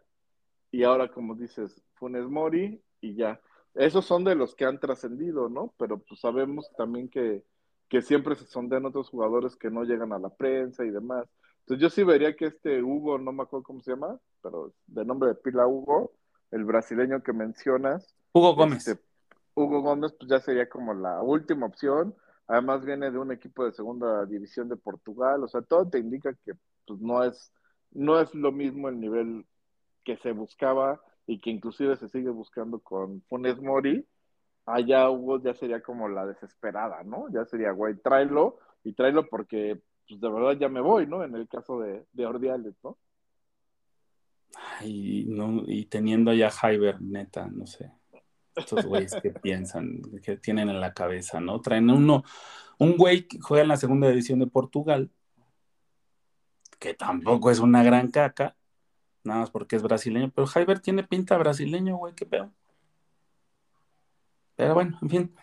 y 0.71 0.83
ahora 0.85 1.09
como 1.11 1.35
dices, 1.35 1.83
Funes 1.95 2.29
Mori 2.29 2.81
y 3.01 3.15
ya. 3.15 3.41
Esos 3.75 4.07
son 4.07 4.25
de 4.25 4.35
los 4.35 4.55
que 4.55 4.65
han 4.65 4.81
trascendido, 4.81 5.49
¿no? 5.49 5.73
Pero 5.79 5.99
pues 5.99 6.21
sabemos 6.21 6.69
también 6.77 7.09
que, 7.09 7.45
que 7.89 8.03
siempre 8.03 8.35
se 8.35 8.47
sondean 8.47 8.87
otros 8.87 9.09
jugadores 9.11 9.55
que 9.57 9.71
no 9.71 9.85
llegan 9.85 10.13
a 10.13 10.19
la 10.19 10.31
prensa 10.31 10.85
y 10.85 10.91
demás. 10.91 11.27
Entonces 11.61 11.83
yo 11.83 11.91
sí 11.91 12.03
vería 12.03 12.35
que 12.35 12.47
este 12.47 12.83
Hugo, 12.83 13.19
no 13.19 13.31
me 13.33 13.43
acuerdo 13.43 13.63
cómo 13.65 13.81
se 13.83 13.93
llama, 13.93 14.19
pero 14.43 14.73
de 14.87 15.05
nombre 15.05 15.31
de 15.31 15.35
pila 15.37 15.67
Hugo, 15.67 16.13
el 16.51 16.65
brasileño 16.65 17.23
que 17.23 17.33
mencionas, 17.33 18.15
Hugo 18.33 18.55
Gómez. 18.55 18.87
este, 18.87 19.03
Hugo 19.55 19.83
Gómez, 19.83 20.13
pues 20.19 20.31
ya 20.31 20.41
sería 20.41 20.69
como 20.69 20.95
la 20.95 21.23
última 21.23 21.67
opción. 21.67 22.15
Además 22.47 22.85
viene 22.85 23.11
de 23.11 23.19
un 23.19 23.33
equipo 23.33 23.65
de 23.65 23.73
segunda 23.73 24.25
división 24.25 24.69
de 24.69 24.77
Portugal. 24.77 25.43
O 25.43 25.49
sea, 25.49 25.63
todo 25.63 25.89
te 25.89 25.99
indica 25.99 26.33
que 26.45 26.53
pues 26.87 27.01
no 27.01 27.25
es, 27.25 27.53
no 27.91 28.21
es 28.21 28.35
lo 28.35 28.53
mismo 28.53 28.89
el 28.89 29.01
nivel 29.01 29.47
que 30.05 30.17
se 30.19 30.33
buscaba 30.33 31.01
y 31.27 31.41
que 31.41 31.51
inclusive 31.51 31.97
se 31.97 32.09
sigue 32.09 32.31
buscando 32.31 32.79
con 32.79 33.23
Funes 33.29 33.61
Mori. 33.61 34.07
Allá 34.65 35.11
Hugo 35.11 35.43
ya 35.43 35.55
sería 35.55 35.83
como 35.83 36.09
la 36.09 36.27
desesperada, 36.27 37.03
¿no? 37.03 37.29
Ya 37.31 37.45
sería, 37.45 37.73
güey, 37.73 37.97
tráelo 37.97 38.59
y 38.85 38.93
tráelo 38.93 39.29
porque 39.29 39.81
pues 40.09 40.21
de 40.21 40.31
verdad 40.31 40.53
ya 40.59 40.69
me 40.69 40.81
voy, 40.81 41.07
¿no? 41.07 41.23
En 41.25 41.35
el 41.35 41.49
caso 41.49 41.81
de, 41.81 42.07
de 42.13 42.27
Ordiales, 42.27 42.75
¿no? 42.83 42.97
Y, 44.83 45.25
no, 45.27 45.63
y 45.67 45.87
teniendo 45.87 46.31
allá 46.31 46.51
Hyber, 46.51 47.01
neta, 47.01 47.47
no 47.49 47.67
sé. 47.67 47.93
Estos 48.55 48.87
güeyes 48.87 49.15
que 49.23 49.31
piensan, 49.31 50.03
que 50.23 50.37
tienen 50.37 50.69
en 50.69 50.81
la 50.81 50.93
cabeza, 50.93 51.41
¿no? 51.41 51.61
Traen 51.61 51.91
uno, 51.91 52.25
un 52.79 52.97
güey 52.97 53.27
que 53.29 53.39
juega 53.41 53.63
en 53.63 53.69
la 53.69 53.77
segunda 53.77 54.09
división 54.09 54.39
de 54.41 54.47
Portugal, 54.47 55.11
que 56.79 56.95
tampoco 56.95 57.51
es 57.51 57.61
una 57.61 57.83
gran 57.83 58.11
caca, 58.11 58.57
nada 59.25 59.41
más 59.41 59.51
porque 59.51 59.77
es 59.77 59.83
brasileño, 59.83 60.33
pero 60.35 60.47
Hyber 60.49 60.81
tiene 60.81 61.05
pinta 61.05 61.37
brasileño, 61.37 61.97
güey, 61.97 62.15
qué 62.15 62.27
pedo. 62.27 62.53
Pero 64.57 64.75
bueno, 64.75 64.99
en 65.03 65.09
fin. 65.09 65.35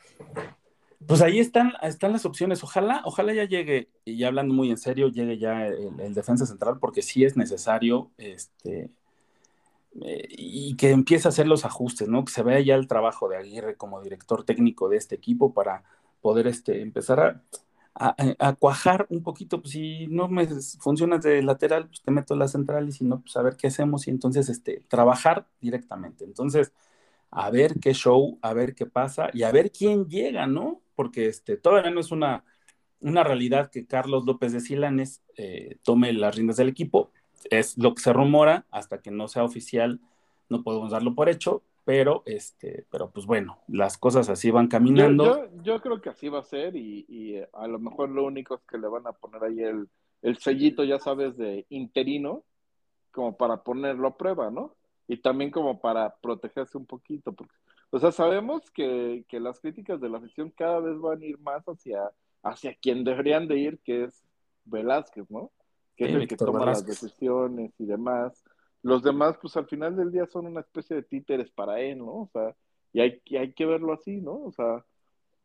Pues 1.05 1.21
ahí 1.21 1.39
están, 1.39 1.73
están 1.81 2.13
las 2.13 2.25
opciones. 2.25 2.63
Ojalá, 2.63 3.01
ojalá 3.05 3.33
ya 3.33 3.45
llegue, 3.45 3.89
y 4.05 4.23
hablando 4.23 4.53
muy 4.53 4.71
en 4.71 4.77
serio, 4.77 5.09
llegue 5.09 5.37
ya 5.37 5.67
el, 5.67 6.13
defensa 6.13 6.45
central, 6.45 6.79
porque 6.79 7.01
sí 7.01 7.23
es 7.23 7.35
necesario, 7.37 8.11
este, 8.17 8.89
eh, 10.01 10.27
y 10.29 10.75
que 10.75 10.91
empiece 10.91 11.27
a 11.27 11.29
hacer 11.29 11.47
los 11.47 11.65
ajustes, 11.65 12.07
¿no? 12.07 12.25
Que 12.25 12.31
se 12.31 12.43
vea 12.43 12.59
ya 12.59 12.75
el 12.75 12.87
trabajo 12.87 13.29
de 13.29 13.37
Aguirre 13.37 13.75
como 13.75 14.01
director 14.01 14.43
técnico 14.43 14.89
de 14.89 14.97
este 14.97 15.15
equipo 15.15 15.53
para 15.53 15.83
poder 16.21 16.47
este, 16.47 16.81
empezar 16.81 17.43
a, 17.93 18.53
cuajar 18.59 19.05
un 19.09 19.23
poquito. 19.23 19.61
Pues 19.61 19.73
si 19.73 20.07
no 20.07 20.27
me 20.27 20.47
funcionas 20.79 21.21
de 21.23 21.41
lateral, 21.43 21.87
pues 21.87 22.01
te 22.01 22.11
meto 22.11 22.35
la 22.35 22.47
central 22.47 22.89
y 22.89 22.91
si 22.91 23.05
no, 23.05 23.21
pues 23.21 23.37
a 23.37 23.41
ver 23.41 23.55
qué 23.57 23.67
hacemos 23.67 24.07
y 24.07 24.11
entonces 24.11 24.49
este, 24.49 24.83
trabajar 24.89 25.47
directamente. 25.61 26.25
Entonces, 26.25 26.73
a 27.31 27.49
ver 27.51 27.79
qué 27.79 27.93
show, 27.93 28.39
a 28.41 28.53
ver 28.53 28.75
qué 28.75 28.85
pasa 28.85 29.29
y 29.33 29.43
a 29.43 29.51
ver 29.51 29.71
quién 29.71 30.07
llega, 30.07 30.47
¿no? 30.47 30.81
Porque 30.95 31.27
este, 31.27 31.57
todavía 31.57 31.91
no 31.91 31.99
es 31.99 32.11
una, 32.11 32.43
una 32.99 33.23
realidad 33.23 33.69
que 33.69 33.85
Carlos 33.85 34.25
López 34.25 34.53
de 34.53 34.61
Silanes 34.61 35.21
eh, 35.37 35.77
tome 35.83 36.13
las 36.13 36.35
riendas 36.35 36.57
del 36.57 36.69
equipo. 36.69 37.11
Es 37.49 37.77
lo 37.77 37.93
que 37.93 38.01
se 38.01 38.13
rumora, 38.13 38.65
hasta 38.71 39.01
que 39.01 39.11
no 39.11 39.27
sea 39.27 39.43
oficial, 39.43 39.99
no 40.49 40.63
podemos 40.63 40.91
darlo 40.91 41.13
por 41.13 41.29
hecho, 41.29 41.63
pero, 41.83 42.23
este, 42.25 42.85
pero 42.89 43.11
pues 43.11 43.25
bueno, 43.25 43.59
las 43.67 43.97
cosas 43.97 44.29
así 44.29 44.49
van 44.49 44.67
caminando. 44.67 45.47
yo, 45.47 45.63
yo 45.63 45.81
creo 45.81 46.01
que 46.01 46.09
así 46.09 46.29
va 46.29 46.39
a 46.39 46.43
ser 46.43 46.75
y, 46.75 47.05
y 47.07 47.35
eh, 47.35 47.49
a 47.53 47.67
lo 47.67 47.77
mejor 47.77 48.09
lo 48.09 48.25
único 48.25 48.55
es 48.55 48.61
que 48.67 48.79
le 48.79 48.87
van 48.87 49.05
a 49.05 49.11
poner 49.11 49.43
ahí 49.43 49.59
el, 49.61 49.87
el 50.23 50.37
sellito, 50.37 50.83
ya 50.83 50.97
sabes, 50.97 51.37
de 51.37 51.67
interino, 51.69 52.43
como 53.11 53.37
para 53.37 53.63
ponerlo 53.63 54.07
a 54.07 54.17
prueba, 54.17 54.49
¿no? 54.49 54.75
Y 55.07 55.17
también 55.17 55.51
como 55.51 55.79
para 55.79 56.15
protegerse 56.15 56.77
un 56.77 56.87
poquito, 56.87 57.31
porque, 57.33 57.53
o 57.95 57.99
sea, 57.99 58.11
sabemos 58.11 58.69
que, 58.71 59.23
que 59.29 59.39
las 59.39 59.59
críticas 59.61 60.01
de 60.01 60.09
la 60.09 60.17
afición 60.17 60.49
cada 60.51 60.79
vez 60.81 60.99
van 60.99 61.21
a 61.21 61.25
ir 61.25 61.39
más 61.39 61.63
hacia, 61.65 62.11
hacia 62.43 62.75
quien 62.75 63.03
deberían 63.05 63.47
de 63.47 63.57
ir, 63.57 63.79
que 63.83 64.03
es 64.03 64.23
Velázquez, 64.65 65.29
¿no? 65.31 65.51
Que 65.95 66.05
Sí, 66.05 66.09
es 66.11 66.15
el 66.15 66.27
que 66.27 66.33
Víctor 66.33 66.47
toma 66.47 66.59
las 66.65 66.83
Velázquez. 66.83 67.01
decisiones 67.01 67.71
y 67.79 67.85
demás. 67.85 68.43
Los 68.81 69.01
demás, 69.01 69.37
pues 69.41 69.55
al 69.55 69.65
final 69.67 69.95
del 69.95 70.11
día 70.11 70.25
son 70.25 70.45
una 70.45 70.59
especie 70.59 70.95
de 70.97 71.03
títeres 71.03 71.49
para 71.51 71.79
él, 71.79 71.99
¿no? 71.99 72.13
O 72.23 72.29
sea, 72.33 72.53
y 72.91 72.99
hay, 73.01 73.21
y 73.25 73.37
hay 73.37 73.53
que 73.53 73.65
verlo 73.65 73.93
así, 73.93 74.19
¿no? 74.21 74.43
O 74.43 74.51
sea, 74.51 74.83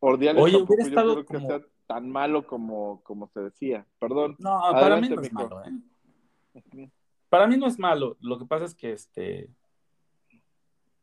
Ordiales 0.00 0.42
Oye, 0.42 0.58
tampoco 0.58 0.82
yo 0.88 0.90
creo 0.90 1.16
que 1.26 1.34
como- 1.34 1.46
sea 1.48 1.60
tan 1.86 2.10
malo 2.10 2.46
como, 2.46 3.00
como 3.02 3.28
se 3.28 3.40
decía. 3.40 3.86
Perdón. 3.98 4.34
No, 4.38 4.58
para 4.72 4.96
mí 5.00 5.06
Adelante, 5.08 5.14
no 5.16 5.22
es 5.22 5.32
malo, 5.32 5.62
¿eh? 5.64 6.90
Para 7.28 7.46
mí 7.46 7.56
no 7.56 7.66
es 7.66 7.78
malo. 7.78 8.16
Lo 8.20 8.38
que 8.38 8.44
pasa 8.46 8.64
es 8.64 8.74
que 8.74 8.92
este. 8.92 9.48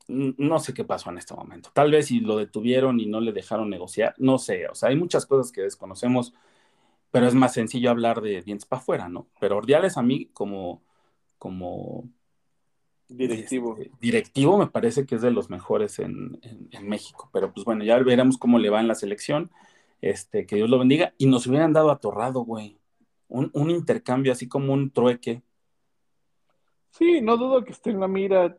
No 0.08 0.60
sé 0.60 0.74
qué 0.74 0.86
pasó 0.86 1.10
en 1.10 1.18
este 1.18 1.34
momento. 1.36 1.70
Tal 1.74 1.92
vez 1.92 2.08
si 2.08 2.20
lo 2.22 2.38
detuvieron 2.38 3.00
y 3.00 3.08
no 3.08 3.20
le 3.22 3.34
dejaron 3.34 3.70
negociar, 3.70 4.16
no 4.18 4.38
sé. 4.38 4.68
O 4.70 4.76
sea, 4.76 4.90
hay 4.90 4.96
muchas 4.96 5.26
cosas 5.26 5.52
que 5.52 5.62
desconocemos 5.62 6.34
pero 7.12 7.28
es 7.28 7.36
más 7.36 7.54
sencillo 7.54 7.92
hablar 7.92 8.22
de 8.22 8.42
dientes 8.42 8.66
para 8.68 8.82
afuera, 8.82 9.10
¿no? 9.10 9.30
Pero 9.40 9.58
Ordiales 9.58 9.98
a 9.98 10.02
mí 10.04 10.28
como, 10.34 10.84
como 11.40 12.10
Directivo. 13.10 13.76
este, 13.76 13.92
directivo 14.02 14.58
me 14.58 14.68
parece 14.68 15.06
que 15.06 15.16
es 15.16 15.22
de 15.22 15.32
los 15.32 15.50
mejores 15.50 16.00
en, 16.00 16.40
en- 16.44 16.70
en 16.72 16.88
México, 16.90 17.30
pero 17.34 17.54
pues 17.54 17.66
bueno, 17.66 17.84
ya 17.84 17.98
veremos 18.00 18.38
cómo 18.38 18.60
le 18.60 18.70
va 18.70 18.80
en 18.82 18.88
la 18.88 18.96
selección, 18.96 19.52
este, 20.02 20.46
que 20.46 20.56
Dios 20.58 20.70
lo 20.70 20.80
bendiga, 20.80 21.14
y 21.18 21.28
nos 21.28 21.48
hubieran 21.48 21.74
dado 21.74 21.92
atorrado, 21.92 22.42
güey, 22.42 22.78
un, 23.28 23.50
un 23.54 23.70
intercambio 23.72 24.32
así 24.32 24.48
como 24.48 24.74
un 24.74 24.92
trueque, 24.92 25.44
Sí, 26.92 27.22
no 27.22 27.38
dudo 27.38 27.64
que 27.64 27.72
esté 27.72 27.92
en 27.92 28.00
la 28.00 28.08
mira. 28.08 28.58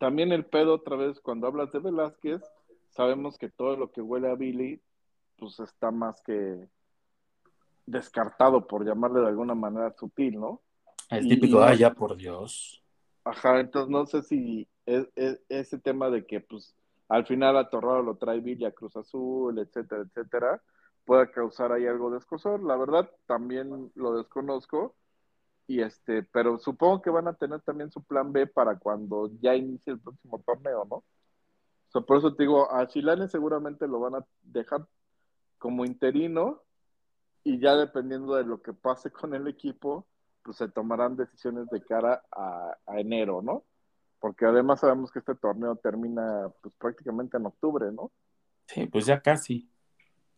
También 0.00 0.32
el 0.32 0.46
pedo 0.46 0.74
otra 0.76 0.96
vez, 0.96 1.20
cuando 1.20 1.46
hablas 1.46 1.70
de 1.72 1.78
Velázquez, 1.78 2.40
sabemos 2.88 3.36
que 3.36 3.50
todo 3.50 3.76
lo 3.76 3.92
que 3.92 4.00
huele 4.00 4.30
a 4.30 4.34
Billy, 4.34 4.80
pues 5.38 5.60
está 5.60 5.90
más 5.90 6.22
que 6.22 6.66
descartado, 7.84 8.66
por 8.66 8.86
llamarle 8.86 9.20
de 9.20 9.26
alguna 9.26 9.54
manera 9.54 9.92
sutil, 9.92 10.40
¿no? 10.40 10.62
el 11.10 11.28
típico, 11.28 11.58
y 11.58 11.62
ah, 11.62 11.74
ya 11.74 11.92
por 11.92 12.16
Dios. 12.16 12.82
Ajá, 13.24 13.60
entonces 13.60 13.90
no 13.90 14.06
sé 14.06 14.22
si 14.22 14.66
es, 14.86 15.06
es- 15.16 15.42
ese 15.50 15.78
tema 15.78 16.08
de 16.08 16.24
que 16.24 16.40
pues 16.40 16.74
al 17.08 17.26
final 17.26 17.58
a 17.58 17.68
Torrado 17.68 18.02
lo 18.02 18.16
trae 18.16 18.40
Villa 18.40 18.70
Cruz 18.72 18.96
Azul, 18.96 19.58
etcétera, 19.58 20.02
etcétera, 20.02 20.62
pueda 21.04 21.30
causar 21.30 21.72
ahí 21.72 21.86
algo 21.86 22.10
de 22.10 22.18
escosor. 22.18 22.62
La 22.62 22.76
verdad, 22.76 23.10
también 23.26 23.92
lo 23.96 24.16
desconozco. 24.16 24.94
Y 25.70 25.82
este, 25.82 26.24
pero 26.24 26.58
supongo 26.58 27.00
que 27.00 27.10
van 27.10 27.28
a 27.28 27.34
tener 27.34 27.60
también 27.60 27.92
su 27.92 28.02
plan 28.02 28.32
B 28.32 28.48
para 28.48 28.76
cuando 28.76 29.30
ya 29.40 29.54
inicie 29.54 29.92
el 29.92 30.00
próximo 30.00 30.42
torneo, 30.44 30.84
¿no? 30.90 31.04
O 31.94 32.04
por 32.04 32.18
eso 32.18 32.34
te 32.34 32.42
digo, 32.42 32.74
a 32.74 32.88
Chilane 32.88 33.28
seguramente 33.28 33.86
lo 33.86 34.00
van 34.00 34.16
a 34.16 34.26
dejar 34.42 34.84
como 35.58 35.84
interino 35.84 36.60
y 37.44 37.60
ya 37.60 37.76
dependiendo 37.76 38.34
de 38.34 38.42
lo 38.42 38.60
que 38.60 38.72
pase 38.72 39.12
con 39.12 39.32
el 39.32 39.46
equipo, 39.46 40.08
pues 40.42 40.56
se 40.56 40.66
tomarán 40.66 41.14
decisiones 41.14 41.68
de 41.70 41.84
cara 41.84 42.20
a, 42.32 42.76
a 42.84 42.98
enero, 42.98 43.40
¿no? 43.40 43.62
Porque 44.18 44.46
además 44.46 44.80
sabemos 44.80 45.12
que 45.12 45.20
este 45.20 45.36
torneo 45.36 45.76
termina 45.76 46.48
pues 46.60 46.74
prácticamente 46.80 47.36
en 47.36 47.46
octubre, 47.46 47.92
¿no? 47.92 48.10
Sí, 48.66 48.86
pues 48.86 49.06
ya 49.06 49.20
casi. 49.20 49.70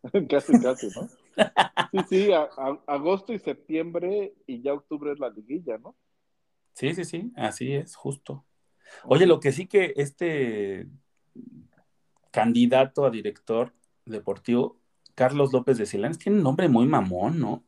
casi, 0.29 0.59
casi, 0.59 0.91
¿no? 0.91 1.09
Sí, 1.93 2.03
sí, 2.05 2.33
a- 2.33 2.51
a- 2.57 2.83
agosto 2.87 3.33
y 3.33 3.39
septiembre 3.39 4.35
y 4.47 4.63
ya 4.63 4.75
octubre 4.75 5.13
es 5.13 5.19
la 5.21 5.31
liguilla, 5.31 5.79
¿no? 5.79 5.97
Sí, 6.75 6.95
sí, 6.95 7.05
sí, 7.05 7.33
así 7.37 7.75
es, 7.75 7.95
justo. 7.97 8.47
Oye, 9.05 9.27
lo 9.27 9.41
que 9.41 9.53
sí 9.53 9.67
que 9.69 9.95
este 9.97 10.89
candidato 12.31 13.05
a 13.07 13.11
director 13.11 13.73
deportivo, 14.05 14.79
Carlos 15.15 15.53
López 15.53 15.79
de 15.79 15.87
Silán, 15.87 16.17
tiene 16.19 16.39
un 16.39 16.45
nombre 16.45 16.69
muy 16.69 16.87
mamón, 16.87 17.39
¿no? 17.39 17.65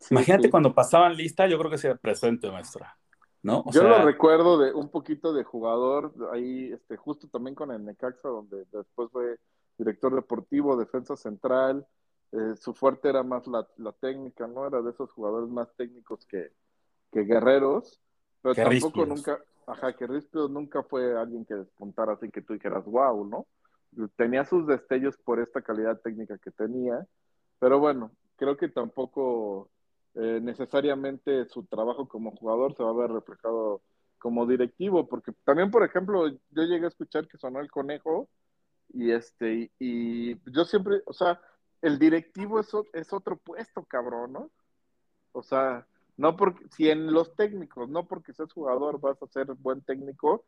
Sí, 0.00 0.16
Imagínate 0.16 0.50
sí. 0.50 0.50
cuando 0.50 0.74
pasaban 0.74 1.16
lista, 1.16 1.46
yo 1.48 1.58
creo 1.58 1.70
que 1.70 1.78
se 1.78 1.96
presente, 1.96 2.50
maestra, 2.50 2.98
¿no? 3.42 3.62
O 3.66 3.72
Yo 3.72 3.72
sea, 3.72 3.88
lo 3.88 3.98
recuerdo 3.98 4.58
de 4.58 4.72
un 4.74 4.88
poquito 4.90 5.32
de 5.32 5.44
jugador, 5.44 6.12
ahí, 6.32 6.72
este, 6.72 6.96
justo 6.96 7.28
también 7.28 7.54
con 7.54 7.70
el 7.70 7.84
Necaxa, 7.84 8.28
donde 8.28 8.64
después 8.72 9.10
fue 9.12 9.38
director 9.78 10.14
deportivo, 10.14 10.76
defensa 10.76 11.16
central. 11.16 11.86
eh, 12.32 12.56
su 12.56 12.74
fuerte 12.74 13.08
era 13.10 13.22
más 13.22 13.46
la, 13.46 13.66
la 13.78 13.92
técnica, 13.92 14.46
¿no? 14.46 14.66
Era 14.66 14.82
de 14.82 14.90
esos 14.90 15.12
jugadores 15.12 15.50
más 15.50 15.74
técnicos 15.76 16.24
que, 16.26 16.52
que 17.12 17.22
guerreros, 17.24 18.00
pero 18.42 18.54
Que 18.54 18.60
tampoco 18.60 19.04
ríspidos. 19.04 19.06
nunca, 19.06 19.40
ajá, 19.66 19.94
que 19.94 20.06
nunca 20.50 20.82
fue 20.84 21.18
alguien 21.18 21.44
que 21.44 21.54
despuntara 21.54 22.14
así 22.14 22.30
que 22.30 22.42
tú 22.42 22.54
dijeras, 22.54 22.84
wow, 22.86 23.24
¿no? 23.26 23.46
Tenía 24.16 24.44
sus 24.44 24.66
destellos 24.66 25.16
por 25.18 25.38
esta 25.40 25.62
calidad 25.62 26.00
técnica 26.00 26.38
que 26.38 26.50
tenía, 26.50 27.06
pero 27.58 27.78
bueno, 27.78 28.12
creo 28.36 28.56
que 28.56 28.68
tampoco 28.68 29.70
eh, 30.14 30.40
necesariamente 30.42 31.44
su 31.46 31.64
trabajo 31.66 32.08
como 32.08 32.32
jugador 32.36 32.74
se 32.74 32.82
va 32.82 32.90
a 32.90 32.94
ver 32.94 33.10
reflejado 33.12 33.82
como 34.18 34.46
directivo, 34.46 35.08
porque 35.08 35.32
también, 35.44 35.70
por 35.70 35.84
ejemplo, 35.84 36.28
yo 36.28 36.62
llegué 36.64 36.86
a 36.86 36.88
escuchar 36.88 37.28
que 37.28 37.38
sonó 37.38 37.60
el 37.60 37.70
conejo 37.70 38.28
y 38.92 39.12
este, 39.12 39.70
y, 39.78 40.38
yo 40.50 40.64
siempre, 40.64 41.02
o 41.06 41.12
sea, 41.12 41.40
el 41.80 41.98
directivo 41.98 42.60
es, 42.60 42.68
es 42.92 43.12
otro 43.12 43.36
puesto, 43.36 43.84
cabrón, 43.84 44.32
¿no? 44.32 44.50
O 45.32 45.42
sea, 45.42 45.86
no 46.16 46.36
porque, 46.36 46.66
si 46.70 46.90
en 46.90 47.12
los 47.12 47.34
técnicos, 47.34 47.88
no 47.88 48.06
porque 48.06 48.32
seas 48.32 48.52
jugador 48.52 49.00
vas 49.00 49.22
a 49.22 49.26
ser 49.26 49.46
buen 49.54 49.80
técnico, 49.82 50.44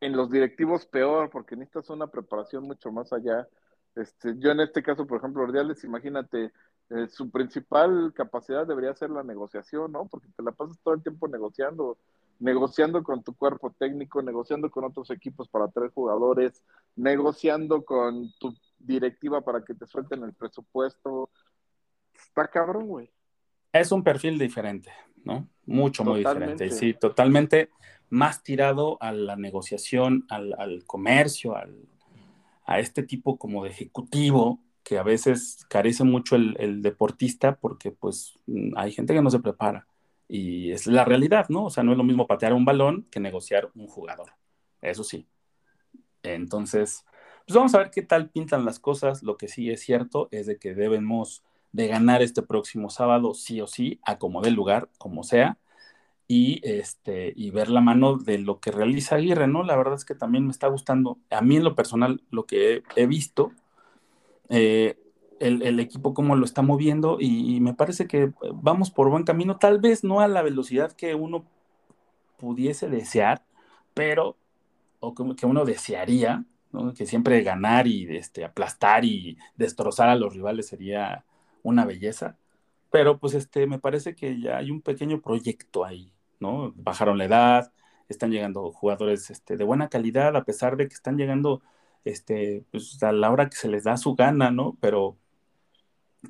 en 0.00 0.16
los 0.16 0.30
directivos 0.30 0.86
peor, 0.86 1.30
porque 1.30 1.56
necesitas 1.56 1.90
una 1.90 2.08
preparación 2.08 2.64
mucho 2.64 2.92
más 2.92 3.12
allá. 3.12 3.48
Este, 3.94 4.34
yo 4.38 4.50
en 4.50 4.60
este 4.60 4.82
caso, 4.82 5.06
por 5.06 5.18
ejemplo, 5.18 5.42
Ordiales, 5.42 5.84
imagínate, 5.84 6.52
eh, 6.90 7.08
su 7.08 7.30
principal 7.30 8.12
capacidad 8.14 8.66
debería 8.66 8.94
ser 8.94 9.10
la 9.10 9.22
negociación, 9.22 9.92
¿no? 9.92 10.06
Porque 10.06 10.28
te 10.36 10.42
la 10.42 10.52
pasas 10.52 10.78
todo 10.82 10.94
el 10.94 11.02
tiempo 11.02 11.28
negociando, 11.28 11.96
negociando 12.38 13.02
con 13.02 13.22
tu 13.22 13.34
cuerpo 13.34 13.74
técnico, 13.78 14.22
negociando 14.22 14.70
con 14.70 14.84
otros 14.84 15.10
equipos 15.10 15.48
para 15.48 15.68
traer 15.68 15.90
jugadores, 15.92 16.62
negociando 16.96 17.84
con 17.84 18.32
tu 18.38 18.54
directiva 18.78 19.40
para 19.40 19.64
que 19.64 19.74
te 19.74 19.86
suelten 19.86 20.22
el 20.22 20.34
presupuesto. 20.34 21.30
Está 22.14 22.48
cabrón, 22.48 22.88
güey. 22.88 23.10
es 23.72 23.92
un 23.92 24.02
perfil 24.02 24.38
diferente, 24.38 24.90
¿no? 25.24 25.48
Mucho, 25.66 26.04
muy 26.04 26.18
diferente. 26.18 26.70
Sí, 26.70 26.94
totalmente 26.94 27.70
más 28.10 28.42
tirado 28.42 28.98
a 29.00 29.12
la 29.12 29.36
negociación, 29.36 30.26
al, 30.28 30.54
al 30.58 30.84
comercio, 30.84 31.56
al, 31.56 31.88
a 32.66 32.78
este 32.78 33.02
tipo 33.02 33.38
como 33.38 33.64
de 33.64 33.70
ejecutivo 33.70 34.60
que 34.82 34.98
a 34.98 35.02
veces 35.02 35.64
carece 35.68 36.04
mucho 36.04 36.36
el, 36.36 36.56
el 36.60 36.82
deportista 36.82 37.56
porque 37.56 37.90
pues 37.90 38.38
hay 38.76 38.92
gente 38.92 39.14
que 39.14 39.22
no 39.22 39.30
se 39.30 39.40
prepara 39.40 39.86
y 40.28 40.72
es 40.72 40.86
la 40.86 41.04
realidad, 41.04 41.48
¿no? 41.48 41.66
O 41.66 41.70
sea, 41.70 41.82
no 41.82 41.92
es 41.92 41.98
lo 41.98 42.04
mismo 42.04 42.26
patear 42.26 42.52
un 42.52 42.64
balón 42.64 43.06
que 43.10 43.20
negociar 43.20 43.70
un 43.74 43.86
jugador, 43.86 44.30
eso 44.80 45.04
sí. 45.04 45.26
Entonces, 46.22 47.04
pues 47.46 47.56
vamos 47.56 47.74
a 47.74 47.78
ver 47.78 47.90
qué 47.90 48.02
tal 48.02 48.30
pintan 48.30 48.64
las 48.64 48.78
cosas. 48.78 49.22
Lo 49.22 49.36
que 49.36 49.48
sí 49.48 49.70
es 49.70 49.80
cierto 49.80 50.28
es 50.30 50.46
de 50.46 50.58
que 50.58 50.74
debemos 50.74 51.44
de 51.72 51.88
ganar 51.88 52.22
este 52.22 52.42
próximo 52.42 52.88
sábado, 52.88 53.34
sí 53.34 53.60
o 53.60 53.66
sí, 53.66 54.00
a 54.04 54.18
como 54.18 54.40
dé 54.40 54.50
lugar, 54.50 54.88
como 54.98 55.24
sea, 55.24 55.58
y, 56.26 56.60
este, 56.62 57.32
y 57.36 57.50
ver 57.50 57.68
la 57.68 57.80
mano 57.80 58.16
de 58.16 58.38
lo 58.38 58.60
que 58.60 58.70
realiza 58.70 59.16
Aguirre, 59.16 59.48
¿no? 59.48 59.62
La 59.64 59.76
verdad 59.76 59.94
es 59.94 60.04
que 60.04 60.14
también 60.14 60.44
me 60.46 60.52
está 60.52 60.68
gustando, 60.68 61.18
a 61.30 61.42
mí 61.42 61.56
en 61.56 61.64
lo 61.64 61.74
personal, 61.74 62.22
lo 62.30 62.46
que 62.46 62.76
he, 62.76 62.82
he 62.96 63.06
visto, 63.06 63.52
eh, 64.48 64.96
el, 65.44 65.62
el, 65.62 65.80
equipo 65.80 66.14
cómo 66.14 66.36
lo 66.36 66.44
está 66.44 66.62
moviendo, 66.62 67.18
y, 67.20 67.56
y, 67.56 67.60
me 67.60 67.74
parece 67.74 68.06
que 68.06 68.32
vamos 68.54 68.90
por 68.90 69.10
buen 69.10 69.24
camino, 69.24 69.58
tal 69.58 69.80
vez 69.80 70.04
no 70.04 70.20
a 70.20 70.28
la 70.28 70.42
velocidad 70.42 70.92
que 70.92 71.14
uno 71.14 71.44
pudiese 72.38 72.88
desear, 72.88 73.44
pero, 73.94 74.36
o 75.00 75.14
que, 75.14 75.36
que 75.36 75.46
uno 75.46 75.64
desearía, 75.64 76.44
¿no? 76.72 76.94
que 76.94 77.06
siempre 77.06 77.42
ganar 77.42 77.86
y 77.86 78.16
este, 78.16 78.44
aplastar 78.44 79.04
y 79.04 79.38
destrozar 79.56 80.08
a 80.08 80.16
los 80.16 80.34
rivales 80.34 80.66
sería 80.68 81.24
una 81.62 81.84
belleza, 81.84 82.36
pero 82.90 83.18
pues 83.18 83.34
este, 83.34 83.66
me 83.66 83.78
parece 83.78 84.14
que 84.14 84.40
ya 84.40 84.58
hay 84.58 84.70
un 84.70 84.80
pequeño 84.82 85.20
proyecto 85.20 85.84
ahí, 85.84 86.12
¿no? 86.40 86.72
Bajaron 86.76 87.18
la 87.18 87.24
edad, 87.24 87.72
están 88.08 88.30
llegando 88.30 88.70
jugadores 88.72 89.30
este, 89.30 89.56
de 89.56 89.64
buena 89.64 89.88
calidad, 89.88 90.36
a 90.36 90.44
pesar 90.44 90.76
de 90.76 90.88
que 90.88 90.94
están 90.94 91.16
llegando 91.16 91.62
este, 92.04 92.64
pues, 92.70 93.02
a 93.02 93.12
la 93.12 93.30
hora 93.30 93.48
que 93.48 93.56
se 93.56 93.68
les 93.68 93.84
da 93.84 93.96
su 93.96 94.14
gana, 94.14 94.50
¿no? 94.50 94.76
Pero, 94.80 95.16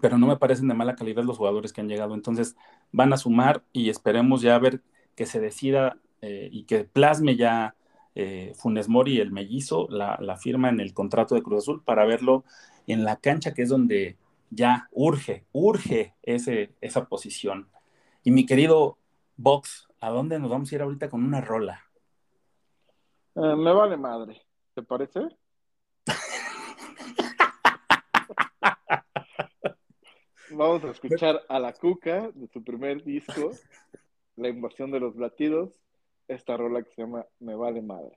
pero 0.00 0.18
no 0.18 0.26
me 0.26 0.36
parecen 0.36 0.68
de 0.68 0.74
mala 0.74 0.96
calidad 0.96 1.24
los 1.24 1.38
jugadores 1.38 1.72
que 1.72 1.80
han 1.80 1.88
llegado, 1.88 2.14
entonces 2.14 2.56
van 2.92 3.12
a 3.12 3.16
sumar 3.16 3.62
y 3.72 3.90
esperemos 3.90 4.42
ya 4.42 4.58
ver 4.58 4.82
que 5.14 5.26
se 5.26 5.40
decida 5.40 5.98
eh, 6.20 6.48
y 6.50 6.64
que 6.64 6.84
plasme 6.84 7.36
ya 7.36 7.74
eh, 8.14 8.52
Funes 8.54 8.88
Mori, 8.88 9.20
el 9.20 9.32
mellizo, 9.32 9.88
la, 9.90 10.36
firma 10.36 10.68
en 10.68 10.80
el 10.80 10.94
contrato 10.94 11.34
de 11.34 11.42
Cruz 11.42 11.64
Azul 11.64 11.82
para 11.84 12.04
verlo 12.04 12.44
en 12.86 13.04
la 13.04 13.16
cancha, 13.16 13.54
que 13.54 13.62
es 13.62 13.68
donde 13.68 14.16
ya 14.50 14.88
urge, 14.92 15.44
urge 15.52 16.14
ese, 16.22 16.74
esa 16.80 17.06
posición. 17.06 17.68
Y 18.22 18.30
mi 18.30 18.46
querido 18.46 18.98
Vox, 19.36 19.88
¿a 20.00 20.10
dónde 20.10 20.38
nos 20.38 20.50
vamos 20.50 20.70
a 20.70 20.74
ir 20.74 20.82
ahorita 20.82 21.08
con 21.08 21.24
una 21.24 21.40
rola? 21.40 21.80
Eh, 23.34 23.56
me 23.56 23.72
vale 23.72 23.96
madre, 23.96 24.40
¿te 24.74 24.82
parece? 24.82 25.20
Vamos 30.56 30.84
a 30.84 30.90
escuchar 30.90 31.42
a 31.48 31.58
la 31.58 31.72
Cuca 31.72 32.30
de 32.32 32.46
su 32.46 32.62
primer 32.62 33.02
disco, 33.02 33.50
La 34.36 34.48
invasión 34.48 34.92
de 34.92 35.00
los 35.00 35.16
latidos, 35.16 35.80
esta 36.28 36.56
rola 36.56 36.82
que 36.82 36.90
se 36.92 37.02
llama 37.02 37.26
Me 37.40 37.56
vale 37.56 37.82
madre. 37.82 38.16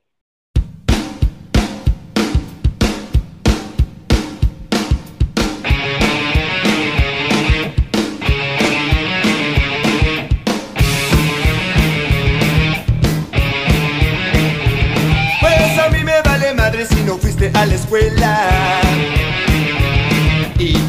Pues 15.40 15.78
a 15.78 15.88
mí 15.90 16.04
me 16.04 16.22
vale 16.22 16.54
madre 16.54 16.86
si 16.86 17.02
no 17.02 17.16
fuiste 17.16 17.50
a 17.54 17.66
la 17.66 17.74
escuela. 17.74 18.67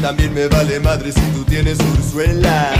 También 0.00 0.32
me 0.32 0.48
vale 0.48 0.80
madre 0.80 1.12
si 1.12 1.20
tú 1.32 1.44
tienes 1.44 1.78
urzuela. 1.78 2.70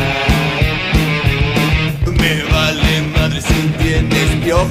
Me 2.06 2.42
vale 2.44 3.02
madre 3.14 3.42
si 3.42 3.68
tienes 3.82 4.42
piojos. 4.42 4.70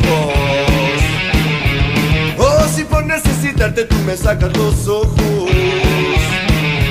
O 2.38 2.68
si 2.76 2.84
por 2.86 3.06
necesitarte 3.06 3.86
tú 3.86 3.96
me 3.98 4.18
sacas 4.18 4.56
los 4.58 4.88
ojos. 4.88 5.52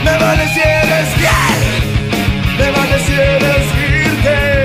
Me 0.04 0.18
vale 0.18 0.46
si 0.54 0.60
eres 0.60 1.08
fiel. 1.16 1.60
Me 2.58 2.70
vale 2.70 2.98
si 3.04 3.12
eres 3.14 3.66
virgen. 3.74 4.57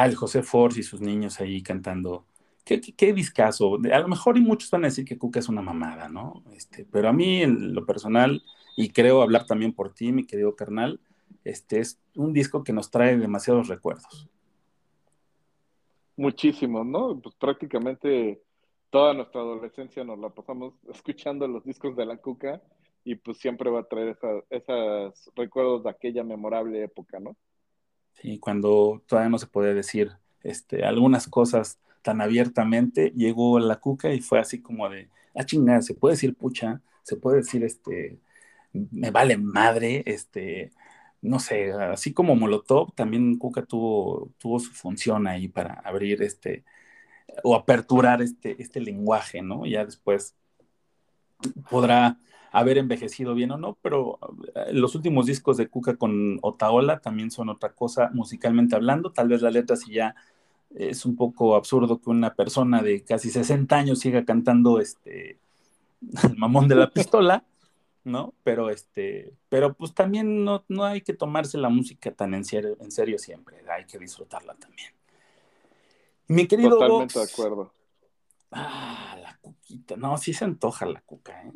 Ah, 0.00 0.06
el 0.06 0.14
José 0.14 0.42
Force 0.42 0.80
y 0.80 0.82
sus 0.82 1.02
niños 1.02 1.42
ahí 1.42 1.62
cantando. 1.62 2.24
Qué, 2.64 2.80
qué, 2.80 3.12
discazo. 3.12 3.74
A 3.92 3.98
lo 3.98 4.08
mejor 4.08 4.38
y 4.38 4.40
muchos 4.40 4.70
van 4.70 4.84
a 4.84 4.86
decir 4.86 5.04
que 5.04 5.18
Cuca 5.18 5.40
es 5.40 5.48
una 5.50 5.60
mamada, 5.60 6.08
¿no? 6.08 6.42
Este, 6.54 6.86
pero 6.90 7.10
a 7.10 7.12
mí, 7.12 7.42
en 7.42 7.74
lo 7.74 7.84
personal, 7.84 8.42
y 8.78 8.88
creo 8.88 9.20
hablar 9.20 9.44
también 9.44 9.74
por 9.74 9.92
ti, 9.92 10.10
mi 10.10 10.24
querido 10.24 10.56
carnal, 10.56 11.00
este 11.44 11.80
es 11.80 12.00
un 12.14 12.32
disco 12.32 12.64
que 12.64 12.72
nos 12.72 12.90
trae 12.90 13.18
demasiados 13.18 13.68
recuerdos. 13.68 14.26
Muchísimos, 16.16 16.86
¿no? 16.86 17.20
Pues 17.20 17.34
prácticamente 17.34 18.40
toda 18.88 19.12
nuestra 19.12 19.42
adolescencia 19.42 20.02
nos 20.02 20.18
la 20.18 20.30
pasamos 20.30 20.72
escuchando 20.90 21.46
los 21.46 21.62
discos 21.62 21.94
de 21.94 22.06
la 22.06 22.16
Cuca 22.16 22.62
y 23.04 23.16
pues 23.16 23.36
siempre 23.36 23.68
va 23.68 23.80
a 23.80 23.84
traer 23.84 24.16
esos 24.48 25.30
recuerdos 25.36 25.84
de 25.84 25.90
aquella 25.90 26.24
memorable 26.24 26.84
época, 26.84 27.20
¿no? 27.20 27.36
Sí, 28.20 28.38
cuando 28.38 29.02
todavía 29.06 29.30
no 29.30 29.38
se 29.38 29.46
podía 29.46 29.72
decir 29.74 30.12
este, 30.42 30.84
algunas 30.84 31.26
cosas 31.26 31.78
tan 32.02 32.20
abiertamente, 32.20 33.12
llegó 33.16 33.58
la 33.58 33.76
cuca 33.76 34.12
y 34.12 34.20
fue 34.20 34.38
así 34.38 34.60
como 34.60 34.88
de, 34.88 35.08
ah, 35.34 35.44
chingada, 35.44 35.82
se 35.82 35.94
puede 35.94 36.14
decir 36.14 36.34
pucha, 36.34 36.80
se 37.02 37.16
puede 37.16 37.38
decir, 37.38 37.64
este, 37.64 38.18
me 38.72 39.10
vale 39.10 39.36
madre, 39.38 40.02
este, 40.06 40.72
no 41.22 41.38
sé, 41.38 41.72
así 41.72 42.12
como 42.12 42.36
Molotov, 42.36 42.92
también 42.94 43.36
Cuca 43.38 43.62
tuvo, 43.64 44.30
tuvo 44.38 44.60
su 44.60 44.72
función 44.72 45.26
ahí 45.26 45.48
para 45.48 45.74
abrir 45.84 46.22
este, 46.22 46.64
o 47.44 47.54
aperturar 47.56 48.22
este, 48.22 48.56
este 48.62 48.80
lenguaje, 48.80 49.42
¿no? 49.42 49.66
Ya 49.66 49.84
después 49.84 50.34
podrá 51.70 52.18
haber 52.50 52.78
envejecido 52.78 53.34
bien 53.34 53.52
o 53.52 53.58
no, 53.58 53.78
pero 53.80 54.18
eh, 54.54 54.72
los 54.72 54.94
últimos 54.94 55.26
discos 55.26 55.56
de 55.56 55.68
Cuca 55.68 55.96
con 55.96 56.38
Otaola 56.42 57.00
también 57.00 57.30
son 57.30 57.48
otra 57.48 57.72
cosa 57.72 58.10
musicalmente 58.12 58.76
hablando. 58.76 59.12
Tal 59.12 59.28
vez 59.28 59.42
la 59.42 59.50
letra 59.50 59.76
sí 59.76 59.92
ya 59.92 60.14
es 60.74 61.04
un 61.04 61.16
poco 61.16 61.56
absurdo 61.56 62.00
que 62.00 62.10
una 62.10 62.34
persona 62.34 62.82
de 62.82 63.02
casi 63.02 63.30
60 63.30 63.76
años 63.76 63.98
siga 64.00 64.24
cantando 64.24 64.80
este 64.80 65.38
el 66.24 66.36
mamón 66.36 66.68
de 66.68 66.76
la 66.76 66.90
pistola, 66.90 67.44
¿no? 68.04 68.34
Pero 68.42 68.70
este, 68.70 69.34
pero 69.48 69.74
pues 69.74 69.94
también 69.94 70.44
no, 70.44 70.64
no 70.68 70.84
hay 70.84 71.02
que 71.02 71.12
tomarse 71.12 71.58
la 71.58 71.68
música 71.68 72.10
tan 72.12 72.34
en 72.34 72.44
serio, 72.44 72.76
en 72.80 72.90
serio 72.90 73.18
siempre, 73.18 73.58
hay 73.70 73.84
que 73.84 73.98
disfrutarla 73.98 74.54
también. 74.54 74.92
Mi 76.28 76.46
querido 76.46 76.70
Totalmente 76.70 77.18
Vox, 77.18 77.26
de 77.28 77.32
acuerdo. 77.32 77.72
Ah, 78.52 79.16
la 79.20 79.36
cuquita. 79.40 79.96
No, 79.96 80.16
sí 80.16 80.32
se 80.32 80.44
antoja 80.44 80.86
la 80.86 81.00
cuca, 81.00 81.42
¿eh? 81.42 81.52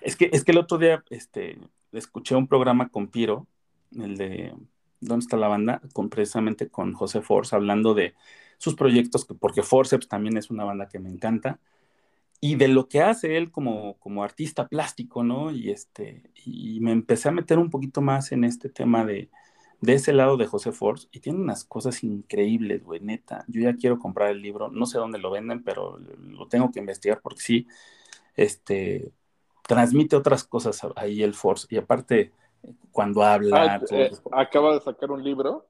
Es 0.00 0.16
que, 0.16 0.30
es 0.32 0.44
que 0.44 0.52
el 0.52 0.58
otro 0.58 0.78
día 0.78 1.02
este, 1.10 1.58
escuché 1.92 2.34
un 2.36 2.46
programa 2.48 2.88
con 2.88 3.08
Piro, 3.08 3.46
el 3.96 4.16
de 4.16 4.54
¿Dónde 5.00 5.22
está 5.22 5.36
la 5.36 5.46
banda? 5.48 5.80
Con, 5.92 6.08
precisamente 6.10 6.68
con 6.70 6.92
José 6.92 7.20
Force, 7.22 7.54
hablando 7.54 7.94
de 7.94 8.14
sus 8.58 8.74
proyectos, 8.74 9.24
que- 9.24 9.34
porque 9.34 9.62
Forceps 9.62 10.08
también 10.08 10.36
es 10.36 10.50
una 10.50 10.64
banda 10.64 10.88
que 10.88 10.98
me 10.98 11.08
encanta. 11.10 11.60
y 12.40 12.56
de 12.56 12.68
lo 12.68 12.88
que 12.88 13.00
hace 13.02 13.36
él 13.38 13.50
como, 13.52 13.94
como 13.98 14.24
artista 14.24 14.68
plástico, 14.68 15.24
¿no? 15.24 15.50
Y, 15.52 15.70
este, 15.70 16.30
y 16.44 16.80
me 16.80 16.92
empecé 16.92 17.28
a 17.28 17.32
meter 17.32 17.58
un 17.58 17.70
poquito 17.70 18.00
más 18.02 18.32
en 18.32 18.44
este 18.44 18.68
tema 18.68 19.04
de, 19.04 19.30
de 19.80 19.94
ese 19.94 20.12
lado 20.12 20.36
de 20.36 20.46
José 20.46 20.72
Force 20.72 21.08
y 21.12 21.20
tiene 21.20 21.38
unas 21.38 21.64
cosas 21.64 22.02
increíbles, 22.02 22.82
güey, 22.84 23.00
neta. 23.00 23.44
Yo 23.48 23.60
ya 23.60 23.76
quiero 23.76 23.98
comprar 23.98 24.30
el 24.30 24.42
libro, 24.42 24.70
no 24.70 24.86
sé 24.86 24.98
dónde 24.98 25.18
lo 25.18 25.30
venden, 25.30 25.62
pero 25.62 25.98
lo 25.98 26.48
tengo 26.48 26.70
que 26.72 26.80
investigar 26.80 27.20
porque 27.22 27.40
sí, 27.40 27.66
este, 28.34 29.12
transmite 29.66 30.16
otras 30.16 30.44
cosas 30.44 30.80
ahí 30.96 31.22
el 31.22 31.34
Force. 31.34 31.66
Y 31.70 31.76
aparte, 31.76 32.32
cuando 32.90 33.22
habla, 33.22 33.74
Ah, 33.74 33.80
todo- 33.80 33.98
eh, 33.98 34.10
acaba 34.32 34.74
de 34.74 34.80
sacar 34.80 35.10
un 35.10 35.22
libro. 35.22 35.66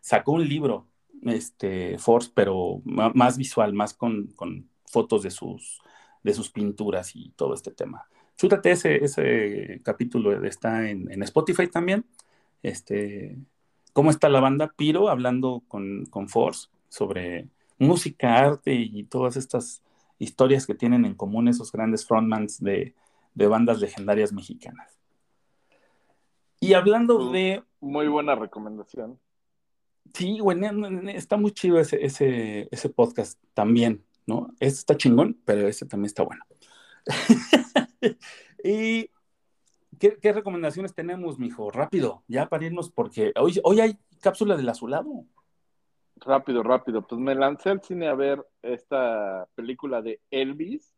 sacó 0.00 0.32
un 0.32 0.48
libro, 0.48 0.86
este, 1.22 1.98
Force, 1.98 2.30
pero 2.34 2.80
más 2.84 3.36
visual, 3.36 3.72
más 3.74 3.94
con, 3.94 4.28
con 4.28 4.68
fotos 4.86 5.22
de 5.22 5.30
sus, 5.30 5.80
de 6.22 6.34
sus 6.34 6.50
pinturas 6.50 7.14
y 7.14 7.30
todo 7.30 7.54
este 7.54 7.72
tema. 7.72 8.06
Chútate 8.36 8.70
ese, 8.70 9.04
ese 9.04 9.80
capítulo, 9.84 10.44
está 10.44 10.88
en, 10.88 11.10
en 11.10 11.22
Spotify 11.24 11.66
también. 11.66 12.04
Este, 12.62 13.36
¿cómo 13.92 14.10
está 14.10 14.28
la 14.28 14.40
banda? 14.40 14.72
Piro 14.76 15.08
hablando 15.08 15.62
con, 15.68 16.06
con 16.06 16.28
Force 16.28 16.68
sobre 16.88 17.48
música, 17.78 18.38
arte 18.38 18.74
y 18.74 19.04
todas 19.04 19.36
estas 19.36 19.82
historias 20.18 20.66
que 20.66 20.74
tienen 20.74 21.04
en 21.04 21.14
común 21.14 21.48
esos 21.48 21.70
grandes 21.70 22.06
frontmans 22.06 22.60
de, 22.60 22.94
de 23.34 23.46
bandas 23.46 23.80
legendarias 23.80 24.32
mexicanas. 24.32 24.98
Y 26.60 26.74
hablando 26.74 27.30
de 27.30 27.62
Muy 27.80 28.08
buena 28.08 28.34
recomendación. 28.34 29.18
Sí, 30.12 30.38
güey, 30.40 30.58
está 31.14 31.36
muy 31.36 31.52
chido 31.52 31.78
ese, 31.78 32.04
ese, 32.04 32.68
ese 32.70 32.88
podcast 32.88 33.38
también, 33.54 34.04
¿no? 34.26 34.48
Este 34.58 34.78
está 34.78 34.96
chingón, 34.96 35.38
pero 35.44 35.68
este 35.68 35.86
también 35.86 36.06
está 36.06 36.22
bueno. 36.24 36.44
¿Y 38.64 39.10
qué, 39.98 40.32
recomendaciones 40.32 40.94
tenemos, 40.94 41.38
mijo? 41.38 41.70
Rápido, 41.70 42.22
ya 42.28 42.48
para 42.48 42.66
irnos, 42.66 42.90
porque 42.90 43.32
hoy, 43.36 43.60
hoy 43.64 43.80
hay 43.80 43.98
cápsula 44.20 44.56
del 44.56 44.68
azulado. 44.68 45.24
Rápido, 46.16 46.62
rápido. 46.62 47.06
Pues 47.06 47.20
me 47.20 47.34
lancé 47.34 47.70
al 47.70 47.82
cine 47.82 48.08
a 48.08 48.14
ver 48.14 48.44
esta 48.62 49.48
película 49.54 50.02
de 50.02 50.20
Elvis 50.30 50.92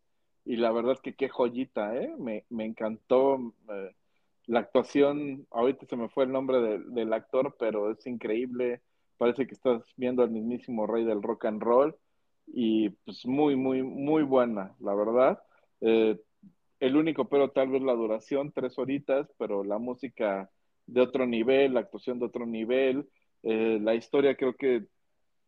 y 0.44 0.56
la 0.56 0.72
verdad 0.72 0.92
es 0.92 1.00
que 1.00 1.14
qué 1.14 1.28
joyita, 1.28 1.94
¿eh? 1.96 2.14
Me, 2.18 2.44
me 2.48 2.64
encantó 2.64 3.52
eh, 3.70 3.94
la 4.46 4.60
actuación. 4.60 5.46
Ahorita 5.50 5.86
se 5.86 5.96
me 5.96 6.08
fue 6.08 6.24
el 6.24 6.32
nombre 6.32 6.60
de- 6.60 6.78
del 6.78 7.12
actor, 7.12 7.54
pero 7.58 7.90
es 7.90 8.06
increíble. 8.06 8.80
Parece 9.18 9.46
que 9.46 9.54
estás 9.54 9.82
viendo 9.96 10.22
al 10.22 10.30
mismísimo 10.30 10.86
rey 10.86 11.04
del 11.04 11.22
rock 11.22 11.44
and 11.44 11.62
roll 11.62 11.94
y 12.46 12.88
pues 12.90 13.26
muy, 13.26 13.56
muy, 13.56 13.82
muy 13.82 14.22
buena, 14.22 14.74
la 14.80 14.94
verdad. 14.94 15.42
Eh, 15.82 16.18
el 16.80 16.96
único 16.96 17.28
pero 17.28 17.50
tal 17.50 17.68
vez 17.68 17.82
la 17.82 17.92
duración, 17.92 18.52
tres 18.52 18.78
horitas, 18.78 19.30
pero 19.38 19.62
la 19.62 19.78
música 19.78 20.50
de 20.86 21.00
otro 21.02 21.26
nivel, 21.26 21.74
la 21.74 21.80
actuación 21.80 22.18
de 22.18 22.26
otro 22.26 22.46
nivel. 22.46 23.08
Eh, 23.42 23.78
la 23.80 23.94
historia 23.94 24.34
creo 24.34 24.56
que 24.56 24.86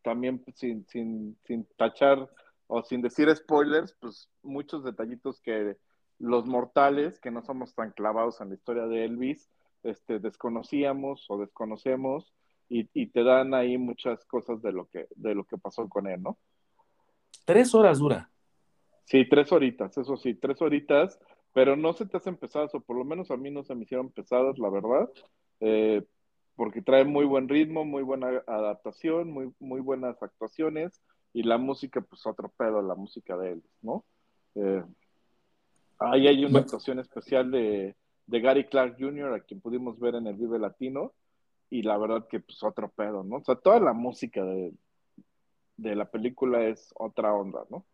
también 0.02 0.38
pues, 0.38 0.56
sin, 0.58 0.86
sin, 0.86 1.36
sin 1.44 1.66
tachar 1.76 2.28
o 2.66 2.82
sin 2.82 3.02
decir 3.02 3.34
spoilers, 3.34 3.96
pues 4.00 4.28
muchos 4.42 4.84
detallitos 4.84 5.40
que 5.40 5.76
los 6.18 6.46
mortales, 6.46 7.18
que 7.18 7.30
no 7.30 7.42
somos 7.42 7.74
tan 7.74 7.90
clavados 7.92 8.40
en 8.40 8.50
la 8.50 8.54
historia 8.54 8.86
de 8.86 9.04
Elvis, 9.04 9.50
este, 9.82 10.20
desconocíamos 10.20 11.26
o 11.28 11.38
desconocemos 11.38 12.32
y, 12.68 12.88
y 12.94 13.06
te 13.08 13.24
dan 13.24 13.54
ahí 13.54 13.76
muchas 13.78 14.24
cosas 14.26 14.62
de 14.62 14.72
lo 14.72 14.86
que, 14.86 15.08
de 15.16 15.34
lo 15.34 15.44
que 15.44 15.58
pasó 15.58 15.88
con 15.88 16.06
él, 16.06 16.22
¿no? 16.22 16.38
Tres 17.44 17.74
horas 17.74 17.98
dura. 17.98 18.31
Sí, 19.04 19.28
tres 19.28 19.52
horitas, 19.52 19.96
eso 19.98 20.16
sí, 20.16 20.34
tres 20.34 20.60
horitas, 20.62 21.18
pero 21.52 21.76
no 21.76 21.92
se 21.92 22.06
te 22.06 22.16
hacen 22.16 22.36
pesadas, 22.36 22.74
o 22.74 22.80
por 22.80 22.96
lo 22.96 23.04
menos 23.04 23.30
a 23.30 23.36
mí 23.36 23.50
no 23.50 23.62
se 23.62 23.74
me 23.74 23.82
hicieron 23.82 24.10
pesadas, 24.10 24.58
la 24.58 24.70
verdad, 24.70 25.10
eh, 25.60 26.02
porque 26.56 26.82
trae 26.82 27.04
muy 27.04 27.24
buen 27.24 27.48
ritmo, 27.48 27.84
muy 27.84 28.02
buena 28.02 28.42
adaptación, 28.46 29.30
muy, 29.30 29.52
muy 29.58 29.80
buenas 29.80 30.22
actuaciones, 30.22 31.02
y 31.32 31.42
la 31.42 31.58
música, 31.58 32.00
pues 32.00 32.26
otro 32.26 32.50
pedo, 32.56 32.82
la 32.82 32.94
música 32.94 33.36
de 33.36 33.52
Elvis, 33.52 33.78
¿no? 33.82 34.04
Eh, 34.54 34.84
ahí 35.98 36.26
hay 36.26 36.44
una 36.44 36.60
actuación 36.60 36.98
especial 36.98 37.50
de, 37.50 37.96
de 38.26 38.40
Gary 38.40 38.64
Clark 38.64 38.96
Jr., 38.98 39.34
a 39.34 39.40
quien 39.40 39.60
pudimos 39.60 39.98
ver 39.98 40.14
en 40.14 40.26
el 40.26 40.36
Vive 40.36 40.58
Latino, 40.58 41.12
y 41.70 41.82
la 41.82 41.96
verdad 41.96 42.26
que 42.28 42.40
pues 42.40 42.62
otro 42.62 42.90
pedo, 42.90 43.24
¿no? 43.24 43.36
O 43.36 43.44
sea, 43.44 43.56
toda 43.56 43.80
la 43.80 43.94
música 43.94 44.44
de, 44.44 44.74
de 45.76 45.96
la 45.96 46.10
película 46.10 46.64
es 46.66 46.92
otra 46.96 47.34
onda, 47.34 47.64
¿no? 47.70 47.84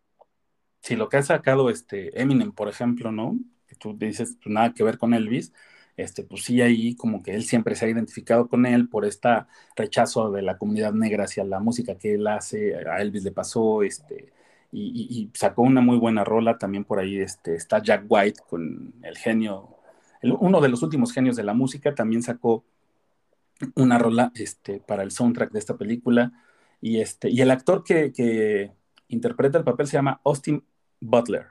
Si 0.81 0.95
lo 0.95 1.09
que 1.09 1.17
ha 1.17 1.23
sacado 1.23 1.69
este 1.69 2.19
Eminem, 2.21 2.51
por 2.51 2.69
ejemplo, 2.69 3.11
¿no? 3.11 3.37
Que 3.67 3.75
tú 3.75 3.95
dices, 3.97 4.37
pues 4.41 4.53
nada 4.53 4.73
que 4.73 4.83
ver 4.83 4.97
con 4.97 5.13
Elvis, 5.13 5.53
este, 5.99 6.23
pues 6.23 6.43
sí, 6.43 6.61
ahí 6.61 6.95
como 6.95 7.21
que 7.21 7.35
él 7.35 7.43
siempre 7.43 7.75
se 7.75 7.85
ha 7.85 7.89
identificado 7.89 8.47
con 8.47 8.65
él 8.65 8.87
por 8.87 9.05
este 9.05 9.29
rechazo 9.75 10.31
de 10.31 10.41
la 10.41 10.57
comunidad 10.57 10.93
negra 10.93 11.25
hacia 11.25 11.43
la 11.43 11.59
música 11.59 11.95
que 11.97 12.13
él 12.15 12.25
hace, 12.27 12.75
a 12.75 13.01
Elvis 13.01 13.23
le 13.23 13.31
pasó, 13.31 13.83
este, 13.83 14.31
y, 14.71 15.29
sacó 15.33 15.63
una 15.63 15.81
muy 15.81 15.97
buena 15.97 16.23
rola, 16.23 16.57
también 16.57 16.85
por 16.85 16.99
ahí 16.99 17.19
este, 17.19 17.55
está 17.55 17.81
Jack 17.81 18.05
White 18.07 18.41
con 18.47 18.93
el 19.03 19.17
genio, 19.17 19.77
uno 20.21 20.61
de 20.61 20.69
los 20.69 20.83
últimos 20.83 21.11
genios 21.11 21.35
de 21.35 21.43
la 21.43 21.53
música, 21.53 21.93
también 21.93 22.23
sacó 22.23 22.63
una 23.75 23.97
rola 23.97 24.31
este, 24.35 24.79
para 24.79 25.03
el 25.03 25.11
soundtrack 25.11 25.51
de 25.51 25.59
esta 25.59 25.77
película, 25.77 26.31
y, 26.81 27.01
este, 27.01 27.29
y 27.29 27.41
el 27.41 27.51
actor 27.51 27.83
que, 27.83 28.13
que 28.13 28.71
interpreta 29.09 29.57
el 29.57 29.65
papel 29.65 29.87
se 29.87 29.97
llama 29.97 30.21
Austin 30.23 30.63
Butler. 30.99 31.47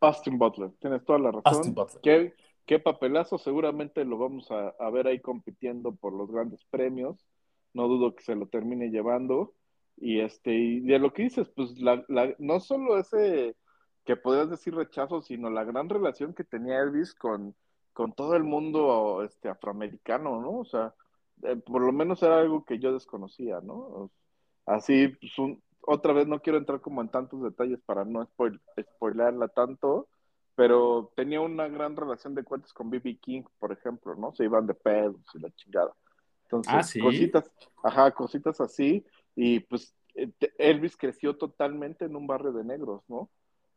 Austin 0.00 0.38
Butler, 0.38 0.70
tienes 0.80 1.04
toda 1.04 1.18
la 1.18 1.30
razón. 1.32 1.54
Austin 1.54 1.74
Butler. 1.74 2.00
Qué, 2.02 2.34
qué 2.66 2.78
papelazo, 2.78 3.38
seguramente 3.38 4.04
lo 4.04 4.18
vamos 4.18 4.50
a, 4.50 4.68
a 4.78 4.90
ver 4.90 5.06
ahí 5.08 5.20
compitiendo 5.20 5.94
por 5.94 6.12
los 6.12 6.30
grandes 6.30 6.64
premios. 6.70 7.26
No 7.74 7.88
dudo 7.88 8.14
que 8.14 8.22
se 8.22 8.34
lo 8.36 8.46
termine 8.46 8.90
llevando. 8.90 9.54
Y 9.96 10.20
este, 10.20 10.54
y 10.54 10.80
de 10.80 10.98
lo 11.00 11.12
que 11.12 11.24
dices, 11.24 11.48
pues 11.48 11.76
la, 11.80 12.04
la- 12.08 12.34
no 12.38 12.60
solo 12.60 12.98
ese 12.98 13.56
que 14.04 14.16
podrías 14.16 14.48
decir 14.48 14.74
rechazo, 14.74 15.20
sino 15.20 15.50
la 15.50 15.64
gran 15.64 15.88
relación 15.88 16.32
que 16.32 16.44
tenía 16.44 16.78
Elvis 16.80 17.14
con, 17.14 17.54
con 17.92 18.12
todo 18.12 18.36
el 18.36 18.44
mundo 18.44 19.22
este, 19.24 19.48
afroamericano, 19.48 20.40
¿no? 20.40 20.60
O 20.60 20.64
sea, 20.64 20.94
eh, 21.42 21.56
por 21.56 21.82
lo 21.82 21.92
menos 21.92 22.22
era 22.22 22.38
algo 22.38 22.64
que 22.64 22.78
yo 22.78 22.92
desconocía, 22.92 23.60
¿no? 23.60 24.10
Así, 24.64 25.08
pues 25.08 25.36
un- 25.38 25.62
otra 25.90 26.12
vez 26.12 26.26
no 26.26 26.40
quiero 26.40 26.58
entrar 26.58 26.80
como 26.82 27.00
en 27.00 27.08
tantos 27.08 27.42
detalles 27.42 27.80
para 27.86 28.04
no 28.04 28.22
spoil, 28.24 28.60
spoilearla 28.78 29.48
tanto, 29.48 30.06
pero 30.54 31.12
tenía 31.16 31.40
una 31.40 31.66
gran 31.68 31.96
relación 31.96 32.34
de 32.34 32.44
cuentas 32.44 32.72
con 32.74 32.90
B.B. 32.90 33.16
King, 33.18 33.42
por 33.58 33.72
ejemplo, 33.72 34.14
¿no? 34.14 34.34
Se 34.34 34.44
iban 34.44 34.66
de 34.66 34.74
pedos 34.74 35.22
y 35.34 35.38
la 35.38 35.50
chingada. 35.52 35.92
Entonces, 36.44 36.74
Ah, 36.74 36.82
¿sí? 36.82 37.00
cositas, 37.00 37.50
ajá, 37.82 38.10
cositas 38.10 38.60
así, 38.60 39.04
y 39.34 39.60
pues 39.60 39.94
eh, 40.14 40.30
Elvis 40.58 40.96
creció 40.96 41.36
totalmente 41.36 42.04
en 42.04 42.16
un 42.16 42.26
barrio 42.26 42.52
de 42.52 42.64
negros, 42.64 43.02
¿no? 43.08 43.30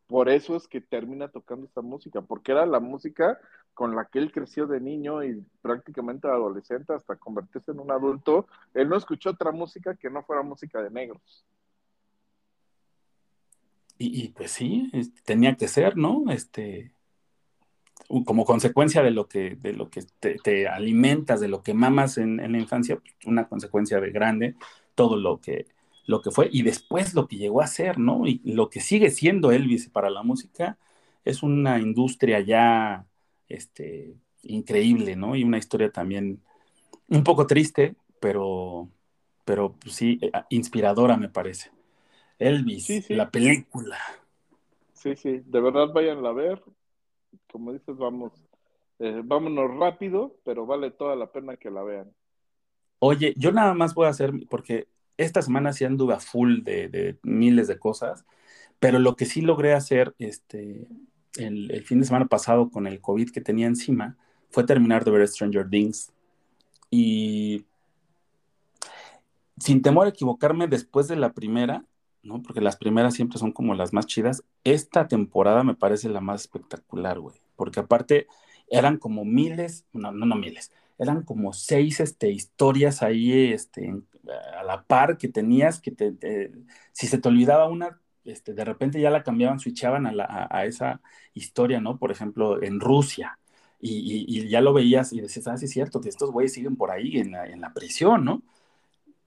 Por 0.08 0.28
eso 0.28 0.58
es 0.58 0.68
que 0.68 0.82
termina 0.82 1.30
tocando 1.30 1.66
esta 1.66 1.82
música, 1.82 2.22
porque 2.22 2.52
era 2.52 2.66
la 2.66 2.82
música 2.82 3.40
con 3.74 3.96
la 3.96 4.04
que 4.04 4.20
él 4.20 4.34
creció 4.34 4.68
de 4.68 4.82
niño 4.82 5.24
y 5.24 5.46
prácticamente 5.62 6.28
adolescente 6.28 6.94
hasta 6.94 7.16
convertirse 7.16 7.72
en 7.72 7.80
un 7.80 7.92
adulto. 7.92 8.48
Él 8.74 8.90
no 8.90 8.98
escuchó 8.98 9.30
otra 9.30 9.54
música 9.54 9.96
que 9.96 10.10
no 10.10 10.24
fuera 10.24 10.42
música 10.42 10.82
de 10.82 10.90
negros. 10.90 11.46
Y, 14.02 14.24
y, 14.24 14.28
pues 14.30 14.52
sí, 14.52 14.90
tenía 15.26 15.56
que 15.56 15.68
ser, 15.68 15.96
¿no? 15.96 16.24
Este, 16.32 16.92
como 18.26 18.46
consecuencia 18.46 19.04
de 19.04 19.12
lo 19.12 19.28
que, 19.28 19.56
de 19.56 19.74
lo 19.74 19.92
que 19.92 20.04
te, 20.20 20.68
alimentas, 20.68 21.40
de 21.40 21.48
lo 21.48 21.62
que 21.62 21.76
mamas 21.76 22.18
en, 22.18 22.38
la 22.38 22.58
infancia, 22.58 22.96
pues, 22.98 23.14
una 23.26 23.48
consecuencia 23.48 24.00
de 24.00 24.10
grande, 24.10 24.56
todo 24.96 25.18
lo 25.18 25.40
que, 25.40 25.68
lo 26.08 26.22
que 26.22 26.32
fue, 26.32 26.50
y 26.52 26.64
después 26.64 27.14
lo 27.14 27.28
que 27.28 27.38
llegó 27.38 27.62
a 27.62 27.68
ser, 27.68 28.00
¿no? 28.00 28.26
Y 28.26 28.42
lo 28.44 28.72
que 28.72 28.80
sigue 28.80 29.12
siendo 29.12 29.52
Elvis 29.52 29.88
para 29.88 30.10
la 30.10 30.24
música 30.24 30.80
es 31.24 31.44
una 31.44 31.80
industria 31.80 32.40
ya, 32.40 33.06
este, 33.50 34.16
increíble, 34.42 35.16
¿no? 35.16 35.36
Y 35.36 35.44
una 35.44 35.60
historia 35.60 35.92
también 35.92 36.42
un 37.08 37.24
poco 37.24 37.46
triste, 37.46 37.96
pero, 38.20 38.90
pero 39.46 39.74
pues, 39.74 39.94
sí, 39.94 40.18
eh, 40.24 40.32
inspiradora 40.50 41.18
me 41.18 41.30
parece. 41.30 41.70
Elvis, 42.42 42.88
Sí, 42.88 43.02
sí. 43.02 43.16
la 43.16 43.32
película. 43.32 43.98
Sí, 44.94 45.16
sí, 45.16 45.42
de 45.46 45.60
verdad 45.62 45.92
váyanla 45.94 46.30
a 46.30 46.34
ver. 46.34 46.64
Como 47.52 47.74
dices, 47.74 47.98
vamos, 47.98 48.34
eh, 49.00 49.22
vámonos 49.26 49.76
rápido, 49.78 50.38
pero 50.46 50.66
vale 50.66 50.92
toda 50.92 51.16
la 51.16 51.32
pena 51.32 51.58
que 51.58 51.72
la 51.72 51.84
vean. 51.84 52.16
Oye, 53.00 53.34
yo 53.38 53.52
nada 53.52 53.74
más 53.74 53.94
voy 53.96 54.06
a 54.08 54.10
hacer, 54.10 54.32
porque 54.50 54.88
esta 55.18 55.42
semana 55.42 55.74
sí 55.74 55.86
anduve 55.86 56.14
a 56.14 56.20
full 56.20 56.62
de, 56.64 56.88
de 56.90 57.18
miles 57.24 57.68
de 57.68 57.80
cosas, 57.80 58.26
pero 58.80 59.00
lo 59.00 59.16
que 59.16 59.26
sí 59.26 59.42
logré 59.42 59.74
hacer 59.74 60.16
este, 60.20 60.88
el, 61.38 61.72
el 61.72 61.84
fin 61.86 62.00
de 62.02 62.06
semana 62.08 62.28
pasado 62.28 62.72
con 62.72 62.88
el 62.88 63.02
COVID 63.02 63.32
que 63.32 63.42
tenía 63.42 63.68
encima 63.68 64.18
fue 64.52 64.66
terminar 64.66 65.06
de 65.06 65.12
ver 65.12 65.28
Stranger 65.28 65.70
Things. 65.70 66.12
Y 66.92 67.66
sin 69.58 69.82
temor 69.82 70.08
a 70.08 70.10
equivocarme, 70.10 70.68
después 70.68 71.08
de 71.08 71.16
la 71.16 71.34
primera, 71.34 71.86
¿no? 72.24 72.42
Porque 72.42 72.62
las 72.62 72.76
primeras 72.78 73.14
siempre 73.16 73.38
son 73.40 73.52
como 73.52 73.76
las 73.76 73.94
más 73.94 74.06
chidas. 74.08 74.44
Esta 74.64 75.08
temporada 75.08 75.64
me 75.64 75.76
parece 75.76 76.10
la 76.10 76.22
más 76.22 76.42
espectacular, 76.42 77.20
güey. 77.20 77.36
Porque 77.56 77.80
aparte 77.80 78.28
eran 78.70 78.98
como 78.98 79.26
miles, 79.26 79.86
no, 79.94 80.12
no, 80.12 80.26
no 80.26 80.36
miles, 80.36 80.72
eran 80.98 81.24
como 81.24 81.54
seis 81.54 82.00
este, 82.00 82.30
historias 82.32 83.02
ahí 83.04 83.52
este, 83.54 83.86
en- 83.86 84.08
a 84.58 84.64
la 84.64 84.84
par 84.84 85.18
que 85.18 85.28
tenías, 85.28 85.80
que 85.82 85.92
te, 85.92 86.14
si 86.92 87.08
se 87.08 87.18
te 87.18 87.28
olvidaba 87.30 87.68
una, 87.68 88.00
este, 88.24 88.54
de 88.54 88.66
repente 88.66 89.02
ya 89.02 89.10
la 89.10 89.24
cambiaban, 89.24 89.60
switchaban 89.60 90.06
a, 90.08 90.12
la- 90.12 90.48
a- 90.50 90.66
esa 90.66 91.02
historia, 91.34 91.82
¿no? 91.82 91.98
Por 91.98 92.12
ejemplo, 92.12 92.62
en 92.62 92.80
Rusia. 92.80 93.40
Y, 93.80 93.98
y- 93.98 94.26
y 94.46 94.48
ya 94.50 94.62
lo 94.62 94.74
veías 94.74 95.12
y 95.14 95.22
decías, 95.22 95.48
ah, 95.48 95.58
sí 95.58 95.66
es 95.66 95.72
cierto, 95.72 96.02
que 96.02 96.10
estos 96.10 96.32
güeyes 96.32 96.54
siguen 96.54 96.76
por 96.76 96.92
ahí 96.92 97.18
en 97.18 97.32
la, 97.32 97.46
en 97.48 97.62
la 97.62 97.74
prisión, 97.74 98.24
¿no? 98.26 98.44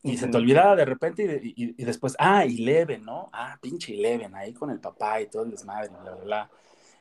Y 0.06 0.16
se 0.18 0.28
te 0.28 0.36
olvidaba 0.36 0.76
de 0.76 0.84
repente 0.84 1.40
y, 1.42 1.48
y- 1.56 1.74
y 1.78 1.84
después, 1.84 2.14
ah, 2.18 2.44
Eleven, 2.44 3.04
¿no? 3.04 3.30
Ah, 3.32 3.56
pinche 3.60 3.94
Eleven, 3.94 4.34
ahí 4.34 4.52
con 4.52 4.70
el 4.70 4.78
papá 4.78 5.20
y 5.22 5.26
todo 5.28 5.44
el 5.44 5.50
desmadre, 5.50 5.88
bla, 5.88 6.00
bla, 6.02 6.14
bla. 6.24 6.50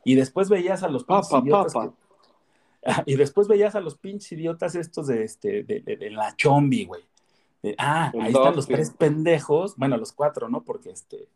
Y 0.05 0.15
después 0.15 0.49
veías 0.49 0.83
a 0.83 0.87
los 0.87 1.03
Ah, 2.85 3.03
y 3.05 3.15
después 3.15 3.47
veías 3.47 3.75
a 3.75 3.81
los 3.81 3.97
pinches 3.97 4.31
idiotas 4.31 4.75
estos 4.75 5.07
de, 5.07 5.23
este, 5.23 5.63
de, 5.63 5.81
de- 5.81 5.97
de 5.97 6.09
la 6.11 6.33
chombi, 6.35 6.85
güey. 6.85 7.03
Ah, 7.77 8.11
El 8.13 8.21
ahí 8.21 8.27
están 8.33 8.55
los 8.55 8.67
tres 8.67 8.91
pendejos, 8.91 9.75
bueno, 9.77 9.97
los 9.97 10.11
cuatro, 10.11 10.49
¿no? 10.49 10.63
Porque 10.63 10.89
este, 10.89 11.27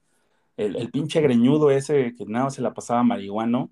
el, 0.57 0.75
el 0.75 0.89
pinche 0.91 1.21
greñudo 1.21 1.71
ese 1.71 2.15
que 2.15 2.25
nada 2.25 2.49
se 2.49 2.61
la 2.61 2.73
pasaba 2.73 3.03
marihuano, 3.03 3.69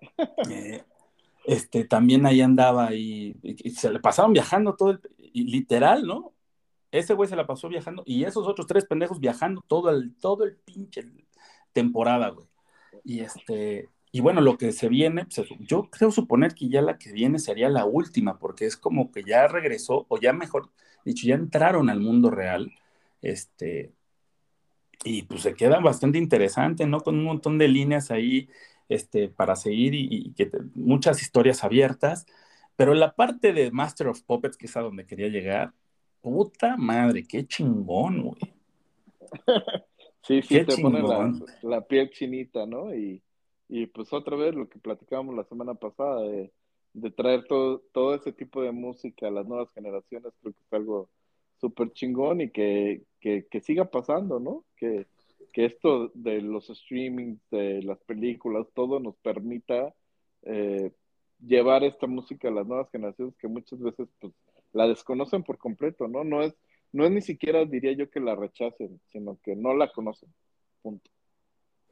eh, 0.50 0.82
este, 1.46 1.84
también 1.84 2.26
ahí 2.26 2.40
andaba 2.40 2.94
y, 2.94 3.36
y- 3.42 3.68
y 3.68 3.70
se 3.70 3.90
le 3.90 4.00
pasaban 4.00 4.32
viajando 4.32 4.74
todo 4.74 4.90
el, 4.90 5.00
y 5.32 5.44
literal, 5.44 6.04
¿no? 6.06 6.32
Ese 6.90 7.14
güey 7.14 7.28
se 7.28 7.36
la 7.36 7.46
pasó 7.46 7.68
viajando 7.68 8.02
y 8.06 8.24
esos 8.24 8.46
otros 8.46 8.66
tres 8.66 8.86
pendejos 8.86 9.20
viajando 9.20 9.62
todo 9.66 9.90
el, 9.90 10.14
todo 10.16 10.44
el 10.44 10.56
pinche 10.56 11.04
temporada, 11.72 12.30
güey. 12.30 12.46
Y 13.04 13.20
este, 13.20 13.88
y 14.12 14.20
bueno, 14.20 14.40
lo 14.40 14.56
que 14.58 14.72
se 14.72 14.88
viene, 14.88 15.26
pues, 15.26 15.48
yo 15.60 15.90
creo 15.90 16.10
suponer 16.10 16.54
que 16.54 16.68
ya 16.68 16.82
la 16.82 16.98
que 16.98 17.12
viene 17.12 17.38
sería 17.38 17.68
la 17.68 17.84
última, 17.84 18.38
porque 18.38 18.66
es 18.66 18.76
como 18.76 19.10
que 19.12 19.22
ya 19.24 19.46
regresó, 19.48 20.06
o 20.08 20.18
ya 20.18 20.32
mejor 20.32 20.70
dicho, 21.04 21.26
ya 21.26 21.34
entraron 21.34 21.90
al 21.90 22.00
mundo 22.00 22.30
real, 22.30 22.72
este, 23.22 23.92
y 25.04 25.22
pues 25.22 25.42
se 25.42 25.54
queda 25.54 25.80
bastante 25.80 26.18
interesante, 26.18 26.86
¿no? 26.86 27.00
Con 27.00 27.16
un 27.18 27.24
montón 27.24 27.58
de 27.58 27.68
líneas 27.68 28.10
ahí, 28.10 28.48
este, 28.88 29.28
para 29.28 29.56
seguir 29.56 29.94
y, 29.94 30.32
que 30.34 30.50
muchas 30.74 31.22
historias 31.22 31.64
abiertas, 31.64 32.26
pero 32.76 32.94
la 32.94 33.14
parte 33.14 33.52
de 33.52 33.70
Master 33.70 34.08
of 34.08 34.22
Puppets, 34.22 34.56
que 34.56 34.66
es 34.66 34.76
a 34.76 34.80
donde 34.80 35.06
quería 35.06 35.28
llegar, 35.28 35.74
puta 36.30 36.76
madre, 36.76 37.24
qué 37.26 37.46
chingón, 37.46 38.22
güey. 38.22 38.40
Sí, 40.26 40.42
sí, 40.42 40.56
Qué 40.56 40.64
te 40.64 40.82
pone 40.82 41.00
la, 41.00 41.32
la 41.62 41.80
piel 41.86 42.10
chinita, 42.10 42.66
¿no? 42.66 42.94
Y, 42.94 43.22
y 43.66 43.86
pues 43.86 44.12
otra 44.12 44.36
vez 44.36 44.54
lo 44.54 44.68
que 44.68 44.78
platicábamos 44.78 45.34
la 45.34 45.44
semana 45.44 45.74
pasada 45.74 46.20
de, 46.20 46.52
de 46.92 47.10
traer 47.10 47.46
todo, 47.46 47.82
todo 47.92 48.14
ese 48.14 48.32
tipo 48.32 48.60
de 48.62 48.72
música 48.72 49.28
a 49.28 49.30
las 49.30 49.46
nuevas 49.46 49.70
generaciones, 49.72 50.34
creo 50.42 50.52
que 50.52 50.60
es 50.60 50.72
algo 50.72 51.08
súper 51.60 51.92
chingón 51.92 52.42
y 52.42 52.50
que, 52.50 53.04
que, 53.20 53.46
que 53.50 53.60
siga 53.60 53.86
pasando, 53.90 54.38
¿no? 54.38 54.64
Que, 54.76 55.06
que 55.52 55.64
esto 55.64 56.10
de 56.14 56.42
los 56.42 56.66
streamings, 56.66 57.40
de 57.50 57.82
las 57.82 57.98
películas, 58.00 58.66
todo 58.74 59.00
nos 59.00 59.16
permita 59.16 59.94
eh, 60.42 60.92
llevar 61.40 61.84
esta 61.84 62.06
música 62.06 62.48
a 62.48 62.52
las 62.52 62.66
nuevas 62.66 62.90
generaciones 62.90 63.34
que 63.38 63.48
muchas 63.48 63.78
veces 63.80 64.08
pues 64.20 64.32
la 64.72 64.86
desconocen 64.86 65.42
por 65.42 65.58
completo, 65.58 66.08
¿no? 66.08 66.24
No 66.24 66.42
es, 66.42 66.54
no 66.92 67.04
es 67.04 67.10
ni 67.10 67.20
siquiera 67.20 67.64
diría 67.64 67.92
yo 67.92 68.10
que 68.10 68.20
la 68.20 68.34
rechacen, 68.34 69.00
sino 69.10 69.38
que 69.42 69.56
no 69.56 69.74
la 69.74 69.90
conocen. 69.92 70.32
Punto. 70.82 71.10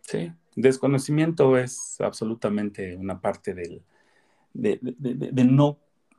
Sí, 0.03 0.33
desconocimiento 0.55 1.59
es 1.59 2.01
absolutamente 2.01 2.97
una 2.97 3.20
parte 3.20 3.55
del, 3.55 3.83
de, 4.55 4.79
de- 4.81 5.31
de- 5.33 5.45
no 5.45 5.79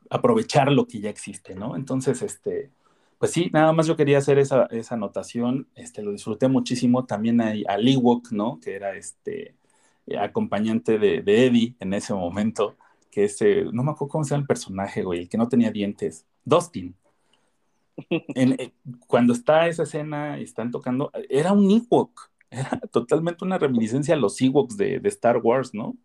aprovechar 0.10 0.72
lo 0.72 0.88
que 0.88 1.00
ya 1.00 1.10
existe, 1.10 1.56
¿no? 1.56 1.76
Entonces, 1.76 2.22
este, 2.22 2.72
pues 3.18 3.32
sí, 3.32 3.50
nada 3.54 3.74
más 3.74 3.88
yo 3.88 3.96
quería 3.96 4.20
hacer 4.20 4.40
esa, 4.40 4.66
esa 4.68 4.96
anotación, 4.96 5.68
este, 5.76 6.02
lo 6.02 6.12
disfruté 6.12 6.48
muchísimo, 6.48 7.06
también 7.06 7.42
hay 7.42 7.64
a 7.68 7.78
Ewok, 7.78 8.32
¿no? 8.32 8.60
Que 8.60 8.76
era 8.76 8.96
este 8.96 9.56
acompañante 10.20 11.00
de, 11.00 11.18
Eddie 11.26 11.76
en 11.80 11.94
ese 11.94 12.14
momento, 12.14 12.78
que 13.12 13.26
ese, 13.26 13.64
no 13.74 13.84
me 13.84 13.92
acuerdo 13.92 14.12
cómo 14.12 14.24
se 14.24 14.32
llama 14.32 14.42
el 14.44 14.48
personaje, 14.48 15.04
güey, 15.04 15.22
el 15.22 15.30
que 15.30 15.38
no 15.38 15.50
tenía 15.50 15.72
dientes, 15.72 16.26
Dustin. 16.48 16.96
En- 18.10 18.54
eh, 18.60 18.74
cuando 19.08 19.34
está 19.34 19.68
esa 19.68 19.84
escena 19.84 20.40
y 20.40 20.44
están 20.44 20.72
tocando, 20.72 21.12
era 21.30 21.52
un 21.52 21.70
Ewok, 21.70 22.30
era 22.50 22.80
totalmente 22.92 23.44
una 23.44 23.58
reminiscencia 23.58 24.14
a 24.16 24.18
los 24.18 24.40
Ewoks 24.42 24.78
de, 24.78 25.00
de 25.00 25.10
Star 25.10 25.38
Wars, 25.38 25.74
¿no? 25.74 25.96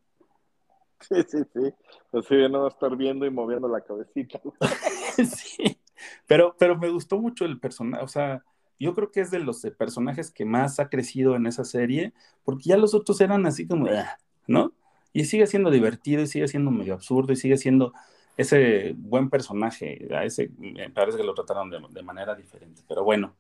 Sí, 1.01 1.17
sí, 1.29 1.39
sí. 1.53 1.73
Así 2.13 2.37
de 2.37 2.49
no 2.49 2.67
estar 2.67 2.97
viendo 2.97 3.27
y 3.27 3.31
moviendo 3.31 3.69
la 3.69 3.81
cabecita. 3.81 4.41
Sí, 5.17 5.79
pero, 6.27 6.57
pero 6.59 6.79
me 6.79 6.89
gustó 6.89 7.19
mucho 7.19 7.45
el 7.45 7.61
personaje, 7.61 8.03
o 8.03 8.09
sea, 8.09 8.43
yo 8.81 8.95
creo 8.95 9.11
que 9.13 9.21
es 9.21 9.31
de 9.31 9.39
los 9.41 9.63
eh, 9.65 9.71
personajes 9.71 10.31
que 10.31 10.47
más 10.47 10.81
ha 10.81 10.89
crecido 10.89 11.37
en 11.37 11.47
esa 11.47 11.65
serie, 11.65 12.15
porque 12.45 12.71
ya 12.71 12.79
los 12.79 12.95
otros 12.95 13.21
eran 13.21 13.45
así 13.47 13.67
como, 13.67 13.87
"Ah", 13.89 14.17
¿no? 14.47 14.73
Y 15.13 15.27
sigue 15.27 15.47
siendo 15.47 15.71
divertido 15.71 16.23
y 16.23 16.27
sigue 16.27 16.49
siendo 16.49 16.71
medio 16.71 16.95
absurdo 16.95 17.33
y 17.33 17.37
sigue 17.37 17.59
siendo 17.59 17.93
ese 18.37 18.95
buen 18.97 19.31
personaje, 19.31 20.09
a 20.15 20.25
ese 20.25 20.51
me 20.59 20.91
parece 20.91 21.19
que 21.19 21.25
lo 21.25 21.35
trataron 21.35 21.71
de, 21.71 21.81
de 21.91 22.03
manera 22.03 22.35
diferente, 22.35 22.83
pero 22.89 23.05
bueno, 23.05 23.35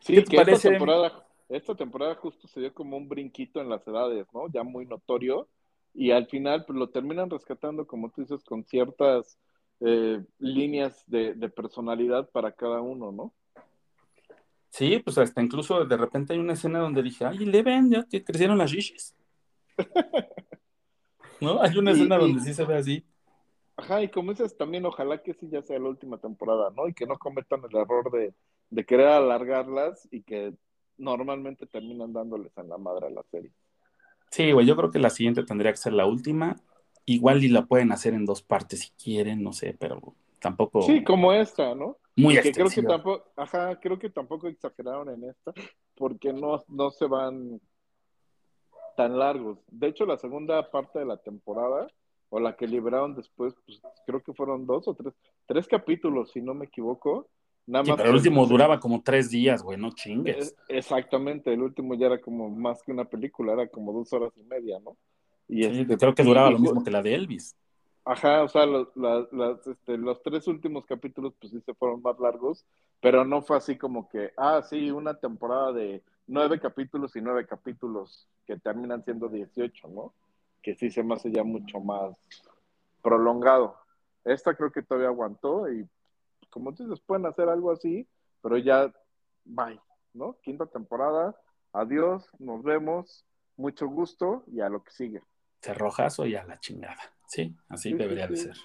Sí, 0.00 0.14
¿Qué 0.14 0.22
te 0.22 0.30
que 0.30 0.36
parece? 0.36 0.52
esta 0.56 0.70
temporada, 0.70 1.26
esta 1.48 1.74
temporada 1.74 2.14
justo 2.16 2.46
se 2.48 2.60
dio 2.60 2.72
como 2.74 2.96
un 2.96 3.08
brinquito 3.08 3.60
en 3.60 3.68
las 3.68 3.86
edades, 3.86 4.26
¿no? 4.32 4.48
Ya 4.48 4.62
muy 4.62 4.86
notorio. 4.86 5.48
Y 5.94 6.10
al 6.12 6.26
final, 6.28 6.64
pues 6.64 6.78
lo 6.78 6.90
terminan 6.90 7.30
rescatando, 7.30 7.86
como 7.86 8.10
tú 8.10 8.20
dices, 8.22 8.44
con 8.44 8.64
ciertas 8.64 9.38
eh, 9.80 10.24
líneas 10.38 11.02
de, 11.06 11.34
de 11.34 11.48
personalidad 11.48 12.30
para 12.30 12.52
cada 12.52 12.80
uno, 12.80 13.10
¿no? 13.12 13.34
sí, 14.70 14.98
pues 15.00 15.18
hasta 15.18 15.42
incluso 15.42 15.84
de 15.84 15.96
repente 15.96 16.32
hay 16.32 16.38
una 16.38 16.52
escena 16.54 16.78
donde 16.80 17.02
dije, 17.02 17.24
ay, 17.24 17.38
Leven, 17.44 17.90
ya 17.90 18.04
te 18.04 18.24
crecieron 18.24 18.58
las 18.58 18.70
shishis. 18.70 19.14
¿No? 21.40 21.60
Hay 21.62 21.76
una 21.78 21.92
escena 21.92 22.16
y- 22.16 22.18
donde 22.18 22.40
sí 22.40 22.54
se 22.54 22.64
ve 22.64 22.76
así. 22.76 23.06
Ajá, 23.78 24.02
y 24.02 24.10
como 24.10 24.32
dices, 24.32 24.56
también 24.56 24.84
ojalá 24.86 25.22
que 25.22 25.34
sí 25.34 25.48
ya 25.50 25.62
sea 25.62 25.78
la 25.78 25.88
última 25.88 26.18
temporada, 26.18 26.70
¿no? 26.76 26.88
Y 26.88 26.94
que 26.94 27.06
no 27.06 27.16
cometan 27.18 27.62
el 27.70 27.76
error 27.76 28.10
de, 28.10 28.34
de 28.70 28.84
querer 28.86 29.06
alargarlas 29.08 30.08
y 30.10 30.22
que 30.24 30.52
normalmente 30.98 31.66
terminan 31.66 32.12
dándoles 32.12 32.52
en 32.58 32.68
la 32.68 32.76
madre 32.78 33.06
a 33.06 33.10
la 33.10 33.22
serie. 33.30 33.52
Sí, 34.30 34.52
güey, 34.52 34.66
yo 34.66 34.76
creo 34.76 34.90
que 34.90 34.98
la 34.98 35.10
siguiente 35.10 35.42
tendría 35.44 35.70
que 35.72 35.78
ser 35.78 35.92
la 35.92 36.06
última. 36.06 36.56
Igual 37.06 37.42
y 37.44 37.48
la 37.48 37.66
pueden 37.66 37.92
hacer 37.92 38.14
en 38.14 38.26
dos 38.26 38.42
partes 38.42 38.80
si 38.80 38.90
quieren, 39.02 39.42
no 39.42 39.52
sé, 39.52 39.74
pero 39.78 40.14
tampoco 40.40 40.86
Sí, 40.86 41.04
como 41.04 41.32
esta, 41.32 41.74
¿no? 41.74 41.98
muy 42.16 42.36
que 42.42 42.52
creo 42.52 42.66
que 42.66 42.82
extensiva. 42.82 42.96
tampoco, 42.96 43.24
ajá, 43.36 43.78
creo 43.80 43.98
que 43.98 44.10
tampoco 44.10 44.48
exageraron 44.48 45.08
en 45.10 45.24
esta, 45.30 45.52
porque 45.96 46.32
no, 46.32 46.62
no 46.68 46.90
se 46.90 47.06
van 47.06 47.60
tan 48.96 49.18
largos. 49.18 49.58
De 49.68 49.88
hecho, 49.88 50.06
la 50.06 50.18
segunda 50.18 50.70
parte 50.70 50.98
de 50.98 51.04
la 51.06 51.16
temporada, 51.18 51.86
o 52.30 52.40
la 52.40 52.56
que 52.56 52.66
liberaron 52.66 53.14
después, 53.14 53.54
pues 53.66 53.80
creo 54.06 54.22
que 54.22 54.32
fueron 54.34 54.66
dos 54.66 54.86
o 54.88 54.94
tres, 54.94 55.14
tres 55.46 55.66
capítulos, 55.66 56.30
si 56.32 56.40
no 56.40 56.54
me 56.54 56.66
equivoco. 56.66 57.28
Nada 57.66 57.84
Sí, 57.84 57.90
más 57.90 57.96
pero 57.98 58.08
el 58.10 58.14
que- 58.14 58.28
último 58.28 58.46
duraba 58.46 58.80
como 58.80 59.02
tres 59.02 59.30
días, 59.30 59.62
güey, 59.62 59.78
no 59.78 59.90
chingues. 59.90 60.56
Exactamente, 60.68 61.52
el 61.52 61.62
último 61.62 61.94
ya 61.94 62.06
era 62.06 62.20
como 62.20 62.48
más 62.50 62.82
que 62.82 62.92
una 62.92 63.04
película, 63.04 63.52
era 63.52 63.68
como 63.68 63.92
dos 63.92 64.12
horas 64.12 64.32
y 64.36 64.42
media, 64.44 64.78
¿no? 64.80 64.96
Y 65.48 65.64
Sí, 65.64 65.80
este, 65.80 65.96
creo 65.96 66.14
que 66.14 66.22
duraba 66.24 66.50
lo 66.50 66.58
mismo 66.58 66.82
que 66.84 66.90
la 66.90 67.02
de 67.02 67.14
Elvis. 67.14 67.54
Ajá, 68.04 68.42
o 68.42 68.48
sea, 68.48 68.64
los, 68.64 68.88
la- 68.96 69.26
las, 69.32 69.66
este, 69.66 69.98
los 69.98 70.22
tres 70.22 70.46
últimos 70.48 70.86
capítulos 70.86 71.34
pues 71.38 71.52
sí 71.52 71.60
se 71.60 71.74
fueron 71.74 72.00
más 72.00 72.18
largos, 72.18 72.64
pero 73.00 73.24
no 73.24 73.42
fue 73.42 73.58
así 73.58 73.76
como 73.76 74.08
que, 74.08 74.32
ah, 74.38 74.62
sí, 74.62 74.90
una 74.90 75.14
temporada 75.14 75.72
de 75.72 76.02
nueve 76.26 76.58
capítulos 76.58 77.14
y 77.16 77.20
nueve 77.20 77.46
capítulos 77.46 78.26
que 78.46 78.56
terminan 78.58 79.04
siendo 79.04 79.28
18, 79.28 79.88
¿no? 79.88 80.14
Que 80.62 80.74
sí 80.74 80.90
se 80.90 81.02
me 81.02 81.14
hace 81.14 81.30
ya 81.30 81.44
mucho 81.44 81.80
más 81.80 82.16
prolongado. 83.02 83.76
Esta 84.24 84.54
creo 84.54 84.70
que 84.72 84.82
todavía 84.82 85.08
aguantó 85.08 85.70
y 85.72 85.86
como 86.50 86.72
dices, 86.72 87.00
pueden 87.00 87.26
hacer 87.26 87.48
algo 87.48 87.70
así, 87.70 88.08
pero 88.42 88.56
ya, 88.58 88.92
bye, 89.44 89.80
¿no? 90.14 90.38
Quinta 90.42 90.66
temporada, 90.66 91.36
adiós, 91.72 92.26
nos 92.38 92.62
vemos, 92.62 93.24
mucho 93.56 93.86
gusto 93.88 94.44
y 94.46 94.60
a 94.60 94.68
lo 94.68 94.82
que 94.82 94.90
sigue. 94.92 95.22
Cerrojazo 95.60 96.26
y 96.26 96.36
a 96.36 96.44
la 96.44 96.58
chingada. 96.58 97.00
Sí, 97.26 97.54
así 97.68 97.90
Sí, 97.90 97.96
sí, 97.96 97.98
debería 97.98 98.26
de 98.26 98.36
sí. 98.36 98.44
ser. 98.44 98.56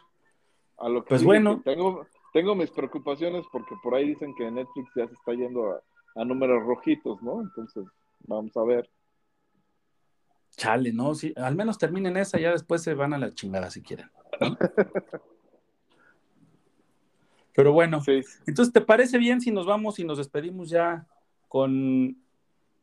A 0.78 0.88
lo 0.90 1.04
que 1.04 1.10
Pues 1.10 1.22
sigue, 1.22 1.28
bueno. 1.28 1.58
que 1.58 1.72
Tengo, 1.76 2.08
tengo 2.32 2.56
mis 2.56 2.72
preocupaciones 2.72 3.46
porque 3.52 3.76
por 3.84 3.96
ahí 3.96 4.08
dicen 4.10 4.34
que 4.36 4.50
Netflix 4.50 4.90
ya 4.96 5.08
se 5.08 5.14
está 5.14 5.34
yendo 5.34 5.72
a, 5.72 5.82
a 6.16 6.26
números 6.26 6.64
rojitos, 6.66 7.22
¿no? 7.22 7.42
Entonces, 7.42 7.86
vamos 8.22 8.56
a 8.58 8.64
ver. 8.64 8.90
Chale, 10.56 10.94
¿no? 10.94 11.16
Sí, 11.16 11.34
al 11.36 11.56
menos 11.56 11.78
terminen 11.78 12.18
esa, 12.18 12.40
ya 12.40 12.52
después 12.52 12.84
se 12.84 12.94
van 12.94 13.14
a 13.14 13.18
la 13.18 13.32
chingada 13.32 13.70
si 13.70 13.82
quieren. 13.82 14.10
¿no? 14.40 14.58
Pero 17.56 17.72
bueno, 17.72 18.02
Sí, 18.02 18.22
entonces, 18.48 18.74
¿te 18.74 18.82
parece 18.82 19.18
bien 19.18 19.40
si 19.40 19.52
nos 19.52 19.66
vamos 19.66 20.00
y 20.00 20.04
nos 20.04 20.18
despedimos 20.18 20.70
ya 20.70 21.08
con 21.48 22.18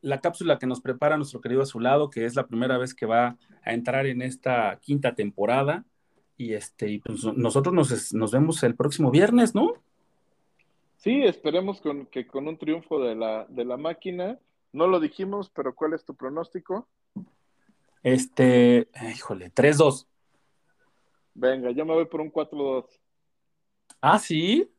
la 0.01 0.21
cápsula 0.21 0.59
que 0.59 0.67
nos 0.67 0.81
prepara 0.81 1.17
nuestro 1.17 1.41
querido 1.41 1.63
Azulado, 1.63 2.09
que 2.09 2.25
es 2.25 2.37
la 2.37 2.47
primera 2.47 2.79
vez 2.79 2.95
que 2.95 3.07
va 3.07 3.37
a 3.65 3.73
entrar 3.73 4.07
en 4.07 4.23
esta 4.23 4.79
quinta 4.81 5.15
temporada. 5.15 5.85
Y 6.37 6.55
este, 6.55 7.03
pues 7.05 7.25
nosotros 7.37 7.75
nos, 7.75 8.15
nos 8.15 8.33
vemos 8.33 8.63
el 8.63 8.75
próximo 8.75 9.11
viernes, 9.11 9.55
¿no? 9.55 9.75
Sí, 10.97 11.23
esperemos 11.23 11.81
con, 11.81 12.07
que 12.07 12.27
con 12.27 12.47
un 12.47 12.57
triunfo 12.57 13.03
de 13.03 13.15
la, 13.15 13.47
de 13.49 13.65
la 13.65 13.77
máquina. 13.77 14.39
No 14.73 14.87
lo 14.87 15.01
dijimos, 15.01 15.51
pero 15.51 15.75
¿cuál 15.75 15.95
es 15.95 16.05
tu 16.05 16.15
pronóstico? 16.15 16.87
Este, 18.03 18.89
híjole, 19.15 19.51
3-2. 19.51 20.07
Venga, 21.35 21.71
yo 21.71 21.85
me 21.85 21.95
voy 21.95 22.07
por 22.07 22.21
un 22.21 22.33
4-2. 22.33 22.87
Ah, 24.01 24.19
sí. 24.19 24.71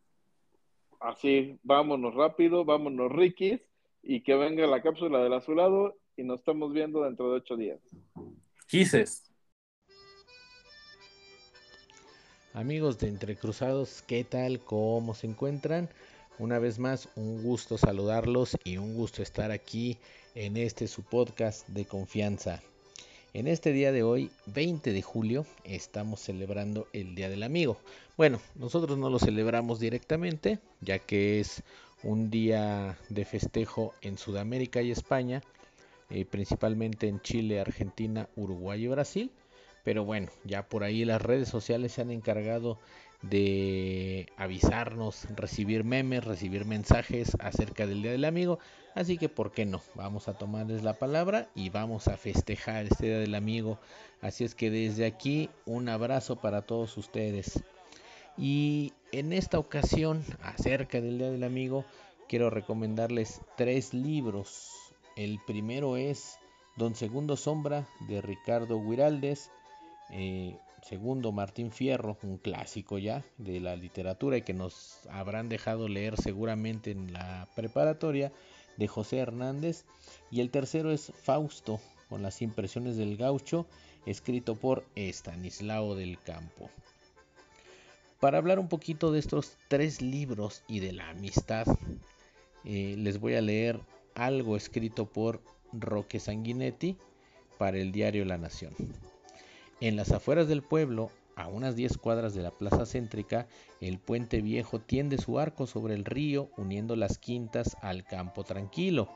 Así, 1.00 1.60
vámonos 1.64 2.14
rápido, 2.14 2.64
vámonos 2.64 3.12
Rikis, 3.12 3.60
y 4.04 4.22
que 4.22 4.36
venga 4.36 4.68
la 4.68 4.82
cápsula 4.82 5.24
del 5.24 5.34
azulado 5.34 5.98
y 6.16 6.24
nos 6.24 6.40
estamos 6.40 6.74
viendo 6.74 7.04
dentro 7.04 7.32
de 7.32 7.38
ocho 7.38 7.56
días. 7.56 7.80
Quises. 8.68 9.32
Amigos 12.54 13.00
de 13.00 13.08
Entre 13.08 13.36
Cruzados, 13.36 14.02
¿qué 14.02 14.24
tal? 14.24 14.60
¿Cómo 14.60 15.14
se 15.14 15.28
encuentran? 15.28 15.90
Una 16.38 16.60
vez 16.60 16.80
más, 16.80 17.10
un 17.16 17.44
gusto 17.44 17.78
saludarlos 17.78 18.58
y 18.64 18.78
un 18.78 18.96
gusto 18.96 19.24
estar 19.24 19.52
aquí 19.52 19.98
en 20.36 20.58
este 20.58 20.88
su 20.88 21.04
podcast 21.04 21.68
de 21.70 21.86
confianza. 21.86 22.62
En 23.34 23.48
este 23.48 23.72
día 23.72 23.94
de 23.94 24.04
hoy, 24.04 24.30
20 24.48 24.92
de 24.92 25.02
julio, 25.02 25.46
estamos 25.64 26.20
celebrando 26.20 26.90
el 26.92 27.16
Día 27.16 27.30
del 27.30 27.44
Amigo. 27.44 27.78
Bueno, 28.18 28.42
nosotros 28.56 28.98
no 28.98 29.10
lo 29.10 29.20
celebramos 29.20 29.80
directamente, 29.80 30.60
ya 30.82 31.00
que 31.00 31.40
es 31.40 31.64
un 32.04 32.30
día 32.30 32.98
de 33.08 33.24
festejo 33.24 33.94
en 34.02 34.18
Sudamérica 34.18 34.82
y 34.82 34.92
España, 34.92 35.42
eh, 36.10 36.26
principalmente 36.26 37.08
en 37.08 37.22
Chile, 37.22 37.62
Argentina, 37.62 38.28
Uruguay 38.36 38.84
y 38.84 38.90
Brasil. 38.90 39.32
Pero 39.86 40.04
bueno, 40.04 40.28
ya 40.44 40.68
por 40.68 40.84
ahí 40.84 41.06
las 41.06 41.22
redes 41.22 41.48
sociales 41.48 41.94
se 41.94 42.02
han 42.02 42.12
encargado 42.12 42.80
de 43.22 44.28
avisarnos, 44.38 45.28
recibir 45.36 45.84
memes, 45.84 46.24
recibir 46.24 46.66
mensajes 46.66 47.38
acerca 47.40 47.86
del 47.86 48.02
Día 48.02 48.12
del 48.12 48.26
Amigo. 48.26 48.60
Así 48.96 49.18
que, 49.18 49.30
¿por 49.30 49.52
qué 49.52 49.66
no? 49.66 49.82
Vamos 49.96 50.28
a 50.28 50.34
tomarles 50.34 50.84
la 50.84 50.94
palabra 50.94 51.48
y 51.56 51.70
vamos 51.70 52.08
a 52.08 52.18
festejar 52.18 52.86
este 52.86 53.08
Día 53.08 53.20
del 53.20 53.36
Amigo. 53.36 53.80
Así 54.22 54.44
es 54.44 54.56
que 54.56 54.70
desde 54.70 55.06
aquí 55.06 55.50
un 55.66 55.88
abrazo 55.88 56.38
para 56.38 56.64
todos 56.64 56.98
ustedes. 56.98 57.64
Y 58.38 58.94
en 59.12 59.34
esta 59.34 59.60
ocasión, 59.60 60.24
acerca 60.42 61.00
del 61.00 61.20
Día 61.20 61.32
del 61.32 61.44
Amigo, 61.44 61.86
quiero 62.28 62.50
recomendarles 62.50 63.42
tres 63.56 63.94
libros. 63.94 64.72
El 65.16 65.40
primero 65.46 65.98
es 65.98 66.38
Don 66.76 66.96
Segundo 66.96 67.38
Sombra 67.38 67.86
de 68.08 68.22
Ricardo 68.22 68.82
Guiraldes. 68.82 69.52
Eh, 70.10 70.58
segundo, 70.82 71.32
Martín 71.32 71.72
Fierro, 71.72 72.18
un 72.24 72.38
clásico 72.38 72.98
ya 72.98 73.24
de 73.38 73.60
la 73.60 73.76
literatura 73.76 74.38
y 74.38 74.42
que 74.42 74.54
nos 74.54 75.00
habrán 75.10 75.50
dejado 75.50 75.88
leer 75.88 76.20
seguramente 76.20 76.92
en 76.92 77.14
la 77.14 77.48
preparatoria 77.56 78.32
de 78.78 78.88
José 78.88 79.18
Hernández. 79.18 79.86
Y 80.30 80.42
el 80.42 80.50
tercero 80.50 80.92
es 80.92 81.12
Fausto, 81.24 81.80
con 82.10 82.22
las 82.22 82.42
impresiones 82.42 82.98
del 82.98 83.18
gaucho, 83.18 83.66
escrito 84.06 84.56
por 84.56 84.86
Estanislao 84.96 85.96
del 85.96 86.20
Campo. 86.22 86.70
Para 88.20 88.38
hablar 88.38 88.60
un 88.60 88.68
poquito 88.68 89.12
de 89.12 89.20
estos 89.20 89.58
tres 89.68 90.02
libros 90.02 90.64
y 90.68 90.80
de 90.80 90.94
la 90.94 91.10
amistad, 91.10 91.66
eh, 92.66 92.96
les 92.98 93.20
voy 93.20 93.36
a 93.36 93.42
leer 93.42 93.80
algo 94.14 94.56
escrito 94.56 95.06
por 95.06 95.42
Roque 95.74 96.20
Sanguinetti 96.20 96.98
para 97.58 97.78
el 97.78 97.92
diario 97.92 98.26
La 98.26 98.38
Nación. 98.38 98.76
En 99.82 99.96
las 99.96 100.12
afueras 100.12 100.48
del 100.48 100.62
pueblo, 100.62 101.10
a 101.36 101.48
unas 101.48 101.76
10 101.76 101.98
cuadras 101.98 102.36
de 102.36 102.44
la 102.44 102.52
plaza 102.52 102.86
céntrica, 102.86 103.48
el 103.80 103.98
puente 103.98 104.40
viejo 104.40 104.80
tiende 104.80 105.18
su 105.18 105.40
arco 105.40 105.66
sobre 105.66 105.96
el 105.96 106.06
río, 106.06 106.52
uniendo 106.56 106.96
las 106.96 107.18
quintas 107.18 107.76
al 107.82 108.04
campo 108.04 108.44
tranquilo. 108.44 109.10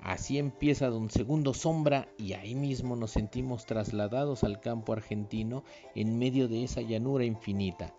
Así 0.00 0.38
empieza 0.38 0.88
Don 0.88 1.10
Segundo 1.10 1.52
Sombra 1.52 2.08
y 2.16 2.32
ahí 2.32 2.54
mismo 2.54 2.96
nos 2.96 3.10
sentimos 3.10 3.66
trasladados 3.66 4.44
al 4.44 4.60
campo 4.60 4.94
argentino 4.94 5.62
en 5.94 6.18
medio 6.18 6.48
de 6.48 6.64
esa 6.64 6.80
llanura 6.80 7.26
infinita. 7.26 7.94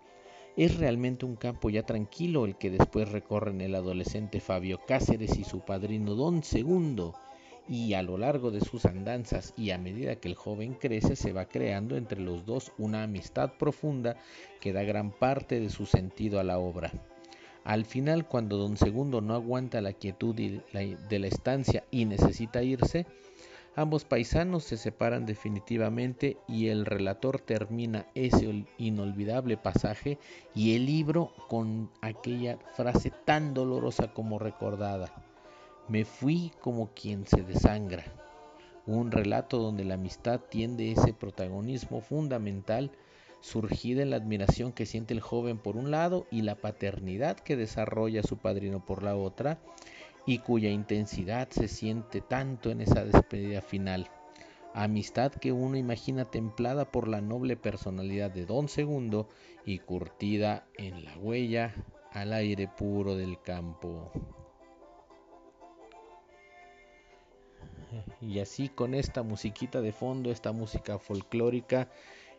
Es 0.56 0.78
realmente 0.78 1.26
un 1.26 1.36
campo 1.36 1.70
ya 1.70 1.84
tranquilo 1.84 2.44
el 2.44 2.56
que 2.56 2.70
después 2.70 3.08
recorren 3.12 3.60
el 3.60 3.76
adolescente 3.76 4.40
Fabio 4.40 4.80
Cáceres 4.84 5.38
y 5.38 5.44
su 5.44 5.60
padrino 5.60 6.16
Don 6.16 6.42
Segundo 6.42 7.14
y 7.70 7.94
a 7.94 8.02
lo 8.02 8.18
largo 8.18 8.50
de 8.50 8.60
sus 8.60 8.84
andanzas 8.84 9.54
y 9.56 9.70
a 9.70 9.78
medida 9.78 10.16
que 10.16 10.28
el 10.28 10.34
joven 10.34 10.74
crece 10.74 11.14
se 11.14 11.32
va 11.32 11.44
creando 11.44 11.96
entre 11.96 12.20
los 12.20 12.44
dos 12.44 12.72
una 12.78 13.04
amistad 13.04 13.52
profunda 13.58 14.16
que 14.60 14.72
da 14.72 14.82
gran 14.82 15.12
parte 15.12 15.60
de 15.60 15.70
su 15.70 15.86
sentido 15.86 16.40
a 16.40 16.44
la 16.44 16.58
obra. 16.58 16.90
Al 17.62 17.84
final, 17.84 18.26
cuando 18.26 18.56
don 18.56 18.76
Segundo 18.76 19.20
no 19.20 19.34
aguanta 19.34 19.80
la 19.80 19.92
quietud 19.92 20.34
de 20.34 21.18
la 21.18 21.26
estancia 21.26 21.84
y 21.92 22.06
necesita 22.06 22.62
irse, 22.64 23.06
ambos 23.76 24.04
paisanos 24.04 24.64
se 24.64 24.76
separan 24.76 25.24
definitivamente 25.24 26.38
y 26.48 26.68
el 26.68 26.86
relator 26.86 27.38
termina 27.38 28.06
ese 28.16 28.64
inolvidable 28.78 29.56
pasaje 29.56 30.18
y 30.56 30.74
el 30.74 30.86
libro 30.86 31.32
con 31.48 31.88
aquella 32.00 32.58
frase 32.74 33.12
tan 33.24 33.54
dolorosa 33.54 34.12
como 34.12 34.40
recordada. 34.40 35.29
Me 35.90 36.04
fui 36.04 36.52
como 36.60 36.94
quien 36.94 37.26
se 37.26 37.42
desangra. 37.42 38.04
Un 38.86 39.10
relato 39.10 39.58
donde 39.58 39.84
la 39.84 39.94
amistad 39.94 40.38
tiende 40.38 40.92
ese 40.92 41.12
protagonismo 41.12 42.00
fundamental 42.00 42.92
surgida 43.40 44.02
en 44.02 44.10
la 44.10 44.16
admiración 44.16 44.72
que 44.72 44.86
siente 44.86 45.14
el 45.14 45.20
joven 45.20 45.58
por 45.58 45.76
un 45.76 45.90
lado 45.90 46.28
y 46.30 46.42
la 46.42 46.54
paternidad 46.54 47.40
que 47.40 47.56
desarrolla 47.56 48.22
su 48.22 48.36
padrino 48.36 48.86
por 48.86 49.02
la 49.02 49.16
otra, 49.16 49.58
y 50.26 50.38
cuya 50.38 50.70
intensidad 50.70 51.48
se 51.50 51.66
siente 51.66 52.20
tanto 52.20 52.70
en 52.70 52.82
esa 52.82 53.04
despedida 53.04 53.60
final. 53.60 54.08
Amistad 54.74 55.32
que 55.32 55.50
uno 55.50 55.76
imagina 55.76 56.24
templada 56.30 56.92
por 56.92 57.08
la 57.08 57.20
noble 57.20 57.56
personalidad 57.56 58.30
de 58.30 58.46
Don 58.46 58.68
Segundo 58.68 59.28
y 59.64 59.80
curtida 59.80 60.68
en 60.78 61.04
la 61.04 61.18
huella 61.18 61.74
al 62.12 62.32
aire 62.32 62.68
puro 62.68 63.16
del 63.16 63.42
campo. 63.42 64.12
y 68.20 68.40
así 68.40 68.68
con 68.68 68.94
esta 68.94 69.22
musiquita 69.22 69.80
de 69.80 69.92
fondo, 69.92 70.30
esta 70.30 70.52
música 70.52 70.98
folclórica, 70.98 71.88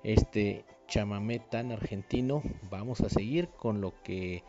este 0.04 0.66
chamamé 0.88 1.40
tan 1.40 1.72
argentino, 1.72 2.44
vamos 2.70 3.02
a 3.02 3.10
seguir 3.10 3.50
con 3.50 3.82
lo 3.82 3.94
que 4.04 4.44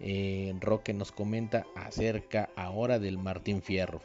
eh, 0.00 0.54
Roque 0.60 0.94
nos 0.94 1.12
comenta 1.12 1.66
acerca 1.76 2.48
ahora 2.56 2.98
del 2.98 3.18
Martín 3.18 3.62
Fierro. 3.62 4.00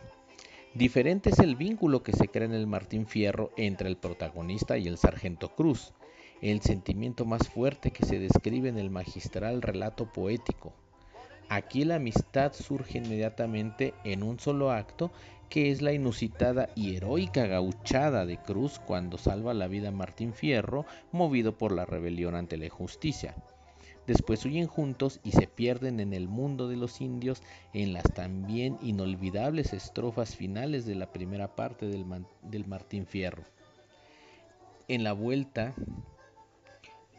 Diferente 0.73 1.29
es 1.31 1.39
el 1.39 1.55
vínculo 1.55 2.03
que 2.03 2.11
se 2.11 2.27
crea 2.27 2.45
en 2.45 2.53
el 2.53 2.67
Martín 2.67 3.07
Fierro 3.07 3.51
entre 3.57 3.89
el 3.89 3.97
protagonista 3.97 4.77
y 4.77 4.87
el 4.87 4.97
sargento 4.97 5.55
Cruz, 5.55 5.93
el 6.41 6.61
sentimiento 6.61 7.25
más 7.25 7.47
fuerte 7.47 7.91
que 7.91 8.05
se 8.05 8.19
describe 8.19 8.69
en 8.69 8.77
el 8.77 8.89
magistral 8.89 9.61
relato 9.61 10.11
poético. 10.11 10.73
Aquí 11.49 11.85
la 11.85 11.95
amistad 11.95 12.53
surge 12.53 12.97
inmediatamente 12.97 13.93
en 14.03 14.21
un 14.21 14.39
solo 14.39 14.71
acto 14.71 15.11
que 15.49 15.71
es 15.71 15.81
la 15.81 15.93
inusitada 15.93 16.69
y 16.75 16.95
heroica 16.95 17.47
gauchada 17.47 18.25
de 18.25 18.37
Cruz 18.37 18.79
cuando 18.79 19.17
salva 19.17 19.53
la 19.53 19.67
vida 19.67 19.89
a 19.89 19.91
Martín 19.91 20.33
Fierro, 20.33 20.85
movido 21.11 21.57
por 21.57 21.71
la 21.71 21.85
rebelión 21.85 22.35
ante 22.35 22.57
la 22.57 22.65
injusticia. 22.65 23.35
Después 24.07 24.45
huyen 24.45 24.67
juntos 24.67 25.19
y 25.23 25.31
se 25.31 25.47
pierden 25.47 25.99
en 25.99 26.13
el 26.13 26.29
mundo 26.29 26.69
de 26.69 26.77
los 26.77 27.01
indios 27.01 27.41
en 27.73 27.91
las 27.91 28.05
también 28.13 28.77
inolvidables 28.81 29.73
estrofas 29.73 30.35
finales 30.35 30.85
de 30.85 30.95
la 30.95 31.11
primera 31.11 31.55
parte 31.55 31.87
del, 31.87 32.05
del 32.41 32.65
Martín 32.67 33.05
Fierro. 33.05 33.43
En 34.87 35.03
la 35.03 35.11
vuelta 35.11 35.75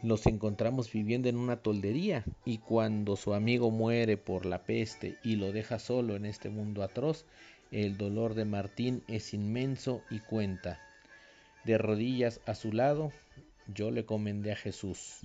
los 0.01 0.25
encontramos 0.25 0.91
viviendo 0.91 1.29
en 1.29 1.37
una 1.37 1.57
toldería 1.57 2.23
y 2.45 2.57
cuando 2.57 3.15
su 3.15 3.33
amigo 3.33 3.69
muere 3.69 4.17
por 4.17 4.45
la 4.45 4.63
peste 4.63 5.17
y 5.23 5.35
lo 5.35 5.51
deja 5.51 5.77
solo 5.77 6.15
en 6.15 6.25
este 6.25 6.49
mundo 6.49 6.81
atroz, 6.81 7.25
el 7.71 7.97
dolor 7.97 8.33
de 8.33 8.45
Martín 8.45 9.03
es 9.07 9.33
inmenso 9.33 10.01
y 10.09 10.19
cuenta. 10.19 10.79
De 11.65 11.77
rodillas 11.77 12.41
a 12.45 12.55
su 12.55 12.71
lado, 12.71 13.11
yo 13.73 13.91
le 13.91 14.05
comendé 14.05 14.51
a 14.51 14.55
Jesús. 14.55 15.19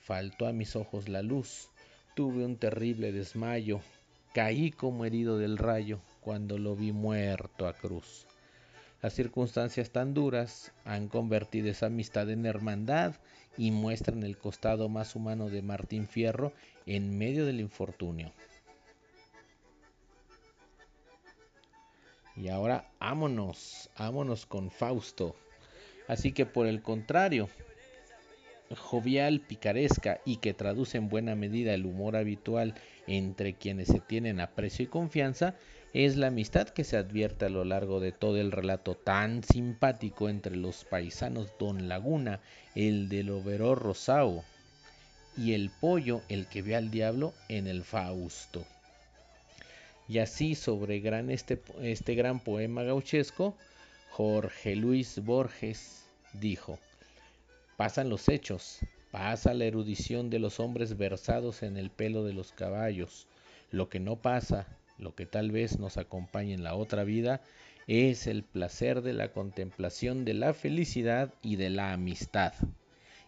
Faltó 0.00 0.46
a 0.46 0.52
mis 0.52 0.76
ojos 0.76 1.08
la 1.08 1.22
luz, 1.22 1.68
tuve 2.14 2.44
un 2.44 2.56
terrible 2.56 3.12
desmayo, 3.12 3.80
caí 4.34 4.70
como 4.70 5.04
herido 5.04 5.38
del 5.38 5.58
rayo 5.58 6.00
cuando 6.20 6.58
lo 6.58 6.76
vi 6.76 6.92
muerto 6.92 7.66
a 7.66 7.72
cruz. 7.72 8.26
Las 9.02 9.14
circunstancias 9.14 9.90
tan 9.90 10.14
duras 10.14 10.72
han 10.84 11.08
convertido 11.08 11.70
esa 11.70 11.86
amistad 11.86 12.30
en 12.30 12.44
hermandad 12.46 13.14
y 13.56 13.70
muestran 13.70 14.22
el 14.22 14.36
costado 14.36 14.88
más 14.88 15.16
humano 15.16 15.48
de 15.48 15.62
Martín 15.62 16.06
Fierro 16.06 16.52
en 16.86 17.16
medio 17.18 17.46
del 17.46 17.60
infortunio. 17.60 18.32
Y 22.40 22.48
ahora 22.48 22.88
ámonos, 23.00 23.90
ámonos 23.96 24.46
con 24.46 24.70
Fausto. 24.70 25.36
Así 26.08 26.32
que 26.32 26.46
por 26.46 26.66
el 26.66 26.80
contrario, 26.80 27.50
jovial, 28.74 29.40
picaresca 29.40 30.20
y 30.24 30.36
que 30.36 30.54
traduce 30.54 30.96
en 30.96 31.10
buena 31.10 31.34
medida 31.34 31.74
el 31.74 31.84
humor 31.84 32.16
habitual 32.16 32.74
entre 33.06 33.52
quienes 33.52 33.88
se 33.88 34.00
tienen 34.00 34.40
aprecio 34.40 34.84
y 34.84 34.88
confianza, 34.88 35.54
es 35.92 36.16
la 36.16 36.28
amistad 36.28 36.68
que 36.68 36.84
se 36.84 36.96
advierte 36.96 37.44
a 37.44 37.50
lo 37.50 37.64
largo 37.64 38.00
de 38.00 38.12
todo 38.12 38.38
el 38.38 38.52
relato 38.52 38.94
tan 38.94 39.42
simpático 39.42 40.30
entre 40.30 40.56
los 40.56 40.84
paisanos 40.84 41.52
Don 41.58 41.88
Laguna, 41.88 42.40
el 42.74 43.10
del 43.10 43.30
overó 43.30 43.74
Rosao, 43.74 44.44
y 45.36 45.52
el 45.52 45.70
pollo, 45.70 46.22
el 46.30 46.46
que 46.46 46.62
ve 46.62 46.74
al 46.74 46.90
diablo 46.90 47.34
en 47.48 47.66
el 47.66 47.82
Fausto. 47.82 48.64
Y 50.10 50.18
así 50.18 50.56
sobre 50.56 50.98
gran 50.98 51.30
este, 51.30 51.62
este 51.82 52.16
gran 52.16 52.40
poema 52.40 52.82
gauchesco, 52.82 53.54
Jorge 54.10 54.74
Luis 54.74 55.20
Borges 55.24 56.04
dijo, 56.32 56.80
pasan 57.76 58.08
los 58.08 58.28
hechos, 58.28 58.80
pasa 59.12 59.54
la 59.54 59.66
erudición 59.66 60.28
de 60.28 60.40
los 60.40 60.58
hombres 60.58 60.96
versados 60.96 61.62
en 61.62 61.76
el 61.76 61.90
pelo 61.90 62.24
de 62.24 62.32
los 62.32 62.50
caballos, 62.50 63.28
lo 63.70 63.88
que 63.88 64.00
no 64.00 64.16
pasa, 64.16 64.66
lo 64.98 65.14
que 65.14 65.26
tal 65.26 65.52
vez 65.52 65.78
nos 65.78 65.96
acompañe 65.96 66.54
en 66.54 66.64
la 66.64 66.74
otra 66.74 67.04
vida, 67.04 67.40
es 67.86 68.26
el 68.26 68.42
placer 68.42 69.02
de 69.02 69.12
la 69.12 69.30
contemplación 69.30 70.24
de 70.24 70.34
la 70.34 70.54
felicidad 70.54 71.32
y 71.40 71.54
de 71.54 71.70
la 71.70 71.92
amistad. 71.92 72.52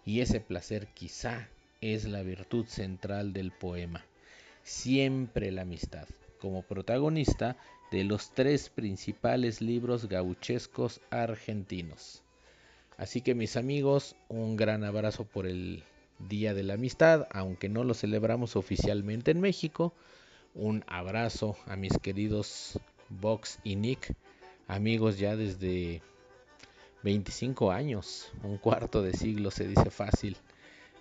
Y 0.04 0.18
ese 0.18 0.40
placer 0.40 0.88
quizá 0.94 1.48
es 1.80 2.06
la 2.06 2.24
virtud 2.24 2.66
central 2.66 3.32
del 3.32 3.52
poema. 3.52 4.04
Siempre 4.64 5.52
la 5.52 5.62
amistad, 5.62 6.08
como 6.42 6.62
protagonista 6.62 7.56
de 7.92 8.02
los 8.02 8.32
tres 8.32 8.68
principales 8.68 9.60
libros 9.60 10.08
gauchescos 10.08 11.00
argentinos. 11.10 12.24
Así 12.96 13.20
que 13.20 13.36
mis 13.36 13.56
amigos, 13.56 14.16
un 14.28 14.56
gran 14.56 14.82
abrazo 14.82 15.24
por 15.24 15.46
el 15.46 15.84
Día 16.18 16.52
de 16.52 16.64
la 16.64 16.74
Amistad, 16.74 17.28
aunque 17.30 17.68
no 17.68 17.84
lo 17.84 17.94
celebramos 17.94 18.56
oficialmente 18.56 19.30
en 19.30 19.40
México. 19.40 19.94
Un 20.56 20.84
abrazo 20.88 21.56
a 21.66 21.76
mis 21.76 21.96
queridos 21.98 22.80
Vox 23.08 23.60
y 23.62 23.76
Nick, 23.76 24.12
amigos 24.66 25.20
ya 25.20 25.36
desde 25.36 26.02
25 27.04 27.70
años, 27.70 28.32
un 28.42 28.58
cuarto 28.58 29.00
de 29.00 29.12
siglo 29.12 29.52
se 29.52 29.68
dice 29.68 29.90
fácil, 29.90 30.36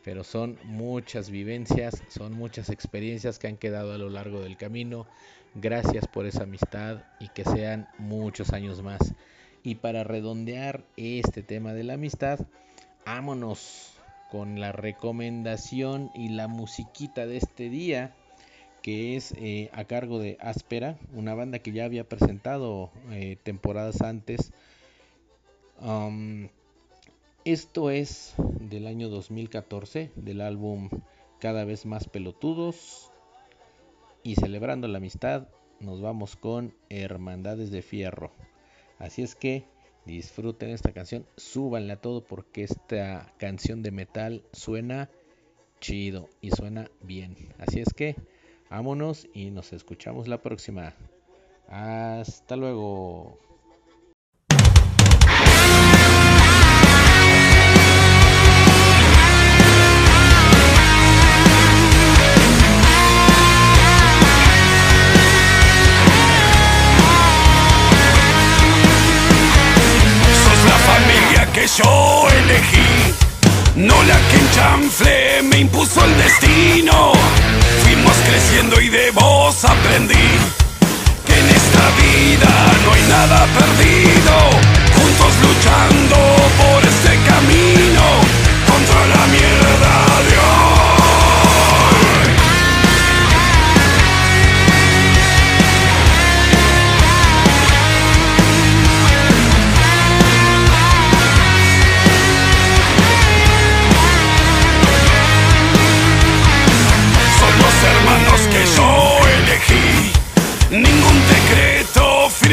pero 0.03 0.23
son 0.23 0.57
muchas 0.63 1.29
vivencias, 1.29 2.03
son 2.09 2.33
muchas 2.33 2.69
experiencias 2.69 3.39
que 3.39 3.47
han 3.47 3.57
quedado 3.57 3.93
a 3.93 3.97
lo 3.97 4.09
largo 4.09 4.41
del 4.41 4.57
camino. 4.57 5.05
Gracias 5.53 6.07
por 6.07 6.25
esa 6.25 6.43
amistad 6.43 7.03
y 7.19 7.27
que 7.29 7.43
sean 7.43 7.87
muchos 7.97 8.53
años 8.53 8.81
más. 8.81 9.13
Y 9.63 9.75
para 9.75 10.03
redondear 10.03 10.83
este 10.97 11.43
tema 11.43 11.73
de 11.73 11.83
la 11.83 11.93
amistad, 11.93 12.39
vámonos 13.05 13.91
con 14.31 14.59
la 14.59 14.71
recomendación 14.71 16.09
y 16.15 16.29
la 16.29 16.47
musiquita 16.47 17.27
de 17.27 17.37
este 17.37 17.69
día, 17.69 18.15
que 18.81 19.15
es 19.15 19.33
eh, 19.37 19.69
a 19.73 19.83
cargo 19.83 20.19
de 20.19 20.37
Áspera, 20.39 20.97
una 21.13 21.35
banda 21.35 21.59
que 21.59 21.73
ya 21.73 21.85
había 21.85 22.07
presentado 22.07 22.89
eh, 23.11 23.37
temporadas 23.43 24.01
antes. 24.01 24.51
Um, 25.79 26.47
esto 27.45 27.89
es 27.89 28.33
del 28.37 28.87
año 28.87 29.09
2014, 29.09 30.11
del 30.15 30.41
álbum 30.41 30.89
Cada 31.39 31.65
vez 31.65 31.85
más 31.85 32.07
pelotudos. 32.07 33.11
Y 34.23 34.35
celebrando 34.35 34.87
la 34.87 34.99
amistad, 34.99 35.47
nos 35.79 36.01
vamos 36.01 36.35
con 36.35 36.75
Hermandades 36.89 37.71
de 37.71 37.81
Fierro. 37.81 38.31
Así 38.99 39.23
es 39.23 39.35
que 39.35 39.65
disfruten 40.05 40.69
esta 40.69 40.93
canción, 40.93 41.25
súbanle 41.37 41.93
a 41.93 42.01
todo 42.01 42.23
porque 42.23 42.63
esta 42.63 43.33
canción 43.37 43.81
de 43.81 43.91
metal 43.91 44.43
suena 44.53 45.09
chido 45.79 46.29
y 46.41 46.51
suena 46.51 46.91
bien. 47.01 47.35
Así 47.57 47.79
es 47.79 47.91
que 47.93 48.15
vámonos 48.69 49.27
y 49.33 49.49
nos 49.49 49.73
escuchamos 49.73 50.27
la 50.27 50.41
próxima. 50.41 50.93
Hasta 51.67 52.55
luego. 52.55 53.50
Yo 71.67 72.27
elegí, 72.27 73.13
no 73.75 73.93
la 74.03 74.17
que 74.29 74.37
en 74.37 74.51
chanfle 74.51 75.41
me 75.43 75.59
impuso 75.59 76.03
el 76.03 76.17
destino. 76.17 77.13
Fuimos 77.83 78.15
creciendo 78.27 78.81
y 78.81 78.89
de 78.89 79.11
vos 79.11 79.63
aprendí 79.63 80.29
que 81.25 81.33
en 81.37 81.49
esta 81.49 81.83
vida 82.01 82.49
no 82.83 82.93
hay 82.93 83.03
nada 83.03 83.45
perdido. 83.59 84.33
Juntos 84.95 85.33
luchando 85.43 86.17
por 86.57 86.83
este 86.83 87.15
camino 87.29 88.05
contra 88.67 89.05
la 89.05 89.27
mierda 89.27 89.60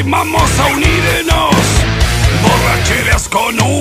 firmamos 0.08 0.58
a 0.58 0.66
unirnos. 0.72 1.54
Borracheras 2.42 3.28
con 3.28 3.60
una 3.60 3.77